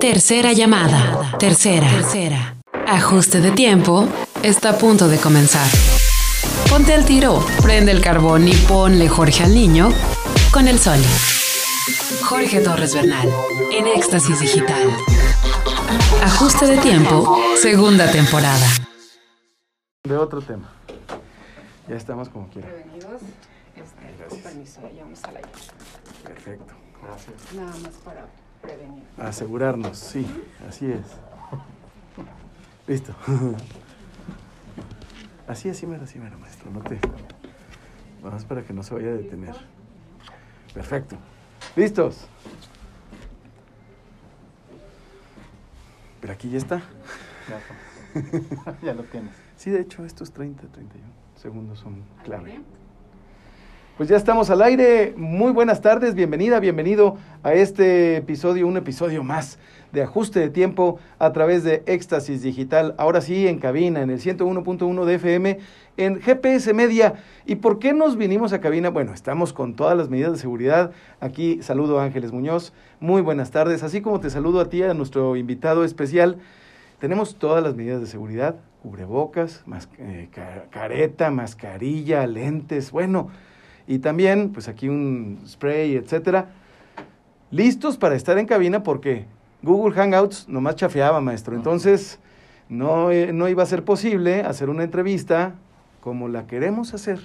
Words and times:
Tercera 0.00 0.52
llamada. 0.52 1.38
Tercera. 1.38 1.88
Tercera. 1.88 2.56
Ajuste 2.86 3.40
de 3.40 3.50
tiempo. 3.52 4.06
Está 4.42 4.70
a 4.70 4.78
punto 4.78 5.08
de 5.08 5.16
comenzar. 5.16 5.66
Ponte 6.68 6.92
al 6.92 7.06
tiro, 7.06 7.42
prende 7.62 7.92
el 7.92 8.02
carbón 8.02 8.46
y 8.46 8.52
ponle 8.52 9.08
Jorge 9.08 9.44
al 9.44 9.54
niño 9.54 9.88
con 10.52 10.68
el 10.68 10.78
sol. 10.78 10.98
Jorge 12.24 12.60
Torres 12.60 12.94
Bernal, 12.94 13.26
en 13.72 13.86
Éxtasis 13.86 14.38
Digital. 14.38 14.90
Ajuste 16.22 16.66
de 16.66 16.76
tiempo, 16.78 17.38
segunda 17.56 18.10
temporada. 18.10 18.66
De 20.04 20.16
otro 20.16 20.42
tema. 20.42 20.70
Ya 21.88 21.96
estamos 21.96 22.28
como 22.28 22.48
quiera. 22.50 22.68
Prevenidos. 22.68 23.22
Este, 23.74 24.28
con 24.28 24.38
permiso, 24.40 24.80
ya 24.94 25.04
vamos 25.04 25.24
al 25.24 25.36
aire. 25.36 25.48
Perfecto. 26.22 26.74
Gracias. 27.02 27.54
Nada 27.54 27.72
más 27.82 27.94
para 28.04 28.26
prevenir. 28.62 29.02
Asegurarnos, 29.18 29.98
sí, 29.98 30.26
así 30.68 30.90
es. 30.90 31.06
Listo. 32.86 33.14
Así, 35.48 35.68
así 35.68 35.86
mero, 35.86 36.02
así 36.02 36.18
mero, 36.18 36.36
maestro. 36.40 36.72
No 36.72 36.80
te. 36.80 36.98
Vamos 38.20 38.44
para 38.44 38.64
que 38.64 38.72
no 38.72 38.82
se 38.82 38.92
vaya 38.94 39.10
a 39.10 39.12
detener. 39.12 39.54
Perfecto. 40.74 41.16
¿Listos? 41.76 42.26
Pero 46.20 46.32
aquí 46.32 46.50
ya 46.50 46.58
está. 46.58 46.82
Ya, 47.48 47.60
ya 48.82 48.94
lo 48.94 49.04
tienes. 49.04 49.30
Sí, 49.56 49.70
de 49.70 49.82
hecho, 49.82 50.04
estos 50.04 50.32
30, 50.32 50.66
31 50.66 51.06
segundos 51.40 51.78
son 51.78 52.02
clave. 52.24 52.60
Pues 53.96 54.10
ya 54.10 54.16
estamos 54.18 54.50
al 54.50 54.60
aire. 54.60 55.14
Muy 55.16 55.52
buenas 55.52 55.80
tardes, 55.80 56.14
bienvenida, 56.14 56.60
bienvenido 56.60 57.16
a 57.42 57.54
este 57.54 58.16
episodio, 58.16 58.66
un 58.66 58.76
episodio 58.76 59.24
más 59.24 59.58
de 59.90 60.02
ajuste 60.02 60.38
de 60.38 60.50
tiempo 60.50 60.98
a 61.18 61.32
través 61.32 61.64
de 61.64 61.82
Éxtasis 61.86 62.42
Digital. 62.42 62.94
Ahora 62.98 63.22
sí, 63.22 63.48
en 63.48 63.58
cabina, 63.58 64.02
en 64.02 64.10
el 64.10 64.20
101.1 64.20 65.04
de 65.06 65.14
FM, 65.14 65.58
en 65.96 66.20
GPS 66.20 66.74
Media. 66.74 67.14
¿Y 67.46 67.54
por 67.54 67.78
qué 67.78 67.94
nos 67.94 68.18
vinimos 68.18 68.52
a 68.52 68.60
cabina? 68.60 68.90
Bueno, 68.90 69.14
estamos 69.14 69.54
con 69.54 69.76
todas 69.76 69.96
las 69.96 70.10
medidas 70.10 70.32
de 70.32 70.38
seguridad. 70.40 70.90
Aquí 71.20 71.62
saludo 71.62 71.98
a 71.98 72.04
Ángeles 72.04 72.32
Muñoz. 72.32 72.74
Muy 73.00 73.22
buenas 73.22 73.50
tardes. 73.50 73.82
Así 73.82 74.02
como 74.02 74.20
te 74.20 74.28
saludo 74.28 74.60
a 74.60 74.68
ti, 74.68 74.82
a 74.82 74.92
nuestro 74.92 75.36
invitado 75.36 75.84
especial. 75.84 76.36
Tenemos 76.98 77.36
todas 77.36 77.64
las 77.64 77.74
medidas 77.74 78.02
de 78.02 78.08
seguridad, 78.08 78.56
cubrebocas, 78.82 79.62
mas, 79.64 79.88
eh, 79.96 80.28
careta, 80.70 81.30
mascarilla, 81.30 82.26
lentes, 82.26 82.90
bueno, 82.90 83.30
y 83.86 83.98
también, 83.98 84.50
pues 84.52 84.68
aquí 84.68 84.88
un 84.88 85.40
spray, 85.46 85.96
etcétera. 85.96 86.50
Listos 87.50 87.96
para 87.96 88.14
estar 88.14 88.38
en 88.38 88.46
cabina 88.46 88.82
porque 88.82 89.26
Google 89.62 89.94
Hangouts 89.94 90.48
nomás 90.48 90.76
chafeaba, 90.76 91.20
maestro. 91.20 91.54
Entonces, 91.54 92.18
no, 92.68 93.10
eh, 93.10 93.32
no 93.32 93.48
iba 93.48 93.62
a 93.62 93.66
ser 93.66 93.84
posible 93.84 94.40
hacer 94.42 94.68
una 94.68 94.84
entrevista 94.84 95.54
como 96.00 96.28
la 96.28 96.46
queremos 96.46 96.94
hacer. 96.94 97.20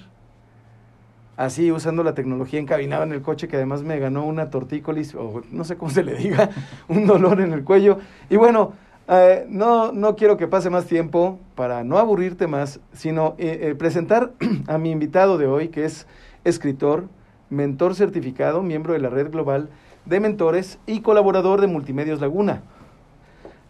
Así, 1.36 1.72
usando 1.72 2.04
la 2.04 2.14
tecnología 2.14 2.60
encabinada 2.60 3.04
en 3.04 3.12
el 3.12 3.22
coche, 3.22 3.48
que 3.48 3.56
además 3.56 3.82
me 3.82 3.98
ganó 3.98 4.26
una 4.26 4.50
tortícolis, 4.50 5.14
o 5.14 5.42
no 5.50 5.64
sé 5.64 5.76
cómo 5.76 5.90
se 5.90 6.04
le 6.04 6.14
diga, 6.14 6.50
un 6.88 7.06
dolor 7.06 7.40
en 7.40 7.52
el 7.52 7.64
cuello. 7.64 7.98
Y 8.28 8.36
bueno, 8.36 8.74
eh, 9.08 9.46
no, 9.48 9.92
no 9.92 10.14
quiero 10.14 10.36
que 10.36 10.46
pase 10.46 10.70
más 10.70 10.86
tiempo 10.86 11.38
para 11.54 11.84
no 11.84 11.98
aburrirte 11.98 12.46
más, 12.46 12.80
sino 12.92 13.34
eh, 13.38 13.58
eh, 13.62 13.74
presentar 13.74 14.32
a 14.68 14.78
mi 14.78 14.90
invitado 14.90 15.38
de 15.38 15.46
hoy, 15.46 15.68
que 15.68 15.84
es 15.84 16.06
escritor, 16.44 17.08
mentor 17.50 17.94
certificado, 17.94 18.62
miembro 18.62 18.92
de 18.92 18.98
la 18.98 19.10
red 19.10 19.30
global 19.30 19.70
de 20.06 20.20
mentores 20.20 20.78
y 20.86 21.00
colaborador 21.00 21.60
de 21.60 21.66
Multimedios 21.66 22.20
Laguna. 22.20 22.62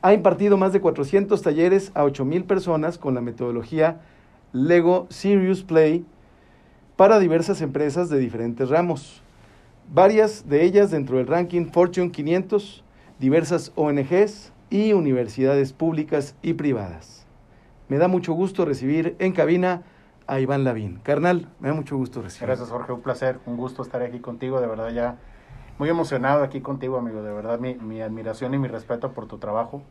Ha 0.00 0.14
impartido 0.14 0.56
más 0.56 0.72
de 0.72 0.80
400 0.80 1.42
talleres 1.42 1.92
a 1.94 2.04
8.000 2.04 2.44
personas 2.44 2.98
con 2.98 3.14
la 3.14 3.20
metodología 3.20 4.00
Lego 4.52 5.06
Serious 5.10 5.62
Play 5.62 6.04
para 6.96 7.18
diversas 7.18 7.60
empresas 7.62 8.08
de 8.08 8.18
diferentes 8.18 8.68
ramos. 8.68 9.22
Varias 9.92 10.48
de 10.48 10.64
ellas 10.64 10.90
dentro 10.90 11.18
del 11.18 11.26
ranking 11.26 11.66
Fortune 11.66 12.10
500, 12.10 12.84
diversas 13.18 13.72
ONGs 13.76 14.52
y 14.70 14.92
universidades 14.92 15.72
públicas 15.72 16.34
y 16.42 16.54
privadas. 16.54 17.26
Me 17.88 17.98
da 17.98 18.08
mucho 18.08 18.32
gusto 18.32 18.64
recibir 18.64 19.16
en 19.18 19.32
cabina 19.32 19.82
a 20.32 20.40
Iván 20.40 20.64
Lavín. 20.64 20.98
Carnal, 21.02 21.48
me 21.60 21.68
da 21.68 21.74
mucho 21.74 21.96
gusto 21.96 22.22
recibir. 22.22 22.46
Gracias, 22.48 22.70
Jorge. 22.70 22.92
Un 22.92 23.02
placer, 23.02 23.38
un 23.46 23.56
gusto 23.56 23.82
estar 23.82 24.02
aquí 24.02 24.20
contigo. 24.20 24.60
De 24.60 24.66
verdad, 24.66 24.90
ya 24.90 25.16
muy 25.78 25.88
emocionado 25.88 26.42
aquí 26.42 26.60
contigo, 26.60 26.96
amigo. 26.98 27.22
De 27.22 27.32
verdad, 27.32 27.58
mi, 27.58 27.74
mi 27.74 28.00
admiración 28.00 28.54
y 28.54 28.58
mi 28.58 28.68
respeto 28.68 29.12
por 29.12 29.26
tu 29.26 29.38
trabajo. 29.38 29.82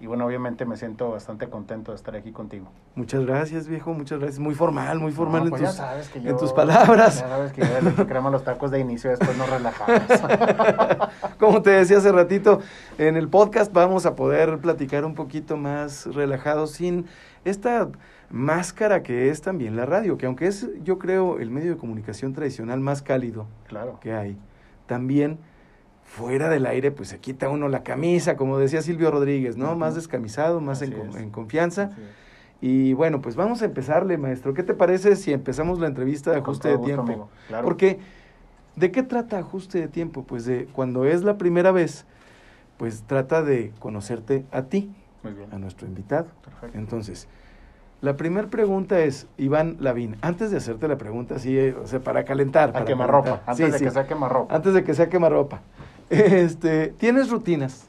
Y 0.00 0.06
bueno, 0.06 0.26
obviamente 0.26 0.64
me 0.64 0.76
siento 0.76 1.10
bastante 1.10 1.48
contento 1.48 1.90
de 1.90 1.96
estar 1.96 2.14
aquí 2.14 2.30
contigo. 2.30 2.68
Muchas 2.94 3.24
gracias, 3.26 3.66
viejo. 3.66 3.92
Muchas 3.94 4.20
gracias. 4.20 4.38
Muy 4.38 4.54
formal, 4.54 5.00
muy 5.00 5.10
formal 5.10 5.40
No, 5.40 5.46
en, 5.46 5.50
pues 5.50 5.62
tus, 5.62 5.70
ya 5.76 5.76
sabes 5.76 6.08
que 6.08 6.20
yo- 6.20 6.30
en 6.30 6.36
tus 6.36 6.52
palabras. 6.52 7.20
Ya 7.20 7.28
sabes 7.28 7.52
que 7.52 7.62
yo 7.96 8.06
crema 8.06 8.30
los 8.30 8.44
tacos 8.44 8.70
de 8.70 8.78
inicio, 8.78 9.10
después 9.10 9.36
nos 9.36 9.50
relajamos. 9.50 10.00
Como 11.38 11.62
te 11.62 11.70
decía 11.70 11.98
hace 11.98 12.12
ratito, 12.12 12.60
en 12.98 13.16
el 13.16 13.28
podcast 13.28 13.72
vamos 13.72 14.06
a 14.06 14.14
poder 14.14 14.58
platicar 14.58 15.04
un 15.04 15.14
poquito 15.14 15.56
más 15.56 16.06
relajados 16.06 16.70
sin 16.72 17.06
esta 17.44 17.88
máscara 18.30 19.02
que 19.02 19.30
es 19.30 19.40
también 19.40 19.76
la 19.76 19.86
radio, 19.86 20.18
que 20.18 20.26
aunque 20.26 20.46
es, 20.46 20.68
yo 20.84 20.98
creo, 20.98 21.38
el 21.38 21.50
medio 21.50 21.72
de 21.72 21.76
comunicación 21.78 22.34
tradicional 22.34 22.80
más 22.80 23.02
cálido 23.02 23.46
claro. 23.66 23.98
que 24.00 24.12
hay, 24.12 24.36
también 24.86 25.38
fuera 26.04 26.48
del 26.48 26.66
aire, 26.66 26.90
pues 26.90 27.08
se 27.08 27.18
quita 27.18 27.48
uno 27.48 27.68
la 27.68 27.82
camisa, 27.82 28.36
como 28.36 28.58
decía 28.58 28.82
Silvio 28.82 29.10
Rodríguez, 29.10 29.56
¿no? 29.56 29.76
Más 29.76 29.94
descamisado, 29.94 30.60
más 30.60 30.80
en, 30.82 30.94
en 31.16 31.30
confianza. 31.30 31.90
Y 32.60 32.92
bueno, 32.94 33.20
pues 33.20 33.36
vamos 33.36 33.62
a 33.62 33.66
empezarle, 33.66 34.18
maestro. 34.18 34.54
¿Qué 34.54 34.62
te 34.62 34.74
parece 34.74 35.14
si 35.16 35.32
empezamos 35.32 35.78
la 35.78 35.86
entrevista 35.86 36.32
de 36.32 36.38
ajuste 36.38 36.68
de 36.68 36.78
tiempo? 36.78 37.28
Claro. 37.46 37.64
Porque, 37.64 37.98
¿de 38.74 38.90
qué 38.90 39.02
trata 39.02 39.38
ajuste 39.38 39.80
de 39.80 39.88
tiempo? 39.88 40.24
Pues 40.24 40.44
de 40.44 40.66
cuando 40.72 41.04
es 41.04 41.22
la 41.22 41.38
primera 41.38 41.70
vez, 41.70 42.04
pues 42.78 43.02
trata 43.06 43.42
de 43.42 43.72
conocerte 43.78 44.44
a 44.50 44.62
ti, 44.62 44.90
a 45.52 45.58
nuestro 45.58 45.86
invitado. 45.86 46.28
Perfecto. 46.42 46.78
Entonces, 46.78 47.28
la 48.00 48.16
primera 48.16 48.48
pregunta 48.48 49.00
es, 49.00 49.26
Iván 49.38 49.76
Lavín, 49.80 50.16
antes 50.22 50.50
de 50.50 50.58
hacerte 50.58 50.86
la 50.88 50.96
pregunta 50.98 51.34
así, 51.36 51.58
eh, 51.58 51.74
o 51.74 51.86
sea, 51.86 52.00
para 52.00 52.24
calentar. 52.24 52.70
A 52.70 52.72
para 52.72 52.84
quemarropa, 52.84 53.24
calentar. 53.24 53.50
antes 53.50 53.66
Sí, 53.66 53.72
de 53.72 53.78
sí, 53.78 53.84
que 53.84 53.90
sea 53.90 54.06
quemarropa. 54.06 54.54
Antes 54.54 54.74
de 54.74 54.84
que 54.84 54.94
sea 54.94 55.08
quemarropa. 55.08 55.60
Este, 56.10 56.88
¿Tienes 56.96 57.30
rutinas? 57.30 57.86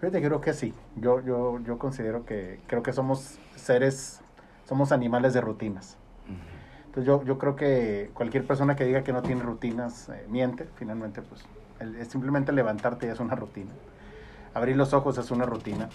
Fíjate, 0.00 0.20
creo 0.20 0.40
que 0.40 0.52
sí. 0.52 0.74
Yo, 0.96 1.20
yo, 1.20 1.60
yo 1.60 1.78
considero 1.78 2.24
que 2.24 2.58
creo 2.66 2.82
que 2.82 2.92
somos 2.92 3.38
seres, 3.54 4.20
somos 4.66 4.90
animales 4.92 5.32
de 5.34 5.40
rutinas. 5.40 5.96
Entonces 6.86 7.04
yo, 7.06 7.22
yo 7.24 7.38
creo 7.38 7.54
que 7.54 8.10
cualquier 8.14 8.44
persona 8.44 8.74
que 8.74 8.84
diga 8.84 9.04
que 9.04 9.12
no 9.12 9.22
tiene 9.22 9.42
rutinas 9.42 10.08
eh, 10.08 10.26
miente, 10.28 10.66
finalmente 10.74 11.22
pues 11.22 11.44
el- 11.78 11.94
es 11.96 12.08
simplemente 12.08 12.50
levantarte 12.50 13.06
ya 13.06 13.12
es 13.12 13.20
una 13.20 13.36
rutina. 13.36 13.70
Abrir 14.54 14.76
los 14.76 14.92
ojos 14.92 15.16
es 15.18 15.30
una 15.30 15.46
rutina. 15.46 15.88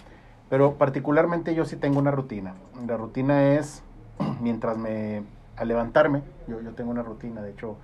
Pero 0.48 0.74
particularmente 0.74 1.54
yo 1.54 1.64
sí 1.64 1.76
tengo 1.76 1.98
una 1.98 2.10
rutina. 2.10 2.54
La 2.86 2.96
rutina 2.96 3.54
es, 3.54 3.82
mientras 4.40 4.78
me, 4.78 5.22
al 5.56 5.68
levantarme, 5.68 6.22
yo, 6.46 6.60
yo 6.60 6.72
tengo 6.72 6.90
una 6.90 7.02
rutina, 7.02 7.42
de 7.42 7.50
hecho 7.50 7.76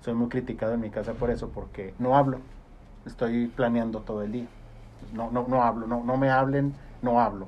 soy 0.00 0.14
muy 0.14 0.28
criticado 0.28 0.74
en 0.74 0.80
mi 0.80 0.90
casa 0.90 1.12
por 1.14 1.30
eso, 1.30 1.48
porque 1.50 1.94
no 1.98 2.16
hablo, 2.16 2.38
estoy 3.06 3.48
planeando 3.48 4.00
todo 4.00 4.22
el 4.22 4.32
día. 4.32 4.46
No, 5.12 5.30
no, 5.30 5.46
no 5.48 5.62
hablo, 5.62 5.86
no, 5.86 6.02
no 6.04 6.16
me 6.16 6.30
hablen, 6.30 6.74
no 7.02 7.20
hablo. 7.20 7.46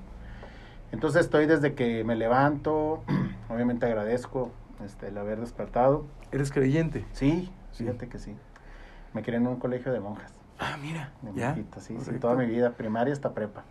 Entonces 0.92 1.22
estoy 1.22 1.46
desde 1.46 1.74
que 1.74 2.04
me 2.04 2.16
levanto, 2.16 3.02
obviamente 3.48 3.86
agradezco 3.86 4.50
este, 4.84 5.08
el 5.08 5.18
haber 5.18 5.40
despertado. 5.40 6.04
¿Eres 6.32 6.50
creyente? 6.50 7.04
Sí, 7.12 7.50
Sí. 7.72 7.84
fíjate 7.84 8.08
que 8.08 8.18
sí. 8.18 8.34
Me 9.14 9.22
crié 9.22 9.38
en 9.38 9.46
un 9.46 9.56
colegio 9.56 9.92
de 9.92 10.00
monjas, 10.00 10.32
Ah, 10.58 10.76
mira, 10.82 11.12
de 11.22 11.32
ya. 11.32 11.54
sí, 11.78 11.96
sí, 12.00 12.18
toda 12.18 12.34
mi 12.34 12.46
vida, 12.46 12.70
primaria 12.70 13.12
hasta 13.12 13.32
prepa. 13.32 13.62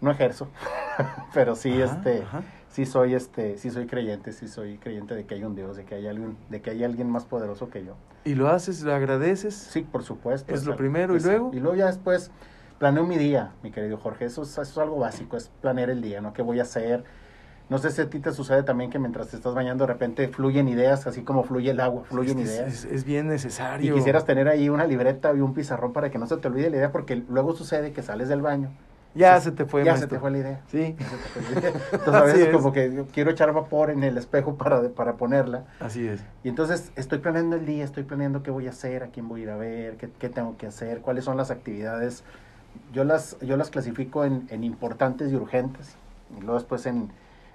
No 0.00 0.10
ejerzo, 0.10 0.48
pero 1.34 1.54
sí, 1.56 1.70
Ajá, 1.82 1.84
este, 1.94 2.22
ajá. 2.22 2.42
sí 2.70 2.84
soy, 2.86 3.14
este, 3.14 3.56
sí 3.58 3.70
soy 3.70 3.86
creyente, 3.86 4.32
sí 4.32 4.46
soy 4.48 4.76
creyente 4.78 5.14
de 5.14 5.24
que 5.24 5.34
hay 5.34 5.44
un 5.44 5.54
Dios, 5.54 5.76
de 5.76 5.84
que 5.84 5.94
hay 5.94 6.06
alguien, 6.06 6.36
de 6.50 6.60
que 6.60 6.70
hay 6.70 6.84
alguien 6.84 7.10
más 7.10 7.24
poderoso 7.24 7.70
que 7.70 7.84
yo. 7.84 7.94
¿Y 8.24 8.34
lo 8.34 8.48
haces, 8.48 8.82
lo 8.82 8.94
agradeces? 8.94 9.54
Sí, 9.54 9.82
por 9.82 10.02
supuesto. 10.02 10.52
Es 10.52 10.66
lo 10.66 10.76
primero, 10.76 11.16
¿y 11.16 11.20
luego? 11.20 11.50
Y 11.54 11.60
luego 11.60 11.76
ya 11.76 11.86
después 11.86 12.30
planeo 12.78 13.04
mi 13.04 13.16
día, 13.16 13.52
mi 13.62 13.70
querido 13.70 13.96
Jorge. 13.96 14.26
Eso 14.26 14.42
es, 14.42 14.50
eso 14.50 14.62
es 14.62 14.78
algo 14.78 14.98
básico, 14.98 15.36
es 15.36 15.48
planear 15.60 15.88
el 15.90 16.02
día, 16.02 16.20
¿no? 16.20 16.32
¿Qué 16.32 16.42
voy 16.42 16.58
a 16.58 16.62
hacer? 16.62 17.04
No 17.68 17.78
sé 17.78 17.90
si 17.90 18.00
a 18.00 18.10
ti 18.10 18.20
te 18.20 18.32
sucede 18.32 18.62
también 18.62 18.90
que 18.90 18.98
mientras 18.98 19.28
te 19.28 19.36
estás 19.36 19.54
bañando 19.54 19.86
de 19.86 19.92
repente 19.92 20.28
fluyen 20.28 20.68
ideas, 20.68 21.06
así 21.06 21.22
como 21.22 21.42
fluye 21.42 21.70
el 21.70 21.80
agua, 21.80 22.04
fluyen 22.04 22.38
es, 22.38 22.48
ideas. 22.50 22.68
es- 22.68 22.84
es 22.84 23.04
bien 23.04 23.26
y 23.26 23.30
necesario. 23.30 23.94
quisieras 23.94 24.24
tener 24.24 24.46
ahí 24.48 24.68
una 24.68 24.86
libreta 24.86 25.32
y 25.34 25.40
un 25.40 25.52
pizarrón 25.54 25.92
para 25.92 26.10
que 26.10 26.18
no 26.18 26.26
se 26.26 26.36
te 26.36 26.46
olvide 26.46 26.70
la 26.70 26.76
idea, 26.76 26.92
porque 26.92 27.16
luego 27.28 27.54
sucede 27.56 27.92
que 27.92 28.02
sales 28.02 28.28
del 28.28 28.42
baño. 28.42 28.70
Ya 29.16 29.40
se 29.40 29.52
te 29.52 29.64
fue, 29.64 29.84
ya 29.84 29.92
maestro. 29.92 30.08
se 30.10 30.14
te 30.16 30.20
fue 30.20 30.30
la 30.30 30.38
idea. 30.38 30.60
Sí, 30.70 30.94
Ya 30.98 31.08
se 31.08 31.16
te 31.16 31.28
fue 31.30 31.42
la 31.42 31.50
idea. 31.60 31.70
Entonces 31.92 32.14
a 32.14 32.22
veces 32.24 32.48
es. 32.48 32.56
como 32.56 32.72
que 32.72 33.04
quiero 33.12 33.30
echar 33.30 33.52
vapor 33.52 33.90
en 33.90 34.04
el 34.04 34.16
espejo 34.18 34.56
para, 34.56 34.88
para 34.90 35.14
ponerla. 35.14 35.64
así 35.80 36.06
es. 36.06 36.22
Y 36.44 36.48
entonces 36.48 36.92
estoy 36.96 37.18
planeando 37.18 37.56
el 37.56 37.66
día, 37.66 37.84
estoy 37.84 38.04
planeando 38.04 38.42
qué 38.42 38.50
voy 38.50 38.66
a 38.66 38.70
hacer, 38.70 39.02
a 39.02 39.08
quién 39.08 39.28
voy 39.28 39.40
a 39.40 39.44
ir 39.44 39.50
a 39.50 39.56
ver, 39.56 39.96
qué, 39.96 40.08
qué 40.18 40.28
tengo 40.28 40.56
que 40.56 40.66
hacer, 40.66 41.00
cuáles 41.00 41.24
son 41.24 41.36
las 41.36 41.50
actividades 41.50 42.22
yo 42.92 43.04
las, 43.04 43.38
yo 43.40 43.56
las 43.56 43.70
clasifico 43.70 44.24
en, 44.24 44.46
en 44.50 44.64
importantes 44.64 45.32
y 45.32 45.36
urgentes, 45.36 45.96
y 46.36 46.40
luego 46.40 46.54
después 46.54 46.86
en, 46.86 47.10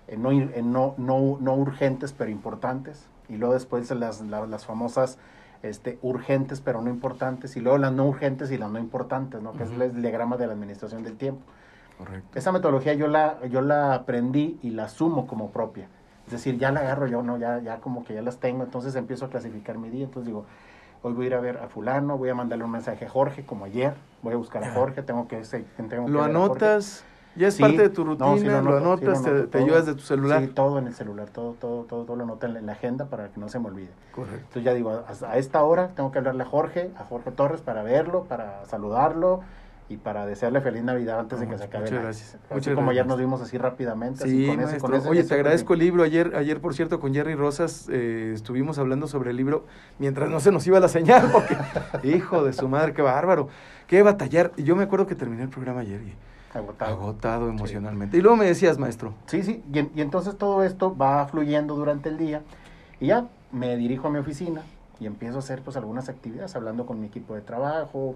en 0.07 0.22
no, 0.22 0.31
en 0.31 0.72
no, 0.72 0.96
no, 0.98 1.38
no 1.40 1.56
urgentes 1.56 2.14
pero 2.14 2.31
importantes, 2.31 3.06
y 3.30 3.38
luego 3.38 3.54
después 3.54 3.90
las, 3.92 4.22
la- 4.22 4.48
las 4.48 4.66
famosas 4.66 5.18
este, 5.63 6.00
urgentes 6.02 6.62
pero 6.62 6.81
no 6.81 6.90
importantes, 6.90 7.56
y 7.56 7.60
luego 7.60 7.78
las 7.78 7.94
no 7.94 8.06
urgentes 8.06 8.52
y 8.52 8.58
las 8.58 8.72
no 8.72 8.80
importantes, 8.80 9.42
¿no? 9.42 9.54
que 9.54 9.63
Ujú. 9.63 9.81
es 9.81 9.92
el 9.96 10.02
diagrama 10.02 10.38
de 10.38 10.48
la 10.48 10.54
administración 10.54 11.04
del 11.04 11.18
tiempo. 11.18 11.42
Correcto. 11.98 12.38
Esa 12.38 12.52
metodología 12.52 12.94
yo 12.94 13.08
la, 13.08 13.46
yo 13.48 13.62
la 13.62 13.94
aprendí 13.94 14.58
y 14.63 14.72
la 14.72 14.86
asumo 14.86 15.28
como 15.28 15.52
propia. 15.52 15.88
Es 16.25 16.34
decir, 16.34 16.58
ya 16.58 16.72
la 16.72 16.80
agarro 16.80 17.08
yo, 17.08 17.22
¿no? 17.24 17.38
Ya, 17.38 17.60
ya 17.60 17.78
como 17.78 18.04
que 18.06 18.13
ya 18.13 18.22
las 18.22 18.38
tengo, 18.38 18.63
entonces 18.63 18.96
empiezo 18.96 19.25
a 19.25 19.30
clasificar 19.30 19.78
mi 19.78 19.90
día. 19.90 20.06
Entonces 20.06 20.28
digo, 20.28 20.46
hoy 21.04 21.13
voy 21.13 21.25
a 21.25 21.28
ir 21.28 21.34
a 21.36 21.40
ver 21.42 21.58
a 21.58 21.68
fulano, 21.68 22.18
voy 22.18 22.30
a 22.30 22.36
mandarle 22.36 22.64
un 22.64 22.72
mensaje 22.72 23.06
a 23.06 23.10
Jorge, 23.10 23.46
como 23.46 23.66
ayer, 23.66 23.94
voy 24.22 24.34
a 24.34 24.38
buscar 24.38 24.64
a. 24.64 24.74
Jorge, 24.74 25.04
tengo 25.04 25.28
que, 25.28 25.38
tengo 25.42 26.06
que 26.06 26.12
¿Lo 26.12 26.24
anotas? 26.24 27.04
¿Ya 27.36 27.48
es 27.48 27.56
Sí, 27.56 27.62
parte 27.63 27.81
de 27.83 27.89
tu 27.89 28.04
no, 28.04 28.12
rutina? 28.12 28.36
sí 28.38 28.48
¿Lo, 28.48 28.57
anoto, 28.57 28.78
sí 29.00 29.06
anotas? 29.06 29.06
lo 29.06 29.12
te, 29.12 29.30
anoto 29.30 29.44
te 29.44 29.48
todo. 29.57 29.63
ayudas 29.63 29.86
de 29.86 29.94
tu 29.95 30.01
celular? 30.01 30.42
Sí, 30.42 30.48
todo 30.54 30.80
en 30.80 30.88
el 30.88 30.94
celular, 30.94 31.30
todo, 31.30 31.54
todo, 31.54 31.83
todo, 31.83 32.04
todo 32.06 32.16
lo 32.18 32.24
anoto 32.24 32.45
en 32.45 32.54
la, 32.54 32.60
en 32.60 32.66
la 32.66 32.74
agenda 32.74 33.06
para 33.06 33.30
que 33.30 33.39
no 33.39 33.48
se 33.50 33.60
me 33.60 33.68
olvide. 33.68 33.89
Correcto. 34.12 34.38
Entonces 34.39 34.63
ya 34.63 34.74
digo, 34.74 34.92
a, 34.92 35.31
a 35.31 35.38
esta 35.38 35.63
hora 35.63 35.89
tengo 35.95 36.12
que 36.12 36.18
hablarle 36.19 36.44
a 36.44 36.45
Jorge, 36.45 36.92
a 36.98 37.04
Jorge 37.06 37.31
Torres 37.31 37.62
para 37.62 37.83
verlo, 37.83 38.25
para 38.25 38.66
saludarlo 38.66 39.42
y 39.89 39.98
para 39.98 40.25
desearle 40.25 40.62
feliz 40.62 40.83
Navidad 40.83 41.19
antes 41.19 41.39
de 41.39 41.48
que 41.48 41.57
se 41.57 41.66
acabe 41.66 41.83
Muchas 41.86 42.01
gracias. 42.04 42.36
Así 42.36 42.54
Muchas 42.54 42.75
como 42.75 42.92
ayer 42.92 43.06
gracias. 43.06 43.07
nos 43.07 43.19
vimos 43.19 43.42
así 43.42 43.57
rápidamente. 43.57 44.24
así 44.24 44.39
Sí, 44.42 44.48
con 44.48 44.60
ese- 44.62 44.78
con 44.80 44.94
ese- 44.94 45.10
Oye, 45.10 45.19
ese 45.22 45.30
te 45.30 45.36
agradezco 45.36 45.74
el 45.74 45.80
libro. 45.80 46.04
Ayer, 46.04 46.33
ayer 46.36 46.62
por 46.62 46.74
cierto, 46.74 47.00
con 47.01 47.13
Jerry 47.13 47.36
Rosas 47.36 47.88
eh, 47.92 48.31
estuvimos 48.33 48.78
hablando 48.80 49.07
sobre 49.07 49.31
el 49.31 49.38
libro 49.38 49.66
mientras 50.00 50.30
no 50.30 50.39
se 50.39 50.51
nos 50.51 50.66
iba 50.68 50.80
la 50.80 50.88
señal, 50.88 51.30
porque, 51.31 51.57
hijo 52.04 52.44
de 52.44 52.54
su 52.54 52.68
madre, 52.69 52.94
qué 52.94 53.01
bárbaro. 53.01 53.50
Qué 53.88 54.01
batallar. 54.04 54.51
Yo 54.56 54.75
me 54.78 54.83
acuerdo 54.83 55.07
que 55.07 55.16
terminé 55.16 55.44
el 55.44 55.50
programa 55.50 55.81
ayer 55.81 56.01
y 56.01 56.13
Agotado. 56.53 56.94
agotado 56.94 57.50
emocionalmente. 57.50 58.18
Y 58.18 58.21
luego 58.21 58.38
me 58.38 58.45
decías, 58.45 58.77
maestro, 58.77 59.13
Sí, 59.25 59.44
sí, 59.44 59.63
y, 59.71 59.80
y 59.80 60.01
entonces 60.01 60.38
todo 60.38 60.63
esto 60.63 60.95
va 60.95 61.25
fluyendo 61.27 61.75
durante 61.75 62.09
el 62.09 62.18
día 62.18 62.42
y 63.00 63.07
ya 63.07 63.27
me 63.51 63.75
dirijo 63.77 64.07
a 64.07 64.12
mi 64.12 64.19
oficina 64.19 64.63
y 65.00 65.07
empiezo 65.07 65.38
a 65.38 65.39
hacer 65.39 65.62
pues 65.62 65.77
algunas 65.77 66.09
actividades, 66.09 66.56
hablando 66.56 66.86
con 66.86 67.00
mi 67.00 67.07
equipo 67.07 67.36
de 67.36 67.42
trabajo, 67.42 68.15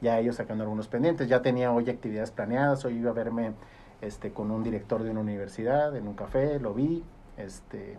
ya 0.00 0.18
ellos 0.18 0.36
sacando 0.36 0.64
algunos 0.64 0.88
pendientes, 0.88 1.28
ya 1.28 1.42
tenía 1.42 1.72
hoy 1.72 1.90
actividades 1.90 2.30
planeadas, 2.30 2.84
hoy 2.84 2.94
iba 2.94 3.10
a 3.10 3.14
verme 3.14 3.52
este, 4.00 4.32
con 4.32 4.50
un 4.50 4.62
director 4.62 5.02
de 5.02 5.10
una 5.10 5.20
universidad 5.20 5.94
en 5.96 6.06
un 6.06 6.14
café, 6.14 6.58
lo 6.60 6.72
vi, 6.72 7.02
este, 7.36 7.98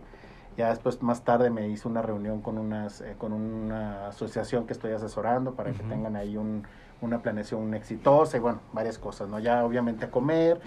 ya 0.56 0.70
después 0.70 1.02
más 1.02 1.22
tarde 1.22 1.50
me 1.50 1.68
hice 1.68 1.86
una 1.88 2.02
reunión 2.02 2.40
con, 2.40 2.58
unas, 2.58 3.00
eh, 3.00 3.14
con 3.18 3.32
una 3.32 4.08
asociación 4.08 4.66
que 4.66 4.72
estoy 4.72 4.92
asesorando 4.92 5.54
para 5.54 5.72
que 5.72 5.82
tengan 5.82 6.16
ahí 6.16 6.36
un, 6.36 6.64
una 7.02 7.20
planeación 7.22 7.74
exitosa 7.74 8.36
y 8.38 8.40
bueno, 8.40 8.60
varias 8.72 8.98
cosas, 8.98 9.28
¿no? 9.28 9.38
Ya 9.38 9.64
obviamente 9.64 10.06
a 10.06 10.10
comer, 10.10 10.60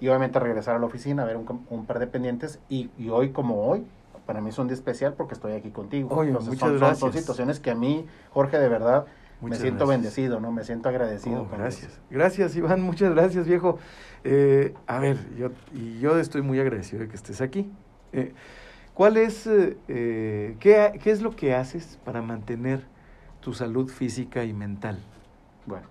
y 0.00 0.08
obviamente 0.08 0.38
regresar 0.40 0.74
a 0.76 0.78
la 0.78 0.86
oficina 0.86 1.22
a 1.22 1.26
ver 1.26 1.36
un, 1.36 1.86
par 1.86 1.98
de 1.98 2.06
pendientes 2.06 2.58
y, 2.68 2.90
y 2.98 3.08
hoy 3.10 3.30
como 3.30 3.64
hoy 3.66 3.86
para 4.26 4.40
mí 4.40 4.50
es 4.50 4.58
un 4.58 4.66
día 4.66 4.74
especial 4.74 5.14
porque 5.14 5.34
estoy 5.34 5.52
aquí 5.52 5.70
contigo 5.70 6.08
Oye, 6.10 6.28
Entonces, 6.28 6.50
muchas 6.54 6.60
son, 6.60 6.78
son- 6.78 6.96
son 6.96 6.96
gracias. 7.12 7.22
situaciones 7.22 7.60
que 7.60 7.70
a 7.70 7.74
mí 7.74 8.06
Jorge 8.30 8.58
de 8.58 8.68
verdad 8.68 9.06
Muchas 9.40 9.58
me 9.58 9.62
siento 9.62 9.86
gracias. 9.86 9.88
bendecido 10.02 10.40
no 10.40 10.50
me 10.52 10.64
siento 10.64 10.88
agradecido 10.88 11.42
Oh, 11.42 11.48
gracias. 11.56 11.92
eso. 11.92 12.00
Gracias, 12.10 12.56
Iván. 12.56 12.80
Muchas 12.82 13.14
gracias, 13.14 13.46
viejo. 13.46 13.78
Eh, 14.24 14.74
a 14.86 14.98
ver, 14.98 15.18
yo, 15.36 15.50
y 15.72 16.00
yo 16.00 16.18
estoy 16.18 16.42
muy 16.42 16.58
agradecido 16.58 17.02
de 17.02 17.08
que 17.08 17.16
estés 17.16 17.40
aquí. 17.40 17.70
Eh, 18.12 18.32
¿Cuál 18.94 19.16
es, 19.16 19.46
eh, 19.46 19.76
eh, 19.88 20.56
qué, 20.60 20.98
qué 21.02 21.10
es 21.10 21.20
lo 21.22 21.34
que 21.36 21.54
haces 21.54 21.98
para 22.04 22.22
mantener 22.22 22.84
tu 23.40 23.52
salud 23.52 23.88
física 23.90 24.44
y 24.44 24.52
mental? 24.52 24.98
Bueno 25.66 25.86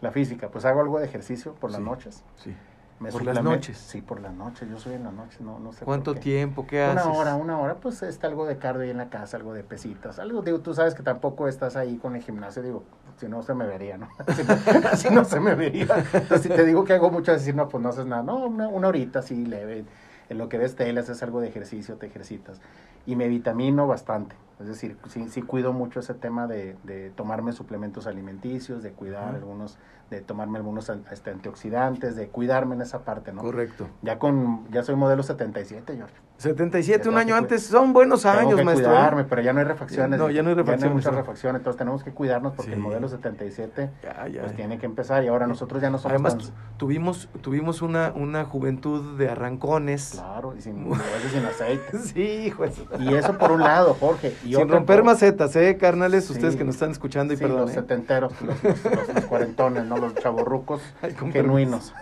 la 0.00 0.10
física 0.10 0.48
pues 0.48 0.64
hago 0.64 0.80
algo 0.80 0.98
de 0.98 1.06
ejercicio 1.06 1.54
por 1.54 1.70
las 1.70 1.80
Sí. 1.80 1.84
noches 1.84 2.22
Sí. 2.36 2.54
Me 3.00 3.10
¿Por 3.10 3.24
las 3.24 3.42
noches? 3.42 3.76
sí 3.76 4.00
por 4.02 4.20
las 4.20 4.32
noches 4.32 4.68
yo 4.70 4.78
soy 4.78 4.94
en 4.94 5.02
la 5.04 5.10
noche 5.10 5.38
no 5.40 5.58
no 5.58 5.72
sé 5.72 5.80
por 5.80 5.86
¿Cuánto 5.86 6.14
qué. 6.14 6.20
tiempo? 6.20 6.64
¿Qué 6.66 6.80
una 6.88 7.02
haces? 7.02 7.16
hora, 7.16 7.34
una 7.34 7.58
hora, 7.58 7.74
pues 7.74 8.02
está 8.02 8.28
algo 8.28 8.46
de 8.46 8.56
cardio 8.56 8.82
ahí 8.82 8.90
en 8.90 8.98
la 8.98 9.10
casa, 9.10 9.36
algo 9.36 9.52
de 9.52 9.64
pesitas, 9.64 10.18
algo, 10.20 10.42
digo, 10.42 10.60
tú 10.60 10.74
sabes 10.74 10.94
que 10.94 11.02
tampoco 11.02 11.48
estás 11.48 11.74
ahí 11.76 11.96
con 11.96 12.14
el 12.14 12.22
gimnasio, 12.22 12.62
digo, 12.62 12.84
si 13.18 13.26
no 13.28 13.42
se 13.42 13.52
me 13.54 13.66
vería, 13.66 13.98
¿no? 13.98 14.08
Si 14.34 14.44
no, 14.44 14.56
si 14.96 15.10
no 15.10 15.24
se 15.24 15.40
me 15.40 15.54
vería. 15.56 15.88
Entonces, 16.12 16.42
si 16.42 16.48
te 16.48 16.64
digo 16.64 16.84
que 16.84 16.92
hago 16.92 17.10
mucho, 17.10 17.32
decir, 17.32 17.54
no, 17.56 17.68
pues 17.68 17.82
no 17.82 17.88
haces 17.88 18.06
nada, 18.06 18.22
no, 18.22 18.46
una, 18.46 18.68
una 18.68 18.88
horita 18.88 19.18
así 19.18 19.44
leve, 19.44 19.84
en 20.28 20.38
lo 20.38 20.48
que 20.48 20.56
ves 20.56 20.76
tele, 20.76 21.00
haces 21.00 21.20
algo 21.22 21.40
de 21.40 21.48
ejercicio, 21.48 21.96
te 21.96 22.06
ejercitas. 22.06 22.60
Y 23.06 23.16
me 23.16 23.26
vitamino 23.28 23.86
bastante, 23.88 24.36
es 24.60 24.68
decir, 24.68 24.96
sí, 25.08 25.28
sí 25.28 25.42
cuido 25.42 25.72
mucho 25.72 26.00
ese 26.00 26.14
tema 26.14 26.46
de, 26.46 26.76
de 26.84 27.10
tomarme 27.10 27.52
suplementos 27.52 28.06
alimenticios, 28.06 28.82
de 28.82 28.92
cuidar 28.92 29.34
algunos, 29.34 29.78
de 30.14 30.20
tomarme 30.22 30.58
algunos 30.58 30.90
este, 31.10 31.30
antioxidantes, 31.30 32.16
de 32.16 32.28
cuidarme 32.28 32.74
en 32.74 32.82
esa 32.82 33.00
parte, 33.04 33.32
¿no? 33.32 33.42
Correcto. 33.42 33.88
Ya 34.02 34.18
con, 34.18 34.70
ya 34.70 34.82
soy 34.82 34.96
modelo 34.96 35.22
77, 35.22 35.96
George. 35.96 36.14
77, 36.36 37.08
un 37.08 37.14
Ya 37.14 37.20
año 37.20 37.36
antes, 37.36 37.64
son 37.64 37.92
buenos 37.92 38.22
Tengo 38.22 38.38
años, 38.38 38.56
que 38.56 38.64
maestro. 38.64 38.88
¿eh? 38.88 38.92
cuidarme, 38.94 39.24
pero 39.24 39.40
ya 39.42 39.52
no 39.52 39.60
hay 39.60 39.64
refacciones. 39.66 40.18
No, 40.18 40.30
ya 40.30 40.42
no 40.42 40.48
hay 40.50 40.56
refacciones, 40.56 40.94
muchas 40.96 41.12
¿no? 41.12 41.18
refacciones, 41.18 41.60
entonces 41.60 41.78
tenemos 41.78 42.02
que 42.02 42.10
cuidarnos 42.12 42.52
porque 42.54 42.72
Sí. 42.72 42.74
el 42.74 42.80
modelo 42.80 43.08
77 43.08 43.90
Ya, 44.02 44.28
ya. 44.28 44.40
pues 44.42 44.56
tiene 44.56 44.78
que 44.78 44.86
empezar 44.86 45.22
y 45.22 45.28
ahora 45.28 45.46
nosotros 45.46 45.80
ya 45.80 45.90
no 45.90 45.98
somos 45.98 46.12
Además, 46.12 46.36
tan- 46.36 46.46
tu- 46.48 46.52
tuvimos, 46.76 47.28
tuvimos 47.40 47.82
una, 47.82 48.12
una 48.16 48.44
juventud 48.44 49.16
de 49.16 49.28
arrancones. 49.30 50.10
Claro, 50.14 50.54
y 50.56 50.60
sin, 50.60 50.86
a 50.92 50.96
veces 50.96 51.32
sin 51.32 51.44
aceite. 51.44 51.98
Sí, 51.98 52.52
su- 52.52 52.88
Y 53.00 53.14
eso 53.14 53.38
por 53.38 53.52
un 53.52 53.60
lado, 53.60 53.94
Jorge. 53.98 54.34
Y 54.44 54.48
Sin 54.48 54.56
otro 54.56 54.74
romper 54.78 54.96
por- 54.98 55.04
macetas, 55.06 55.54
¿eh, 55.54 55.76
carnales? 55.76 56.28
Ustedes 56.30 56.56
que 56.56 56.64
nos 56.64 56.74
están 56.74 56.90
escuchando 56.90 57.32
y 57.32 57.36
Sí, 57.36 57.42
perdón. 57.44 57.60
los 57.62 57.70
¿eh? 57.70 57.74
setenteros, 57.74 58.32
los, 58.42 58.62
los- 58.64 58.84
los- 58.84 59.14
los 59.14 59.24
cuarentones, 59.26 59.84
¿no? 59.86 59.96
Los 60.04 60.14
chavorrucos 60.22 60.82
genuinos. 61.32 61.92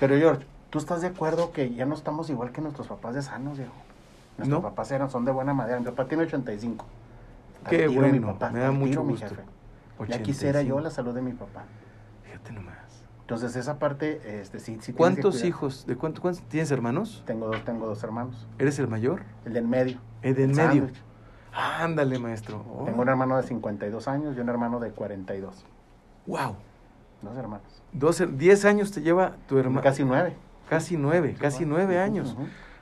Pero 0.00 0.16
George, 0.16 0.46
¿tú 0.70 0.78
estás 0.78 1.00
de 1.00 1.08
acuerdo 1.08 1.52
que 1.52 1.74
ya 1.74 1.86
no 1.86 1.94
estamos 1.94 2.30
igual 2.30 2.52
que 2.52 2.60
nuestros 2.60 2.86
papás 2.88 3.14
de 3.14 3.22
sanos, 3.22 3.58
viejo? 3.58 3.72
Nuestros 4.38 4.62
No. 4.62 4.68
papás 4.68 4.90
eran, 4.92 5.10
son 5.10 5.24
de 5.24 5.32
buena 5.32 5.54
madera. 5.54 5.78
Mi 5.78 5.86
papá 5.86 6.06
tiene 6.06 6.24
85. 6.24 6.84
Está 7.58 7.70
Qué 7.70 7.78
tiro, 7.88 7.90
mi 7.90 7.98
bueno, 7.98 8.26
papá, 8.28 8.50
me 8.50 8.60
da 8.60 8.70
mucho 8.72 8.90
tiro, 8.90 9.04
mi 9.04 9.12
gusto. 9.12 9.28
jefe. 9.28 9.42
Ya 10.08 10.22
quisiera 10.22 10.62
yo 10.62 10.76
85. 10.76 10.80
la 10.80 10.90
salud 10.90 11.14
de 11.14 11.22
mi 11.22 11.32
papá. 11.32 11.64
Fíjate 12.24 12.52
nomás. 12.52 12.76
Entonces 13.20 13.54
esa 13.56 13.78
parte, 13.78 14.40
este, 14.40 14.58
sí, 14.58 14.78
sí. 14.80 14.92
que 14.92 14.98
¿Cuántos 14.98 15.44
hijos? 15.44 15.86
¿De 15.86 15.96
cuánto, 15.96 16.20
cuántos? 16.20 16.42
¿Tienes 16.48 16.70
hermanos? 16.70 17.22
Tengo 17.26 17.46
dos, 17.46 17.64
tengo 17.64 17.86
dos 17.86 18.02
hermanos. 18.02 18.46
¿Eres 18.58 18.78
el 18.78 18.88
mayor? 18.88 19.22
El 19.44 19.52
del 19.52 19.66
medio. 19.68 19.98
El 20.22 20.34
del 20.34 20.50
el 20.50 20.56
medio. 20.56 20.88
Ándale, 21.54 22.18
maestro. 22.18 22.64
Oh. 22.74 22.84
Tengo 22.84 23.02
un 23.02 23.08
hermano 23.08 23.36
de 23.36 23.42
52 23.44 24.08
años 24.08 24.36
y 24.36 24.40
un 24.40 24.48
hermano 24.48 24.80
de 24.80 24.90
42. 24.90 25.64
Wow. 26.26 26.56
Dos 27.22 27.36
hermanos. 27.36 27.66
Doce, 27.92 28.26
diez 28.26 28.64
años 28.64 28.90
te 28.92 29.00
lleva 29.00 29.36
tu 29.48 29.58
hermano. 29.58 29.82
Casi 29.82 30.04
nueve. 30.04 30.34
Casi 30.68 30.96
nueve, 30.96 31.36
casi 31.38 31.64
nueve 31.66 31.98
años. 31.98 32.36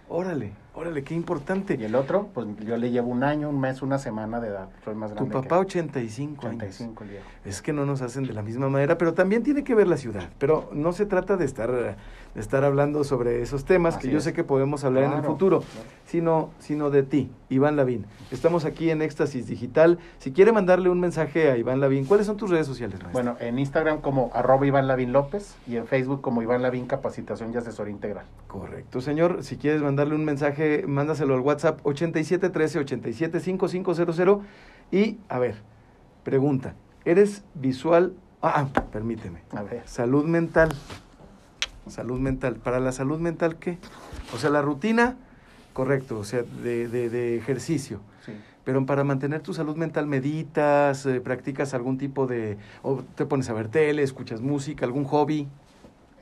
Órale, 0.08 0.52
órale, 0.74 1.04
qué 1.04 1.14
importante. 1.14 1.76
Y 1.78 1.84
el 1.84 1.94
otro, 1.94 2.28
pues 2.34 2.46
yo 2.66 2.76
le 2.76 2.90
llevo 2.90 3.08
un 3.10 3.22
año, 3.22 3.48
un 3.48 3.60
mes, 3.60 3.80
una 3.80 3.98
semana 3.98 4.40
de 4.40 4.48
edad. 4.48 4.68
Soy 4.84 4.94
más 4.96 5.10
Tu 5.10 5.16
grande. 5.16 5.32
papá, 5.34 5.56
que 5.56 5.78
85 5.78 6.46
años. 6.48 6.56
85 6.56 7.04
el 7.04 7.10
viejo. 7.10 7.24
Es 7.44 7.62
que 7.62 7.72
no 7.72 7.86
nos 7.86 8.02
hacen 8.02 8.24
de 8.24 8.32
la 8.32 8.42
misma 8.42 8.68
manera, 8.68 8.98
pero 8.98 9.14
también 9.14 9.42
tiene 9.44 9.62
que 9.62 9.74
ver 9.74 9.86
la 9.86 9.96
ciudad. 9.96 10.28
Pero 10.38 10.68
no 10.72 10.92
se 10.92 11.06
trata 11.06 11.36
de 11.36 11.44
estar, 11.44 11.96
de 12.34 12.40
estar 12.40 12.64
hablando 12.64 13.04
sobre 13.04 13.42
esos 13.42 13.64
temas, 13.64 13.96
que 13.96 14.10
yo 14.10 14.18
es. 14.18 14.24
sé 14.24 14.32
que 14.32 14.44
podemos 14.44 14.84
hablar 14.84 15.04
en 15.04 15.12
el 15.14 15.22
futuro, 15.22 15.60
claro. 15.60 15.88
sino, 16.06 16.50
sino 16.58 16.90
de 16.90 17.02
ti, 17.02 17.30
Iván 17.48 17.76
Lavín. 17.76 18.06
Estamos 18.30 18.64
aquí 18.64 18.90
en 18.90 19.02
Éxtasis 19.02 19.46
Digital. 19.46 19.98
Si 20.18 20.32
quiere 20.32 20.52
mandarle 20.52 20.90
un 20.90 21.00
mensaje 21.00 21.50
a 21.50 21.56
Iván 21.56 21.80
Lavín, 21.80 22.04
¿cuáles 22.04 22.26
son 22.26 22.36
tus 22.36 22.50
redes 22.50 22.66
sociales, 22.66 23.00
maestro? 23.02 23.12
Bueno, 23.12 23.36
en 23.40 23.58
Instagram 23.58 24.00
como 24.00 24.30
arroba 24.32 24.66
Iván 24.66 24.86
Lavín 24.86 25.12
López 25.12 25.56
y 25.66 25.76
en 25.76 25.86
Facebook 25.86 26.20
como 26.20 26.42
Iván 26.42 26.62
Lavín 26.62 26.86
Capacitación 26.86 27.52
y 27.52 27.56
Asesoría 27.56 27.92
Integral. 27.92 28.26
Correcto, 28.46 29.00
señor. 29.00 29.42
Si 29.42 29.56
quieres 29.56 29.82
mandarle 29.82 30.14
un 30.14 30.24
mensaje, 30.24 30.84
mándaselo 30.86 31.34
al 31.34 31.40
WhatsApp 31.40 31.80
8713-875500. 31.84 34.40
Y, 34.92 35.18
a 35.28 35.38
ver, 35.38 35.56
pregunta. 36.22 36.74
¿Eres 37.04 37.44
visual? 37.54 38.12
Ah, 38.42 38.66
ah, 38.74 38.82
permíteme. 38.92 39.40
A 39.54 39.62
ver. 39.62 39.82
Salud 39.86 40.24
mental. 40.24 40.70
Salud 41.90 42.18
mental. 42.18 42.56
¿Para 42.56 42.80
la 42.80 42.92
salud 42.92 43.18
mental 43.18 43.56
qué? 43.56 43.78
O 44.34 44.38
sea, 44.38 44.50
la 44.50 44.62
rutina, 44.62 45.16
correcto, 45.72 46.18
o 46.18 46.24
sea, 46.24 46.42
de, 46.42 46.88
de- 46.88 47.10
de 47.10 47.36
ejercicio. 47.36 48.00
Sí. 48.24 48.32
Pero 48.64 48.84
para 48.86 49.04
mantener 49.04 49.40
tu 49.40 49.54
salud 49.54 49.76
mental, 49.76 50.06
meditas, 50.06 51.06
eh, 51.06 51.20
practicas 51.20 51.74
algún 51.74 51.98
tipo 51.98 52.26
de... 52.26 52.58
o 52.82 53.02
te 53.14 53.24
pones 53.26 53.48
a 53.48 53.52
ver 53.54 53.68
tele, 53.68 54.02
escuchas 54.02 54.40
música, 54.40 54.84
algún 54.84 55.04
hobby. 55.04 55.48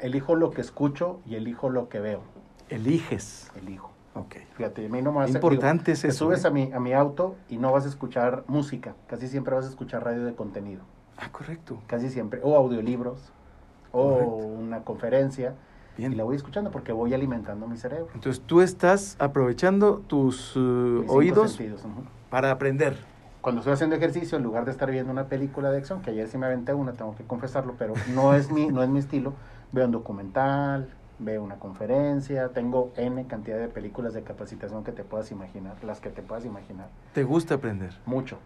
Elijo 0.01 0.37
lo 0.37 0.51
que 0.51 0.61
escucho 0.61 1.21
y 1.27 1.35
elijo 1.35 1.69
lo 1.71 1.89
que 1.89 1.99
veo. 2.01 2.23
Eliges. 2.69 3.51
Elijo. 3.61 3.91
Ok. 4.15 4.37
Fíjate, 4.57 4.87
a 4.87 4.89
mí 4.89 5.03
no 5.03 5.13
me 5.13 5.25
hace... 5.25 5.33
Importante 5.33 5.93
es 5.93 6.03
Te 6.03 6.09
eso, 6.09 6.27
subes 6.27 6.45
¿eh? 6.45 6.49
a, 6.49 6.51
mi, 6.51 6.73
a 6.73 6.79
mi 6.81 6.93
auto 6.93 7.37
y 7.49 7.57
no 7.57 7.73
vas 7.73 7.85
a 7.85 7.89
escuchar 7.89 8.45
música. 8.47 8.95
Casi 9.09 9.27
siempre 9.29 9.55
vas 9.55 9.65
a 9.65 9.69
escuchar 9.69 10.05
radio 10.05 10.25
de 10.25 10.35
contenido. 10.35 10.83
Ah, 11.17 11.31
correcto. 11.33 11.79
Casi 11.89 12.09
siempre. 12.11 12.41
O 12.45 12.57
audiolibros. 12.57 13.33
O 13.93 14.11
Correcto. 14.15 14.35
una 14.35 14.81
conferencia. 14.83 15.55
Bien. 15.97 16.13
Y 16.13 16.17
la 16.17 16.25
voy 16.25 16.37
escuchando 16.37 16.71
porque 16.71 16.93
voy 16.93 17.13
alimentando 17.13 17.67
mi 17.67 17.77
cerebro. 17.77 18.09
Entonces 18.15 18.43
tú 18.47 18.61
estás 18.61 19.17
aprovechando 19.19 19.99
tus 20.07 20.53
eh, 20.57 21.05
oídos 21.09 21.53
sentidos, 21.53 21.83
para 22.31 22.51
aprender. 22.53 22.97
cuando 23.41 23.61
estoy 23.61 23.73
haciendo 23.73 23.97
ejercicio, 23.97 24.39
en 24.39 24.45
lugar 24.45 24.65
de 24.65 24.71
estar 24.71 24.91
viendo 24.91 25.11
una 25.11 25.25
película 25.25 25.71
de 25.71 25.79
acción, 25.79 26.01
que 26.03 26.11
ayer 26.11 26.29
sí 26.29 26.39
me 26.39 26.47
aventé 26.47 26.73
una, 26.75 26.93
tengo 26.93 27.17
que 27.17 27.25
confesarlo, 27.25 27.75
pero 27.79 27.95
no 28.15 28.35
es 28.35 28.51
mi, 28.53 28.69
no 28.69 28.83
es 28.83 28.89
mi 28.91 28.99
estilo, 29.01 29.33
veo 29.73 29.87
un 29.87 29.93
documental, 29.93 30.89
veo 31.19 31.43
una 31.43 31.57
conferencia, 31.57 32.51
tengo 32.51 32.93
N 32.97 33.27
cantidad 33.27 33.59
de 33.59 33.67
películas 33.69 34.15
de 34.15 34.23
capacitación 34.23 34.85
que 34.85 34.93
te 34.93 35.03
puedas 35.03 35.33
imaginar, 35.33 35.83
las 35.83 36.01
que 36.01 36.11
te 36.11 36.23
puedas 36.23 36.45
imaginar. 36.45 36.89
¿Te 37.13 37.25
gusta 37.25 37.55
aprender? 37.55 37.91
Mucho, 38.07 38.39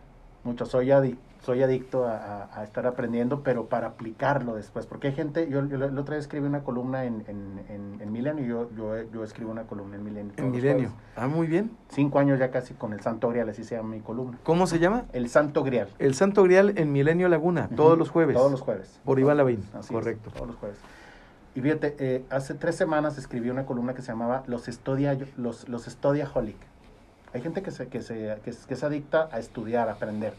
mucho. 0.45 0.67
Soy, 0.67 0.91
adi- 0.91 1.17
soy 1.43 1.63
adicto 1.63 2.07
a, 2.07 2.49
a- 2.55 2.65
estar 2.65 2.87
aprendiendo, 2.87 3.43
pero 3.43 3.67
para 3.67 3.89
aplicarlo 3.89 4.55
después. 4.55 4.87
Porque 4.87 5.09
hay 5.09 5.15
gente, 5.15 5.49
yo, 5.49 5.65
yo 5.67 5.79
la 5.79 5.87
otra 6.01 6.17
vez 6.17 6.25
escribí 6.25 6.47
una 6.47 6.63
columna 6.63 7.05
en, 7.05 7.25
en, 7.27 7.65
en, 7.69 8.01
en 8.01 8.13
Milenio, 8.13 8.45
yo, 8.45 8.71
yo, 8.77 9.11
yo 9.13 9.25
escribo 9.25 9.51
una 9.51 9.65
columna 9.65 9.97
en 9.97 10.05
Milenio. 10.05 10.33
En 10.37 10.51
Milenio. 10.51 10.89
jueves. 10.91 11.07
Ah, 11.17 11.27
muy 11.29 11.47
bien. 11.47 11.71
Cinco 11.89 12.19
años 12.19 12.39
ya 12.39 12.51
casi 12.51 12.75
con 12.75 12.93
el 12.93 13.01
Santo 13.01 13.29
Grial, 13.29 13.49
así 13.49 13.65
se 13.65 13.77
llama 13.77 13.91
mi 13.91 14.01
columna. 14.01 14.39
¿Cómo 14.43 14.67
se 14.67 14.79
llama? 14.79 15.05
El 15.13 15.29
Santo 15.29 15.63
Grial. 15.65 15.89
El 15.99 16.15
Santo 16.15 16.43
Grial 16.45 16.73
en 16.79 16.93
Milenio 16.93 17.29
Laguna, 17.29 17.69
todos 17.75 17.99
los 17.99 18.11
jueves. 18.11 18.37
Todos 18.37 18.51
los 18.51 18.61
jueves. 18.61 19.01
Por 19.05 19.19
Iván 19.19 19.37
Lavín, 19.37 19.61
Así 19.75 19.79
es, 19.81 19.91
correcto. 19.91 20.31
todos 20.31 20.47
los 20.49 20.57
jueves. 20.57 20.79
Y 21.55 21.61
fíjate, 21.61 21.97
eh, 21.99 22.25
hace 22.31 22.55
tres 22.55 22.77
semanas 22.77 23.19
escribí 23.19 23.51
una 23.51 23.67
columna 23.67 23.93
que 23.93 24.01
se 24.01 24.09
llamaba 24.09 24.43
Los 24.47 24.69
Estudia, 24.69 25.19
los, 25.37 25.69
los 25.69 25.85
Studiaholic. 25.85 26.57
Hay 27.35 27.41
gente 27.41 27.63
que, 27.63 27.71
se, 27.71 27.89
que, 27.89 28.03
se, 28.03 28.39
que, 28.45 28.53
que 28.67 28.75
es 28.75 28.85
adicta 28.85 29.29
a 29.33 29.39
estudiar, 29.39 29.89
a 29.89 29.93
aprender. 29.93 30.35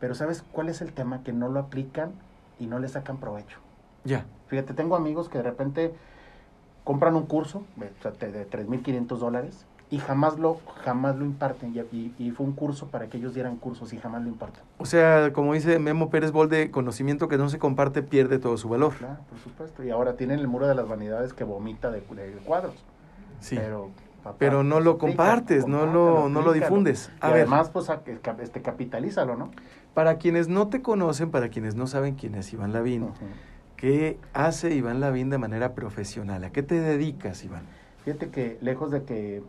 Pero 0.00 0.14
¿sabes 0.14 0.42
cuál 0.52 0.68
es 0.68 0.80
el 0.80 0.92
tema? 0.92 1.22
Que 1.22 1.32
no 1.32 1.48
lo 1.48 1.60
aplican 1.60 2.12
y 2.58 2.66
no 2.66 2.78
le 2.78 2.88
sacan 2.88 3.18
provecho. 3.18 3.58
Ya. 4.04 4.24
Fíjate, 4.48 4.74
tengo 4.74 4.96
amigos 4.96 5.28
que 5.28 5.38
de 5.38 5.44
repente 5.44 5.92
compran 6.84 7.14
un 7.16 7.26
curso 7.26 7.62
sea, 8.02 8.12
de- 8.12 8.32
de 8.32 8.44
3.500 8.46 9.20
dólares 9.20 9.66
y 9.90 9.98
jamás 9.98 10.38
lo, 10.38 10.60
jamás 10.84 11.16
lo 11.16 11.24
imparten. 11.24 11.74
Y, 11.74 11.80
y- 11.96 12.14
y 12.18 12.30
fue 12.30 12.46
un 12.46 12.52
curso 12.52 12.86
para 12.88 13.08
que 13.08 13.16
ellos 13.18 13.34
dieran 13.34 13.56
cursos 13.56 13.92
y 13.92 13.98
jamás 13.98 14.22
lo 14.22 14.28
imparten. 14.28 14.62
O 14.78 14.86
sea, 14.86 15.32
como 15.32 15.54
dice 15.54 15.78
Memo 15.78 16.10
Pérez 16.10 16.30
Bolde, 16.32 16.70
conocimiento 16.70 17.28
que 17.28 17.38
no 17.38 17.48
se 17.48 17.58
comparte 17.58 18.02
pierde 18.02 18.38
todo 18.38 18.56
su 18.56 18.68
valor. 18.68 18.94
Claro, 18.94 19.18
por 19.28 19.38
supuesto. 19.38 19.84
Y 19.84 19.90
ahora 19.90 20.14
tienen 20.14 20.38
el 20.40 20.48
muro 20.48 20.66
de 20.66 20.74
las 20.74 20.88
vanidades 20.88 21.32
que 21.32 21.44
vomita 21.44 21.90
de, 21.90 22.00
de 22.00 22.32
cuadros. 22.44 22.74
Sí. 23.40 23.56
Pero, 23.56 23.90
papá, 24.28 24.38
Pero 24.38 24.62
no 24.62 24.80
lo 24.80 24.98
compartes, 24.98 25.66
no 25.66 25.86
lo- 25.86 26.28
no 26.28 26.42
lo 26.42 26.52
difundes. 26.52 27.10
A 27.20 27.28
y 27.28 27.32
ver. 27.32 27.40
además, 27.42 27.70
pues, 27.70 27.90
a- 27.90 28.02
este, 28.40 28.62
capitalízalo, 28.62 29.36
¿no? 29.36 29.50
Para 29.94 30.16
quienes 30.18 30.48
no 30.48 30.68
te 30.68 30.80
conocen, 30.82 31.30
para 31.30 31.48
quienes 31.48 31.74
no 31.74 31.86
saben 31.86 32.14
quién 32.14 32.34
es 32.34 32.52
Iván 32.52 32.72
Lavín. 32.72 33.08
¿qué 33.76 34.18
hace 34.32 34.74
Iván 34.74 34.98
Lavín 35.00 35.30
de 35.30 35.38
manera 35.38 35.74
profesional? 35.74 36.42
¿A 36.44 36.50
qué 36.50 36.62
te 36.64 36.80
dedicas, 36.80 37.44
Iván? 37.44 37.62
Fíjate 38.04 38.28
que 38.30 38.58
lejos 38.60 38.90
de 38.90 39.04
que 39.04 39.42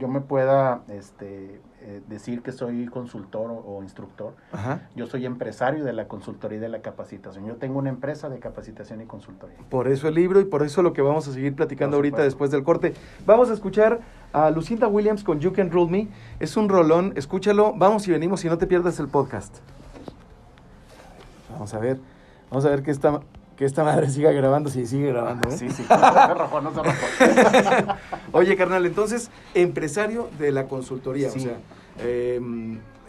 yo 0.00 0.08
me 0.08 0.20
pueda 0.20 0.80
este, 0.88 1.60
eh, 1.82 2.02
decir 2.08 2.42
que 2.42 2.50
soy 2.50 2.86
consultor 2.86 3.50
o, 3.50 3.58
o 3.58 3.82
instructor, 3.82 4.34
Ajá. 4.50 4.88
yo 4.96 5.06
soy 5.06 5.26
empresario 5.26 5.84
de 5.84 5.92
la 5.92 6.08
consultoría 6.08 6.58
y 6.58 6.60
de 6.60 6.68
la 6.68 6.80
capacitación. 6.80 7.46
Yo 7.46 7.56
tengo 7.56 7.78
una 7.78 7.90
empresa 7.90 8.28
de 8.28 8.40
capacitación 8.40 9.00
y 9.02 9.04
consultoría. 9.04 9.56
Por 9.68 9.86
eso 9.86 10.08
el 10.08 10.14
libro 10.14 10.40
y 10.40 10.44
por 10.46 10.62
eso 10.62 10.82
lo 10.82 10.92
que 10.92 11.02
vamos 11.02 11.28
a 11.28 11.32
seguir 11.32 11.54
platicando 11.54 11.96
ahorita 11.96 12.22
después 12.22 12.50
del 12.50 12.64
corte. 12.64 12.94
Vamos 13.26 13.50
a 13.50 13.52
escuchar 13.52 14.00
a 14.32 14.50
Lucinda 14.50 14.88
Williams 14.88 15.22
con 15.22 15.38
You 15.38 15.52
Can 15.52 15.70
Rule 15.70 15.90
Me. 15.90 16.08
Es 16.40 16.56
un 16.56 16.68
rolón, 16.68 17.12
escúchalo. 17.16 17.74
Vamos 17.76 18.08
y 18.08 18.10
venimos 18.10 18.44
y 18.44 18.48
no 18.48 18.58
te 18.58 18.66
pierdas 18.66 18.98
el 18.98 19.08
podcast. 19.08 19.58
Vamos 21.52 21.74
a 21.74 21.78
ver, 21.78 21.98
vamos 22.48 22.64
a 22.64 22.70
ver 22.70 22.82
que 22.82 22.90
esta, 22.90 23.20
que 23.60 23.66
esta 23.66 23.84
madre 23.84 24.08
siga 24.08 24.32
grabando, 24.32 24.70
si 24.70 24.86
sigue 24.86 25.08
grabando. 25.08 25.50
¿eh? 25.50 25.52
Sí, 25.58 25.68
sí, 25.68 25.84
no 25.86 25.96
se 25.98 26.34
rajó, 26.34 26.62
no 26.62 26.72
se 26.72 26.82
rajó. 26.82 27.94
Oye, 28.32 28.56
carnal, 28.56 28.86
entonces, 28.86 29.30
empresario 29.52 30.30
de 30.38 30.50
la 30.50 30.64
consultoría, 30.66 31.28
Sí. 31.28 31.40
o 31.40 31.42
sea, 31.42 31.58
eh, 31.98 32.40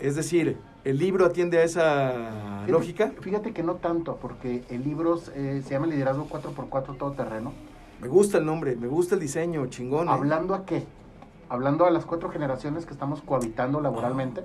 es 0.01 0.17
decir, 0.17 0.57
¿el 0.83 0.97
libro 0.97 1.25
atiende 1.25 1.57
a 1.59 1.63
esa 1.63 2.65
lógica? 2.67 3.13
Fíjate, 3.21 3.53
que 3.53 3.63
no 3.63 3.75
tanto, 3.75 4.17
porque 4.21 4.65
el 4.69 4.83
libro 4.83 5.21
eh, 5.35 5.61
se 5.63 5.69
llama 5.69 5.87
Liderazgo 5.87 6.27
4x4 6.27 6.97
Todoterreno. 6.97 7.53
Me 8.01 8.09
gusta 8.09 8.37
el 8.37 8.45
nombre, 8.45 8.75
me 8.75 8.87
gusta 8.87 9.15
el 9.15 9.21
diseño, 9.21 9.65
chingón. 9.67 10.09
¿eh? 10.09 10.11
¿Hablando 10.11 10.53
a 10.53 10.65
qué? 10.65 10.83
Hablando 11.47 11.85
a 11.85 11.91
las 11.91 12.03
cuatro 12.05 12.29
generaciones 12.29 12.85
que 12.85 12.91
estamos 12.91 13.21
cohabitando 13.21 13.79
laboralmente. 13.79 14.43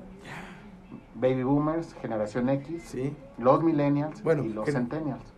Baby 1.17 1.43
Boomers, 1.43 1.95
Generación 2.01 2.49
X, 2.49 2.85
Sí. 2.85 3.13
los 3.39 3.65
Millennials 3.65 4.23
Bueno, 4.23 4.45
y 4.45 4.51
los 4.51 4.67
Centennials. 4.71 5.35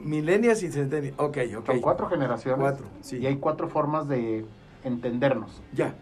Millennials 0.00 0.62
y 0.62 0.70
Centennials. 0.70 1.18
Ok, 1.18 1.38
ok. 1.58 1.66
Son 1.66 1.80
cuatro 1.80 2.08
generaciones. 2.08 2.60
Cuatro, 2.60 2.86
sí. 3.00 3.18
Y 3.18 3.26
hay 3.26 3.36
cuatro 3.36 3.68
formas 3.68 4.08
de 4.08 4.44
entendernos. 4.84 5.62
Ya, 5.72 5.94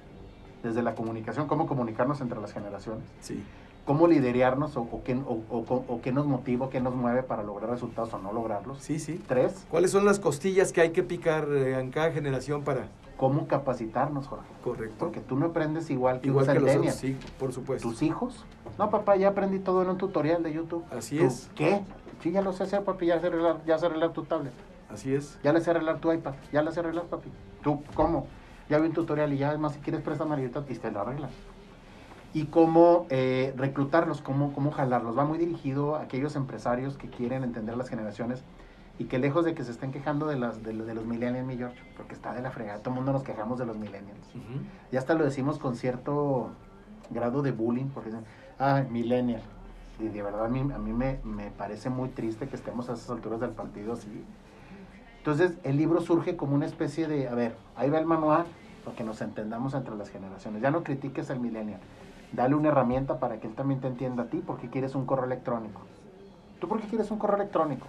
Desde 0.62 0.82
la 0.82 0.94
comunicación, 0.94 1.46
cómo 1.48 1.66
comunicarnos 1.66 2.20
entre 2.20 2.40
las 2.40 2.52
generaciones. 2.52 3.04
sí. 3.20 3.42
Cómo 3.86 4.06
liderearnos 4.06 4.76
o, 4.76 4.82
o 4.82 5.02
qué, 5.02 5.18
o- 5.26 6.00
qué 6.02 6.12
nos 6.12 6.26
motiva, 6.26 6.68
qué 6.70 6.80
nos 6.80 6.94
mueve 6.94 7.22
para 7.24 7.42
lograr 7.42 7.70
resultados 7.70 8.12
o 8.12 8.18
no 8.18 8.32
lograrlos. 8.32 8.78
Sí, 8.78 9.00
sí. 9.00 9.20
Tres, 9.26 9.64
¿Cuáles 9.70 9.90
son 9.90 10.04
las 10.04 10.20
costillas 10.20 10.70
que 10.72 10.82
hay 10.82 10.90
que 10.90 11.02
picar 11.02 11.48
eh, 11.50 11.80
en 11.80 11.90
cada 11.90 12.12
generación 12.12 12.62
para...? 12.62 12.86
Cómo 13.20 13.46
capacitarnos, 13.46 14.28
Jorge. 14.28 14.48
Correcto. 14.64 14.96
Porque 14.98 15.20
tú 15.20 15.36
no 15.36 15.46
aprendes 15.46 15.90
igual 15.90 16.22
que 16.22 16.28
Igual 16.28 16.48
un 16.48 16.54
que 16.54 16.60
los 16.60 16.76
otros, 16.76 16.94
sí, 16.94 17.18
por 17.38 17.52
supuesto. 17.52 17.86
¿Tus 17.86 18.00
hijos? 18.00 18.46
No, 18.78 18.88
papá, 18.88 19.16
ya 19.16 19.28
aprendí 19.28 19.58
todo 19.58 19.82
en 19.82 19.90
un 19.90 19.98
tutorial 19.98 20.42
de 20.42 20.54
YouTube. 20.54 20.82
Así 20.90 21.18
¿Tú 21.18 21.26
es. 21.26 21.50
¿Qué? 21.54 21.82
Sí, 22.22 22.32
ya 22.32 22.40
lo 22.40 22.54
sé 22.54 22.62
hacer, 22.62 22.82
papi, 22.82 23.04
ya 23.04 23.20
sé 23.20 23.26
arreglar, 23.26 23.62
ya 23.66 23.76
sé 23.76 23.84
arreglar 23.84 24.14
tu 24.14 24.22
tablet. 24.22 24.54
Así 24.88 25.14
es. 25.14 25.38
Ya 25.44 25.52
le 25.52 25.60
sé 25.60 25.70
arreglar 25.70 26.00
tu 26.00 26.10
iPad, 26.10 26.32
ya 26.50 26.62
le 26.62 26.72
sé 26.72 26.80
arreglar, 26.80 27.04
papi. 27.04 27.28
¿Tú 27.62 27.82
cómo? 27.92 28.26
Ya 28.70 28.78
vi 28.78 28.86
un 28.88 28.94
tutorial 28.94 29.30
y 29.34 29.36
ya, 29.36 29.50
además, 29.50 29.74
si 29.74 29.80
quieres, 29.80 30.00
préstame 30.00 30.36
ahorita 30.36 30.64
y 30.66 30.74
te 30.76 30.90
lo 30.90 31.00
arreglas. 31.02 31.32
Y 32.32 32.46
cómo 32.46 33.06
eh, 33.10 33.52
reclutarlos, 33.54 34.22
cómo, 34.22 34.54
cómo 34.54 34.70
jalarlos. 34.70 35.18
Va 35.18 35.26
muy 35.26 35.36
dirigido 35.36 35.96
a 35.96 36.02
aquellos 36.04 36.36
empresarios 36.36 36.96
que 36.96 37.10
quieren 37.10 37.44
entender 37.44 37.76
las 37.76 37.90
generaciones 37.90 38.44
y 39.00 39.06
que 39.06 39.18
lejos 39.18 39.46
de 39.46 39.54
que 39.54 39.64
se 39.64 39.70
estén 39.70 39.92
quejando 39.92 40.26
de, 40.26 40.38
las, 40.38 40.62
de, 40.62 40.74
los- 40.74 40.86
de 40.86 40.92
los 40.92 41.06
millennials, 41.06 41.46
mi 41.46 41.56
George, 41.56 41.80
porque 41.96 42.12
está 42.14 42.34
de 42.34 42.42
la 42.42 42.50
fregada, 42.50 42.80
todo 42.80 42.90
el 42.90 42.96
mundo 42.96 43.12
nos 43.12 43.22
quejamos 43.22 43.58
de 43.58 43.64
los 43.64 43.74
millennials. 43.78 44.26
Ujú. 44.34 44.60
Ya 44.92 44.98
hasta 44.98 45.14
lo 45.14 45.24
decimos 45.24 45.58
con 45.58 45.74
cierto 45.74 46.50
grado 47.08 47.40
de 47.40 47.50
bullying, 47.50 47.86
porque 47.94 48.10
dicen, 48.10 48.26
ah, 48.58 48.82
millennial. 48.90 49.40
Y 49.98 50.08
de 50.08 50.22
verdad 50.22 50.44
a 50.44 50.48
mí, 50.48 50.60
a 50.60 50.78
mí 50.78 50.92
me, 50.92 51.18
me 51.24 51.50
parece 51.50 51.88
muy 51.88 52.10
triste 52.10 52.46
que 52.46 52.56
estemos 52.56 52.90
a 52.90 52.92
esas 52.92 53.08
alturas 53.08 53.40
del 53.40 53.50
partido 53.50 53.94
así. 53.94 54.22
Entonces 55.18 55.52
el 55.64 55.78
libro 55.78 56.02
surge 56.02 56.36
como 56.36 56.54
una 56.54 56.66
especie 56.66 57.08
de, 57.08 57.26
a 57.26 57.34
ver, 57.34 57.54
ahí 57.76 57.88
va 57.88 57.98
el 57.98 58.06
manual, 58.06 58.44
para 58.84 58.94
que 58.96 59.04
nos 59.04 59.22
entendamos 59.22 59.72
entre 59.72 59.96
las 59.96 60.10
generaciones. 60.10 60.60
Ya 60.60 60.70
no 60.70 60.84
critiques 60.84 61.30
al 61.30 61.40
millennial. 61.40 61.80
Dale 62.32 62.54
una 62.54 62.68
herramienta 62.68 63.18
para 63.18 63.40
que 63.40 63.46
él 63.46 63.54
también 63.54 63.80
te 63.80 63.88
entienda 63.88 64.24
a 64.24 64.26
ti, 64.26 64.42
porque 64.46 64.68
quieres 64.68 64.94
un 64.94 65.06
correo 65.06 65.24
electrónico. 65.24 65.80
¿Tú 66.58 66.68
por 66.68 66.80
qué 66.82 66.86
quieres 66.88 67.10
un 67.10 67.18
correo 67.18 67.36
electrónico? 67.36 67.86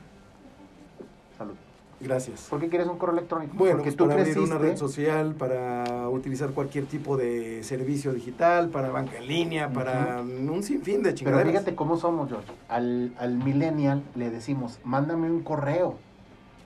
Gracias. 2.03 2.47
¿Por 2.49 2.59
qué 2.59 2.67
quieres 2.69 2.87
un 2.87 2.97
correo 2.97 3.13
electrónico? 3.15 3.53
Bueno, 3.55 3.77
porque 3.77 3.91
pues 3.91 4.09
para 4.09 4.21
abrir 4.21 4.39
una 4.39 4.57
red 4.57 4.75
social, 4.75 5.35
para 5.35 6.09
utilizar 6.09 6.49
cualquier 6.51 6.85
tipo 6.85 7.15
de 7.17 7.63
servicio 7.63 8.11
digital, 8.13 8.69
para 8.69 8.89
banca 8.89 9.17
en 9.17 9.27
línea, 9.27 9.69
para 9.71 10.21
un 10.21 10.63
sinfín 10.63 10.97
de 10.97 11.09
Pero 11.11 11.15
chingaderas. 11.15 11.51
fíjate 11.51 11.75
cómo 11.75 11.97
somos, 11.97 12.29
George. 12.29 12.51
Al, 12.69 13.13
al 13.19 13.35
millennial 13.35 14.03
le 14.15 14.29
decimos, 14.31 14.79
mándame 14.83 15.29
un 15.29 15.41
correo, 15.43 15.97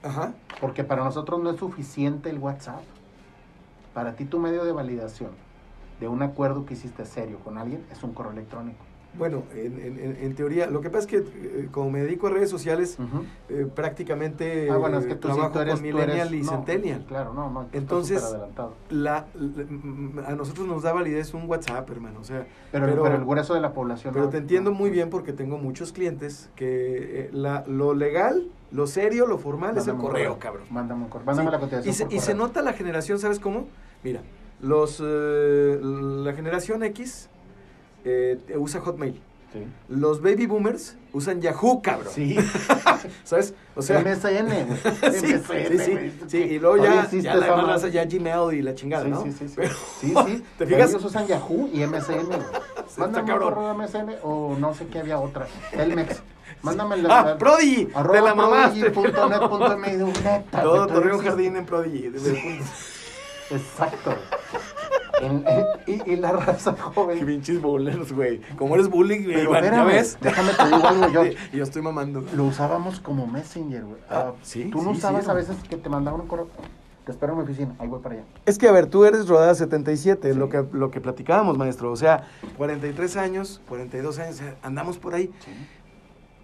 Ajá. 0.03 0.33
porque 0.61 0.83
para 0.83 1.03
nosotros 1.03 1.41
no 1.41 1.49
es 1.49 1.57
suficiente 1.57 2.29
el 2.29 2.39
WhatsApp. 2.39 2.81
Para 3.93 4.15
ti 4.15 4.25
tu 4.25 4.39
medio 4.39 4.63
de 4.65 4.71
validación 4.71 5.31
de 5.99 6.07
un 6.07 6.21
acuerdo 6.21 6.65
que 6.65 6.73
hiciste 6.73 7.05
serio 7.05 7.39
con 7.43 7.57
alguien 7.57 7.85
es 7.91 8.03
un 8.03 8.13
correo 8.13 8.31
electrónico. 8.33 8.83
Bueno, 9.17 9.43
en, 9.55 9.79
en- 9.79 10.17
en 10.21 10.35
teoría, 10.35 10.67
lo 10.67 10.81
que 10.81 10.89
pasa 10.89 11.01
es 11.01 11.07
que 11.07 11.17
eh, 11.17 11.69
como 11.71 11.89
me 11.91 12.01
dedico 12.01 12.27
a 12.27 12.31
redes 12.31 12.49
sociales, 12.49 12.97
eh, 13.49 13.67
prácticamente 13.73 14.69
ah, 14.69 14.77
bueno, 14.77 14.99
es 14.99 15.05
que 15.05 15.15
tú, 15.15 15.27
sí, 15.29 15.33
trabajo 15.33 15.53
tú 15.53 15.59
eres... 15.59 15.75
con 15.75 15.85
eres- 15.85 15.95
millennial 15.95 16.35
y 16.35 16.41
no, 16.41 16.49
centennial. 16.51 17.05
Claro, 17.07 17.33
no, 17.33 17.49
no. 17.49 17.67
Entonces. 17.71 18.21
La, 18.89 19.25
la- 19.35 20.27
a 20.27 20.35
nosotros 20.35 20.67
nos 20.67 20.83
da 20.83 20.93
validez 20.93 21.33
un 21.33 21.49
WhatsApp, 21.49 21.89
hermano. 21.89 22.19
O 22.19 22.23
sea, 22.23 22.45
Pero, 22.71 22.85
pero- 22.87 23.03
pero, 23.03 23.15
el 23.15 23.25
grueso 23.25 23.53
de 23.53 23.61
la 23.61 23.73
población... 23.73 24.13
pero 24.13 24.25
no. 24.25 24.31
te 24.31 24.37
entiendo 24.37 24.71
muy 24.71 24.89
bien 24.89 25.09
porque 25.09 25.33
tengo 25.33 25.57
muchos 25.57 25.91
clientes 25.91 26.49
que 26.55 27.25
eh, 27.25 27.29
la, 27.31 27.63
lo 27.67 27.93
legal, 27.93 28.47
lo 28.71 28.87
serio, 28.87 29.27
lo 29.27 29.37
formal 29.37 29.77
es 29.77 29.87
el 29.87 29.95
correo, 29.95 30.37
cabrón. 30.39 30.65
Mándame 30.69 31.03
un 31.03 31.09
correo. 31.09 31.25
Mándame 31.25 31.47
Sí, 31.49 31.51
la 31.53 31.59
cotización 31.59 31.89
Y 31.89 31.93
se, 31.95 32.05
por 32.05 32.13
y 32.13 32.19
se 32.19 32.33
nota 32.33 32.61
la 32.61 32.73
generación, 32.73 33.19
¿sabes 33.19 33.39
cómo? 33.39 33.67
Mira, 34.03 34.21
los 34.61 35.01
eh, 35.03 35.79
la 35.81 36.33
generación 36.33 36.83
X 36.83 37.29
eh, 38.05 38.39
usa 38.57 38.79
Hotmail. 38.81 39.19
Sí. 39.53 39.65
Los 39.87 40.21
baby 40.21 40.47
boomers 40.47 40.97
usan 41.13 41.41
Yahoo, 41.41 41.81
cabrón. 41.81 42.11
Sí. 42.13 42.35
¿Sabes? 43.23 43.53
O 43.75 43.81
sea, 43.81 43.99
MSN, 44.01 44.47
güey. 44.67 45.13
sí, 45.13 45.33
MSN, 45.35 45.67
sí, 45.67 45.77
sí, 45.79 46.11
sí, 46.27 46.37
y 46.37 46.59
luego 46.59 46.77
ya, 46.83 47.09
ya 47.09 47.35
la 47.35 47.55
madre. 47.55 47.91
ya 47.91 48.03
Gmail 48.05 48.53
y 48.53 48.61
la 48.61 48.75
chingada, 48.75 49.05
Sí, 49.05 49.09
¿no? 49.11 49.23
sí, 49.23 49.31
sí, 49.31 49.47
sí. 49.47 49.53
Pero- 49.55 49.75
Sí, 50.01 50.13
sí. 50.25 50.43
¿Te 50.57 50.65
fijas? 50.65 50.89
Ellos 50.89 51.05
usan 51.05 51.25
Yahoo 51.27 51.69
y 51.71 51.85
MSN. 51.85 52.27
Mándame 52.97 53.21
un 53.23 53.27
cabrón. 53.27 53.53
correo 53.53 53.67
de 53.69 53.73
MSN 53.87 54.15
o 54.23 54.55
no 54.59 54.73
sé 54.73 54.87
qué 54.87 54.99
había 54.99 55.19
otra. 55.19 55.47
Telmex. 55.71 56.21
Mándame 56.61 56.97
la. 56.97 57.19
Ah, 57.19 57.37
Prodigy, 57.37 57.87
arroba 57.93 58.13
te 58.13 58.81
la 58.81 58.91
prodigy.net.mx, 58.91 60.23
neta, 60.23 60.61
Todo 60.61 60.87
Torreón. 60.87 61.19
Jardín 61.19 61.55
en 61.55 61.65
Prodigy. 61.65 62.11
Exacto. 63.51 64.15
En- 65.25 65.45
y, 65.87 66.11
y 66.11 66.15
la 66.15 66.31
raza 66.31 66.75
Qué 66.75 66.81
joven. 66.81 67.25
pinches 67.25 67.61
bowlers, 67.61 68.11
güey. 68.13 68.41
Como 68.57 68.75
eres 68.75 68.89
bullying, 68.89 69.23
güey, 69.23 69.35
Pero 69.35 69.49
Iván, 69.51 69.61
¿ya 69.63 69.67
espérame, 69.69 69.87
ves? 69.87 70.17
déjame 70.21 70.51
te 70.53 70.65
digo 70.65 70.87
algo 70.87 71.09
yo. 71.09 71.23
Yo 71.53 71.63
estoy 71.63 71.81
mamando. 71.81 72.23
Lo 72.35 72.45
usábamos 72.45 72.99
como 72.99 73.27
Messenger, 73.27 73.83
güey. 73.83 73.97
Ah, 74.09 74.25
Ah, 74.27 74.33
sí, 74.41 74.69
Tú 74.71 74.81
no 74.81 74.91
sí, 74.91 74.97
usabas 74.97 75.25
sí, 75.25 75.31
a 75.31 75.33
veces 75.33 75.55
que 75.69 75.77
te 75.77 75.89
mandaban 75.89 76.21
un 76.21 76.27
correo. 76.27 76.47
Te 77.05 77.11
espero 77.11 77.33
en 77.33 77.37
mi 77.37 77.43
oficina, 77.43 77.75
ahí 77.77 77.87
voy 77.87 77.99
para 78.01 78.15
allá. 78.15 78.23
Es 78.47 78.57
que, 78.57 78.67
a 78.67 78.71
ver, 78.71 78.87
tú 78.87 79.05
eres 79.05 79.27
rodada 79.27 79.53
77, 79.53 80.33
Sí. 80.33 80.39
lo, 80.39 80.49
que, 80.49 80.65
lo 80.71 80.89
que 80.89 80.99
platicábamos, 81.01 81.55
maestro. 81.55 81.91
O 81.91 81.95
sea, 81.95 82.23
43 82.57 83.15
años, 83.17 83.61
42 83.69 84.17
años, 84.17 84.41
andamos 84.63 84.97
por 84.97 85.13
ahí. 85.13 85.29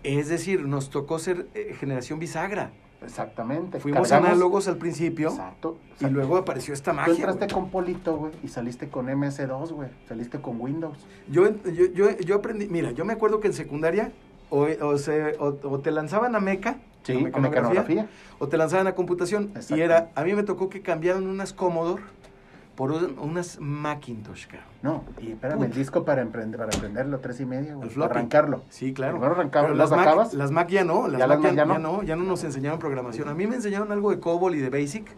Es 0.03 0.29
decir, 0.29 0.65
nos 0.65 0.89
tocó 0.89 1.19
ser 1.19 1.47
eh, 1.55 1.75
generación 1.79 2.19
bisagra. 2.19 2.71
Exactamente. 3.01 3.79
Fuimos 3.79 4.07
Cargamos- 4.09 4.29
análogos 4.29 4.67
al 4.67 4.77
principio 4.77 5.29
Exacto. 5.29 5.77
y 5.99 6.05
luego 6.05 6.37
apareció 6.37 6.73
esta 6.73 6.91
Tú 6.91 6.97
magia. 6.97 7.13
entraste 7.15 7.45
güey. 7.45 7.53
con 7.53 7.69
Polito, 7.69 8.15
güey, 8.17 8.31
y 8.43 8.47
saliste 8.47 8.89
con 8.89 9.07
MS2, 9.09 9.71
güey. 9.71 9.89
Saliste 10.07 10.39
con 10.39 10.59
Windows. 10.61 10.97
Yo, 11.27 11.49
yo, 11.65 11.85
yo, 11.93 12.11
yo 12.17 12.35
aprendí, 12.35 12.67
mira, 12.67 12.91
yo 12.91 13.03
me 13.05 13.13
acuerdo 13.13 13.39
que 13.39 13.47
en 13.47 13.53
secundaria 13.53 14.11
o, 14.49 14.67
o 14.81 14.97
se- 14.97 15.35
o- 15.39 15.57
o 15.63 15.79
te 15.79 15.91
lanzaban 15.91 16.35
a 16.35 16.39
meca, 16.39 16.77
Sí, 17.03 17.13
a 17.33 17.39
mecanografía. 17.39 18.07
o 18.37 18.47
te 18.47 18.57
lanzaban 18.57 18.85
a 18.87 18.93
computación. 18.95 19.51
Y 19.69 19.79
era, 19.79 20.11
a 20.13 20.23
mí 20.23 20.33
me 20.35 20.43
tocó 20.43 20.69
que 20.69 20.81
cambiaran 20.81 21.25
unas 21.27 21.53
Commodore 21.53 22.03
por 22.81 22.91
un- 22.93 23.19
unas 23.19 23.59
Macintosh, 23.59 24.47
cabrón. 24.47 24.65
No, 24.81 25.03
y 25.21 25.33
espérame, 25.33 25.57
Puta. 25.59 25.67
el 25.69 25.73
disco 25.75 26.03
para 26.03 26.23
emprender, 26.23 26.57
para 26.59 26.75
aprenderlo, 26.75 27.19
tres 27.19 27.39
y 27.39 27.45
medio, 27.45 27.77
güey. 27.77 27.89
Floppy. 27.89 28.09
Arrancarlo. 28.11 28.63
Sí, 28.69 28.91
claro. 28.91 29.19
Primero 29.19 29.75
las 29.75 29.91
Mac, 29.91 30.33
las 30.33 30.49
Mac 30.51 30.67
ya 30.69 30.83
no, 30.83 31.07
las 31.07 31.19
Ya 31.19 31.27
Mac 31.27 31.37
las 31.43 31.43
ya, 31.43 31.49
Mac 31.49 31.55
ya 31.69 31.73
ya 31.73 31.79
no. 31.79 31.97
no, 31.97 32.03
ya 32.03 32.15
no 32.15 32.23
nos 32.23 32.43
enseñaron 32.43 32.79
programación. 32.79 33.29
A 33.29 33.35
mí 33.35 33.45
me 33.45 33.55
enseñaron 33.55 33.91
algo 33.91 34.09
de 34.09 34.19
COBOL 34.19 34.55
y 34.55 34.59
de 34.59 34.71
BASIC, 34.71 35.13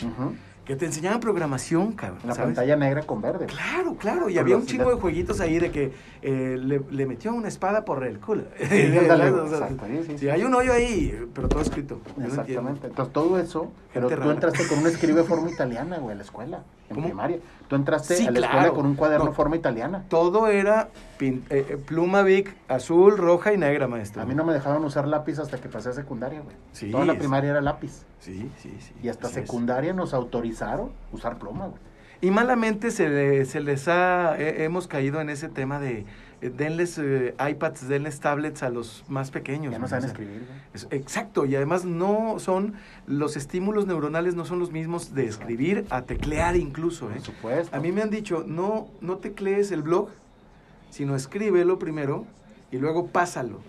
que 0.66 0.76
te 0.78 0.86
enseñaban 0.86 1.20
programación, 1.22 1.92
cabrón. 1.94 2.20
La 2.26 2.36
¿sabes? 2.36 2.48
pantalla 2.56 2.76
negra 2.76 3.04
con 3.04 3.22
verde. 3.22 3.46
Claro, 3.46 3.96
claro, 3.96 4.30
y 4.30 4.34
Con 4.34 4.44
había 4.44 4.58
un 4.58 4.66
chingo 4.66 4.90
de 4.90 4.96
jueguitos 4.96 5.40
ahí 5.42 5.60
de 5.60 5.72
que 5.72 5.92
eh, 6.22 6.58
le, 6.60 6.82
le 6.90 7.06
metió 7.06 7.34
una 7.34 7.48
espada 7.50 7.84
por 7.86 8.06
el 8.06 8.20
culo. 8.20 8.44
Sí, 8.58 8.66
exacto, 8.72 9.86
hay 10.32 10.44
un 10.44 10.54
hoyo 10.56 10.74
ahí, 10.74 11.28
pero 11.34 11.48
todo 11.50 11.62
escrito. 11.62 12.00
No. 12.18 12.26
Exactamente. 12.26 12.88
Entonces 12.88 13.14
todo 13.14 13.40
eso, 13.40 13.72
pero 13.94 14.08
tú 14.10 14.16
rara. 14.16 14.32
entraste 14.32 14.68
con 14.68 14.80
una 14.80 14.90
escribe 14.90 15.24
forma 15.24 15.50
italiana, 15.52 15.98
güey, 16.00 16.14
a 16.14 16.18
la 16.18 16.24
escuela, 16.24 16.64
en 16.90 16.96
¿Cómo? 16.96 17.08
primaria. 17.08 17.40
Tú 17.68 17.76
entraste 17.76 18.16
Sí, 18.18 18.28
a 18.28 18.32
la 18.32 18.40
escuela 18.40 18.72
con 18.72 18.86
un 18.86 18.96
cuaderno 18.96 19.26
No. 19.28 19.34
forma 19.34 19.56
italiana. 19.56 20.04
Todo 20.10 20.48
era 20.48 20.90
pin- 21.18 21.44
eh, 21.50 21.66
eh, 21.70 21.78
pluma 21.78 22.22
Vic, 22.22 22.54
azul, 22.68 23.18
roja 23.18 23.54
y 23.54 23.58
negra, 23.58 23.88
maestro. 23.88 24.22
A 24.22 24.26
mí 24.26 24.36
no 24.36 24.44
me 24.44 24.54
dejaban 24.54 24.84
usar 24.84 25.08
lápiz 25.08 25.40
hasta 25.40 25.58
que 25.60 25.70
pasé 25.70 25.90
a 25.90 25.94
secundaria, 25.94 26.42
güey. 26.42 26.56
Sí, 26.74 26.92
Toda 26.92 27.06
la 27.06 27.18
primaria 27.18 27.52
era 27.52 27.62
lápiz. 27.62 28.04
Sí, 28.20 28.50
sí, 28.58 28.76
sí. 28.80 28.94
Y 29.02 29.08
hasta 29.10 29.28
es. 29.28 29.34
secundaria 29.34 29.94
nos 29.94 30.14
autorizaron 30.14 30.92
usar 31.12 31.40
pluma, 31.40 31.68
güey. 31.68 31.80
Y 32.22 32.32
malamente 32.32 32.92
se, 32.92 33.10
le- 33.10 33.46
se 33.46 33.60
les 33.60 33.88
ha, 33.88 34.38
he- 34.38 34.64
hemos 34.66 34.88
caído 34.88 35.20
en 35.20 35.30
ese 35.30 35.50
tema 35.50 35.80
de 35.80 36.06
denles 36.50 36.98
eh, 36.98 37.36
iPads, 37.40 37.88
denles 37.88 38.20
tablets 38.20 38.64
a 38.64 38.70
los 38.70 39.04
más 39.08 39.32
pequeños. 39.32 39.72
Ya 39.72 39.80
no 39.80 39.88
saben 39.88 40.06
escribir, 40.06 40.48
es- 40.74 40.88
exacto, 40.92 41.46
y 41.46 41.56
además 41.56 41.86
no 41.86 42.40
son, 42.40 42.74
los 43.08 43.36
estímulos 43.38 43.86
neuronales 43.88 44.36
no 44.36 44.46
son 44.46 44.60
los 44.60 44.72
mismos 44.72 45.14
de 45.14 45.26
escribir 45.26 45.86
a 45.90 46.02
teclear 46.04 46.56
incluso. 46.56 47.10
¿eh? 47.12 47.16
Por 47.16 47.22
supuesto. 47.22 47.76
A 47.76 47.80
mí 47.80 47.92
me 47.92 48.02
han 48.02 48.10
dicho, 48.10 48.44
no, 48.48 48.88
no 49.02 49.18
teclees 49.18 49.72
el 49.72 49.82
blog, 49.84 50.10
sino 50.90 51.16
escríbelo 51.16 51.80
primero 51.80 52.26
y 52.72 52.78
luego 52.78 53.08
pásalo. 53.08 53.60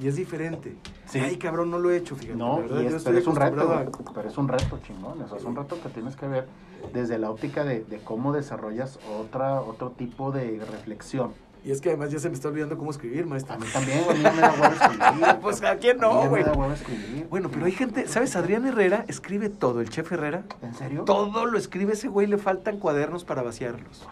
Y 0.00 0.08
es 0.08 0.16
diferente. 0.16 0.74
Sí. 1.06 1.20
Ay, 1.20 1.36
cabrón, 1.36 1.70
no 1.70 1.78
lo 1.78 1.90
he 1.90 1.96
hecho, 1.96 2.16
fíjate. 2.16 2.36
No, 2.36 2.64
y 2.64 2.68
yo 2.68 2.78
es, 2.80 2.94
estoy 2.94 3.12
pero 3.12 3.18
es 3.18 3.26
un 3.26 3.36
reto, 3.36 3.66
güey. 3.68 3.86
pero 4.14 4.28
es 4.28 4.38
un 4.38 4.48
reto 4.48 4.78
chingón, 4.84 5.22
o 5.22 5.28
sea, 5.28 5.38
es 5.38 5.44
un 5.44 5.54
reto 5.56 5.80
que 5.82 5.88
tienes 5.90 6.16
que 6.16 6.26
ver 6.26 6.46
desde 6.92 7.18
la 7.18 7.30
óptica 7.30 7.64
de, 7.64 7.84
de 7.84 7.98
cómo 7.98 8.32
desarrollas 8.32 8.98
otra, 9.20 9.60
otro 9.60 9.90
tipo 9.90 10.32
de 10.32 10.58
reflexión. 10.70 11.32
Y 11.64 11.70
es 11.72 11.80
que 11.80 11.90
además 11.90 12.10
ya 12.10 12.18
se 12.18 12.28
me 12.28 12.34
está 12.34 12.48
olvidando 12.48 12.78
cómo 12.78 12.90
escribir, 12.90 13.26
maestro. 13.26 13.54
A 13.54 13.58
mí 13.58 13.66
también, 13.72 14.02
güey, 14.04 14.22
no 14.22 14.32
me 14.32 14.40
da 14.40 14.50
huevo 14.52 14.74
escribir. 14.74 15.36
Pues, 15.42 15.62
¿a 15.62 15.76
quién 15.76 16.02
A 16.02 16.08
mí 16.08 16.14
no, 16.14 16.28
güey? 16.28 16.42
me 16.42 16.48
da 16.50 16.56
huevo 16.56 16.72
escribir. 16.72 17.26
Bueno, 17.28 17.50
pero 17.50 17.66
hay 17.66 17.72
gente, 17.72 18.08
¿sabes? 18.08 18.34
Adrián 18.36 18.66
Herrera 18.66 19.04
escribe 19.08 19.50
todo, 19.50 19.80
el 19.80 19.90
chef 19.90 20.10
Herrera. 20.12 20.44
¿En 20.62 20.74
serio? 20.74 21.02
Todo 21.04 21.44
lo 21.46 21.58
escribe 21.58 21.92
ese 21.92 22.08
güey, 22.08 22.26
le 22.26 22.38
faltan 22.38 22.78
cuadernos 22.78 23.24
para 23.24 23.42
vaciarlos. 23.42 24.06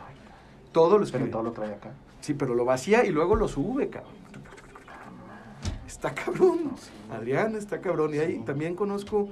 Todo 0.72 0.98
lo 0.98 1.04
escribe. 1.04 1.24
Pero 1.26 1.32
todo 1.38 1.42
lo 1.44 1.52
trae 1.52 1.72
acá. 1.74 1.90
Sí, 2.20 2.34
pero 2.34 2.54
lo 2.54 2.64
vacía 2.66 3.04
y 3.06 3.10
luego 3.10 3.34
lo 3.36 3.48
sube, 3.48 3.88
cabrón. 3.88 4.12
Está 5.86 6.14
cabrón. 6.14 6.72
Adrián 7.10 7.56
está 7.56 7.80
cabrón. 7.80 8.14
Y 8.14 8.18
ahí 8.18 8.32
Sí. 8.36 8.42
también 8.44 8.74
conozco 8.74 9.30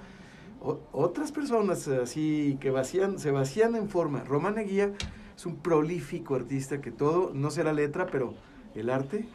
otras 0.93 1.31
personas 1.31 1.87
así 1.87 2.57
que 2.61 2.71
vacían, 2.71 3.19
se 3.19 3.31
vacían 3.31 3.77
en 3.77 3.89
forma. 3.89 4.25
Román 4.25 4.59
Eguía 4.59 4.91
es 5.37 5.47
un 5.47 5.57
prolífico 5.57 6.35
artista 6.35 6.81
que 6.81 6.91
todo, 6.91 7.33
no 7.35 7.51
será 7.51 7.73
letra, 7.73 8.07
pero 8.07 8.35
el 8.75 8.91
arte 8.91 9.29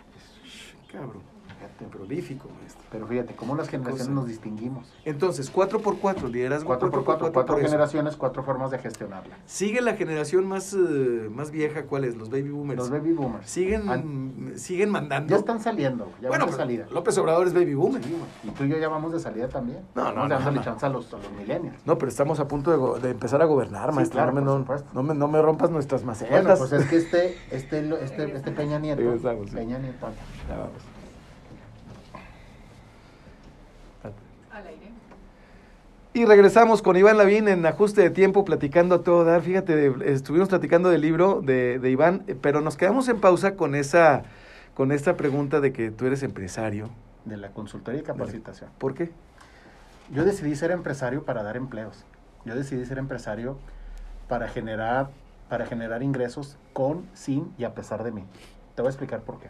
cabrón. 0.91 1.30
Fíjate. 1.61 1.85
Prolífico, 1.85 2.49
maestro. 2.59 2.81
Pero 2.91 3.05
fíjate, 3.07 3.35
cómo 3.35 3.55
las 3.55 3.69
generaciones 3.69 4.07
cosa. 4.07 4.15
nos 4.15 4.27
distinguimos. 4.27 4.91
Entonces, 5.05 5.53
4x4, 5.53 6.29
liderazgo 6.29 6.67
Cuatro 6.67 6.89
por 6.89 7.03
cuatro, 7.03 7.31
cuatro 7.31 7.55
por 7.55 7.59
eso. 7.63 7.69
generaciones, 7.71 8.15
cuatro 8.15 8.43
formas 8.43 8.71
de 8.71 8.79
gestionarla. 8.79 9.37
Sigue 9.45 9.81
la 9.81 9.93
generación 9.95 10.47
más, 10.47 10.73
eh, 10.73 10.77
más 11.31 11.51
vieja, 11.51 11.83
¿cuál 11.83 12.05
es? 12.05 12.15
Los 12.15 12.29
baby 12.31 12.49
boomers. 12.49 12.77
Los 12.79 12.89
baby 12.89 13.13
boomers. 13.13 13.47
siguen, 13.49 13.89
An- 13.89 14.53
siguen 14.55 14.89
mandando. 14.89 15.29
Ya 15.29 15.37
están 15.37 15.59
saliendo, 15.61 16.11
ya 16.21 16.29
bueno, 16.29 16.45
van 16.45 16.51
de 16.51 16.57
salida. 16.57 16.87
López 16.91 17.17
Obrador 17.19 17.45
es 17.47 17.53
baby 17.53 17.75
boomer. 17.75 18.03
Sí. 18.03 18.15
Y 18.43 18.49
tú 18.51 18.63
y 18.63 18.69
yo 18.69 18.77
ya 18.79 18.89
vamos 18.89 19.11
de 19.13 19.19
salida 19.19 19.47
también. 19.47 19.79
No, 19.93 20.11
no, 20.11 20.27
no, 20.27 20.39
no. 20.51 20.63
chance 20.63 20.85
a 20.85 20.89
los, 20.89 21.13
a 21.13 21.17
los 21.17 21.31
millennials. 21.33 21.77
No, 21.85 21.97
pero 21.97 22.09
estamos 22.09 22.39
a 22.39 22.47
punto 22.47 22.97
de, 22.99 23.11
empezar 23.11 23.41
a 23.41 23.45
gobernar, 23.45 23.89
Sí, 23.89 23.95
maestro. 23.95 24.15
claro, 24.17 24.31
no, 24.33 24.59
me, 24.59 24.65
no, 24.93 25.03
me, 25.03 25.13
no 25.13 25.27
me 25.27 25.41
rompas 25.41 25.69
nuestras 25.69 26.03
macetas. 26.03 26.43
Bueno, 26.43 26.55
pues 26.57 26.71
es 26.73 26.85
que 26.89 26.95
este, 26.97 27.37
este, 27.51 27.79
este, 28.03 28.35
este 28.35 28.51
Peña 28.51 28.79
Nieto. 28.79 29.01
Peña 29.53 29.77
Nieto, 29.77 30.07
Ya 30.49 30.57
vamos. 30.57 30.71
Al 34.51 34.67
aire. 34.67 34.91
Y 36.13 36.25
regresamos 36.25 36.81
con 36.81 36.97
Iván 36.97 37.17
Lavín 37.17 37.47
en 37.47 37.65
ajuste 37.65 38.01
de 38.01 38.09
tiempo, 38.09 38.43
platicando 38.43 38.95
a 38.95 39.01
todo 39.01 39.23
dar. 39.23 39.41
Fíjate, 39.41 39.93
estuvimos 40.11 40.49
platicando 40.49 40.89
del 40.89 40.99
libro 40.99 41.41
de, 41.41 41.79
de 41.79 41.89
Iván, 41.89 42.23
eh, 42.27 42.35
pero 42.39 42.59
nos 42.59 42.75
quedamos 42.75 43.07
en 43.07 43.21
pausa 43.21 43.55
con 43.55 43.75
esa, 43.75 44.23
con 44.73 44.91
esta 44.91 45.15
pregunta 45.15 45.61
de 45.61 45.71
que 45.71 45.89
tú 45.89 46.05
eres 46.05 46.21
empresario. 46.23 46.89
de 47.23 47.37
la 47.37 47.51
consultoría 47.51 48.01
y 48.01 48.03
capacitación. 48.03 48.69
¿Por 48.77 48.93
qué? 48.93 49.09
Yo 50.11 50.25
decidí 50.25 50.53
ser 50.55 50.71
empresario 50.71 51.23
para 51.23 51.43
dar 51.43 51.55
empleos. 51.55 52.03
Yo 52.43 52.55
decidí 52.55 52.85
ser 52.85 52.97
empresario 52.97 53.57
para 54.27 54.49
generar, 54.49 55.11
para 55.47 55.65
generar 55.65 56.03
ingresos 56.03 56.57
con, 56.73 57.05
sin 57.13 57.53
y 57.57 57.63
a 57.63 57.73
pesar 57.73 58.03
de 58.03 58.11
mí. 58.11 58.25
Te 58.75 58.81
voy 58.81 58.89
a 58.89 58.91
explicar 58.91 59.21
por 59.21 59.39
qué. 59.39 59.47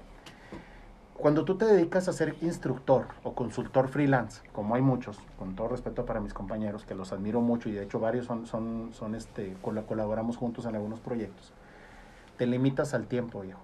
Cuando 1.21 1.45
tú 1.45 1.55
te 1.55 1.65
dedicas 1.65 2.07
a 2.07 2.13
ser 2.13 2.35
instructor 2.41 3.05
o 3.23 3.33
consultor 3.33 3.87
freelance, 3.89 4.41
como 4.53 4.73
hay 4.73 4.81
muchos, 4.81 5.19
con 5.37 5.55
todo 5.55 5.67
respeto 5.67 6.03
para 6.05 6.19
mis 6.19 6.33
compañeros, 6.33 6.83
que 6.83 6.95
los 6.95 7.13
admiro 7.13 7.41
mucho 7.41 7.69
y 7.69 7.73
de 7.73 7.83
hecho 7.83 7.99
varios 7.99 8.25
son, 8.25 8.47
son, 8.47 8.89
son 8.93 9.13
este, 9.13 9.55
col- 9.61 9.85
colaboramos 9.85 10.37
juntos 10.37 10.65
en 10.65 10.73
algunos 10.75 10.99
proyectos, 10.99 11.53
te 12.37 12.47
limitas 12.47 12.95
al 12.95 13.05
tiempo, 13.05 13.41
viejo. 13.41 13.59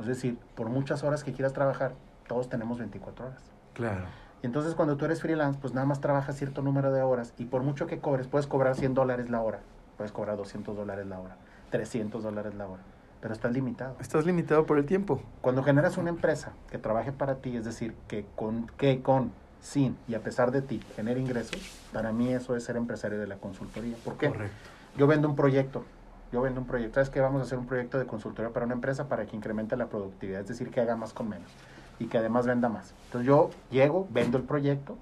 Es 0.00 0.06
decir, 0.06 0.38
por 0.54 0.70
muchas 0.70 1.04
horas 1.04 1.22
que 1.22 1.32
quieras 1.34 1.52
trabajar, 1.52 1.92
todos 2.28 2.48
tenemos 2.48 2.78
24 2.78 3.26
horas. 3.26 3.42
Claro. 3.74 4.04
Y 4.42 4.46
entonces 4.46 4.74
cuando 4.74 4.96
tú 4.96 5.04
eres 5.04 5.20
freelance, 5.20 5.58
pues 5.60 5.74
nada 5.74 5.86
más 5.86 6.00
trabajas 6.00 6.36
cierto 6.36 6.62
número 6.62 6.92
de 6.92 7.02
horas 7.02 7.34
y 7.36 7.44
por 7.44 7.62
mucho 7.62 7.86
que 7.86 7.98
cobres, 8.00 8.26
puedes 8.26 8.46
cobrar 8.46 8.74
100 8.74 8.94
dólares 8.94 9.28
la 9.28 9.42
hora, 9.42 9.60
puedes 9.98 10.12
cobrar 10.12 10.38
200 10.38 10.74
dólares 10.74 11.06
la 11.06 11.18
hora, 11.20 11.36
300 11.70 12.22
dólares 12.22 12.54
la 12.54 12.66
hora, 12.68 12.82
pero 13.20 13.34
estás 13.34 13.52
limitado. 13.52 13.96
Estás 14.00 14.26
limitado 14.26 14.66
por 14.66 14.78
el 14.78 14.86
tiempo. 14.86 15.20
Cuando 15.40 15.62
generas 15.62 15.96
una 15.96 16.10
empresa 16.10 16.52
que 16.70 16.78
trabaje 16.78 17.12
para 17.12 17.36
ti, 17.36 17.56
es 17.56 17.64
decir, 17.64 17.94
que 18.08 18.26
con, 18.36 18.66
que 18.76 19.02
con, 19.02 19.32
sin 19.60 19.96
y 20.06 20.14
a 20.14 20.20
pesar 20.20 20.50
de 20.50 20.62
ti 20.62 20.80
genere 20.94 21.20
ingresos, 21.20 21.60
para 21.92 22.12
mí 22.12 22.32
eso 22.32 22.56
es 22.56 22.64
ser 22.64 22.76
empresario 22.76 23.18
de 23.18 23.26
la 23.26 23.36
consultoría. 23.36 23.96
¿Por 24.04 24.16
qué? 24.16 24.28
Correcto. 24.28 24.56
Yo 24.96 25.06
vendo 25.06 25.28
un 25.28 25.36
proyecto. 25.36 25.84
Yo 26.32 26.40
vendo 26.42 26.60
un 26.60 26.66
proyecto. 26.66 26.94
¿Sabes 26.94 27.10
qué? 27.10 27.20
Vamos 27.20 27.40
a 27.40 27.44
hacer 27.44 27.58
un 27.58 27.66
proyecto 27.66 27.98
de 27.98 28.06
consultoría 28.06 28.52
para 28.52 28.66
una 28.66 28.74
empresa 28.74 29.08
para 29.08 29.26
que 29.26 29.36
incremente 29.36 29.76
la 29.76 29.86
productividad, 29.86 30.40
es 30.40 30.48
decir, 30.48 30.70
que 30.70 30.80
haga 30.80 30.96
más 30.96 31.12
con 31.12 31.28
menos 31.28 31.50
y 31.98 32.06
que 32.06 32.18
además 32.18 32.46
venda 32.46 32.68
más. 32.68 32.94
Entonces 33.06 33.26
yo 33.26 33.50
llego, 33.70 34.06
vendo 34.10 34.38
el 34.38 34.44
proyecto 34.44 34.96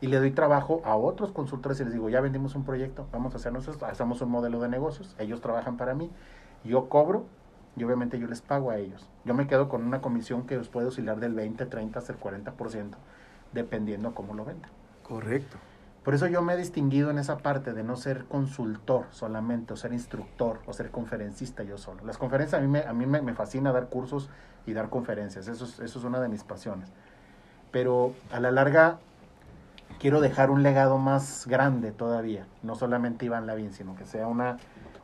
y 0.00 0.08
le 0.08 0.18
doy 0.18 0.30
trabajo 0.30 0.82
a 0.84 0.96
otros 0.96 1.32
consultores 1.32 1.80
y 1.80 1.84
les 1.84 1.92
digo, 1.92 2.08
ya 2.08 2.20
vendimos 2.20 2.54
un 2.54 2.64
proyecto, 2.64 3.06
vamos 3.12 3.34
a 3.34 3.36
hacer 3.38 3.52
nosotros, 3.52 3.82
hacemos 3.82 4.20
un 4.20 4.30
modelo 4.30 4.60
de 4.60 4.68
negocios, 4.68 5.14
ellos 5.18 5.40
trabajan 5.40 5.76
para 5.76 5.94
mí, 5.94 6.10
yo 6.64 6.88
cobro 6.88 7.24
y 7.76 7.84
obviamente 7.84 8.18
yo 8.18 8.26
les 8.26 8.40
pago 8.40 8.70
a 8.70 8.78
ellos. 8.78 9.08
Yo 9.24 9.34
me 9.34 9.46
quedo 9.46 9.68
con 9.68 9.84
una 9.84 10.00
comisión 10.00 10.46
que 10.46 10.56
os 10.56 10.68
puede 10.68 10.86
oscilar 10.86 11.20
del 11.20 11.34
20, 11.34 11.66
30 11.66 11.98
hasta 11.98 12.12
el 12.12 12.20
40%, 12.20 12.94
dependiendo 13.52 14.14
cómo 14.14 14.34
lo 14.34 14.44
venda. 14.44 14.68
Correcto. 15.02 15.58
Por 16.02 16.14
eso 16.14 16.28
yo 16.28 16.40
me 16.40 16.54
he 16.54 16.56
distinguido 16.56 17.10
en 17.10 17.18
esa 17.18 17.38
parte 17.38 17.72
de 17.72 17.82
no 17.82 17.96
ser 17.96 18.26
consultor 18.26 19.06
solamente, 19.10 19.72
o 19.72 19.76
ser 19.76 19.92
instructor, 19.92 20.60
o 20.66 20.72
ser 20.72 20.90
conferencista 20.90 21.64
yo 21.64 21.78
solo. 21.78 22.04
Las 22.04 22.16
conferencias 22.16 22.60
a 22.60 22.64
mí 22.64 22.68
me, 22.70 22.82
a 22.82 22.92
mí 22.92 23.06
me, 23.06 23.20
me 23.20 23.34
fascina 23.34 23.72
dar 23.72 23.88
cursos 23.88 24.30
y 24.66 24.72
dar 24.72 24.88
conferencias, 24.88 25.48
eso 25.48 25.64
es, 25.64 25.80
eso 25.80 25.98
es 25.98 26.04
una 26.04 26.20
de 26.20 26.28
mis 26.28 26.44
pasiones. 26.44 26.90
Pero 27.72 28.14
a 28.30 28.40
la 28.40 28.52
larga 28.52 28.98
quiero 29.98 30.20
dejar 30.20 30.50
un 30.50 30.62
legado 30.62 30.98
más 30.98 31.46
grande 31.46 31.90
todavía, 31.90 32.46
no 32.62 32.76
solamente 32.76 33.26
Iván 33.26 33.46
Lavín, 33.46 33.72
sino 33.72 33.96
que 33.96 34.04
sea 34.04 34.28
una, 34.28 34.58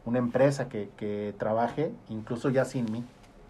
una 0.05 0.19
empresa 0.19 0.69
que, 0.69 0.91
que 0.97 1.35
trabaje 1.39 1.93
incluso 2.09 2.51
ya 2.51 2.65
sin 2.65 2.91
mí 2.91 3.05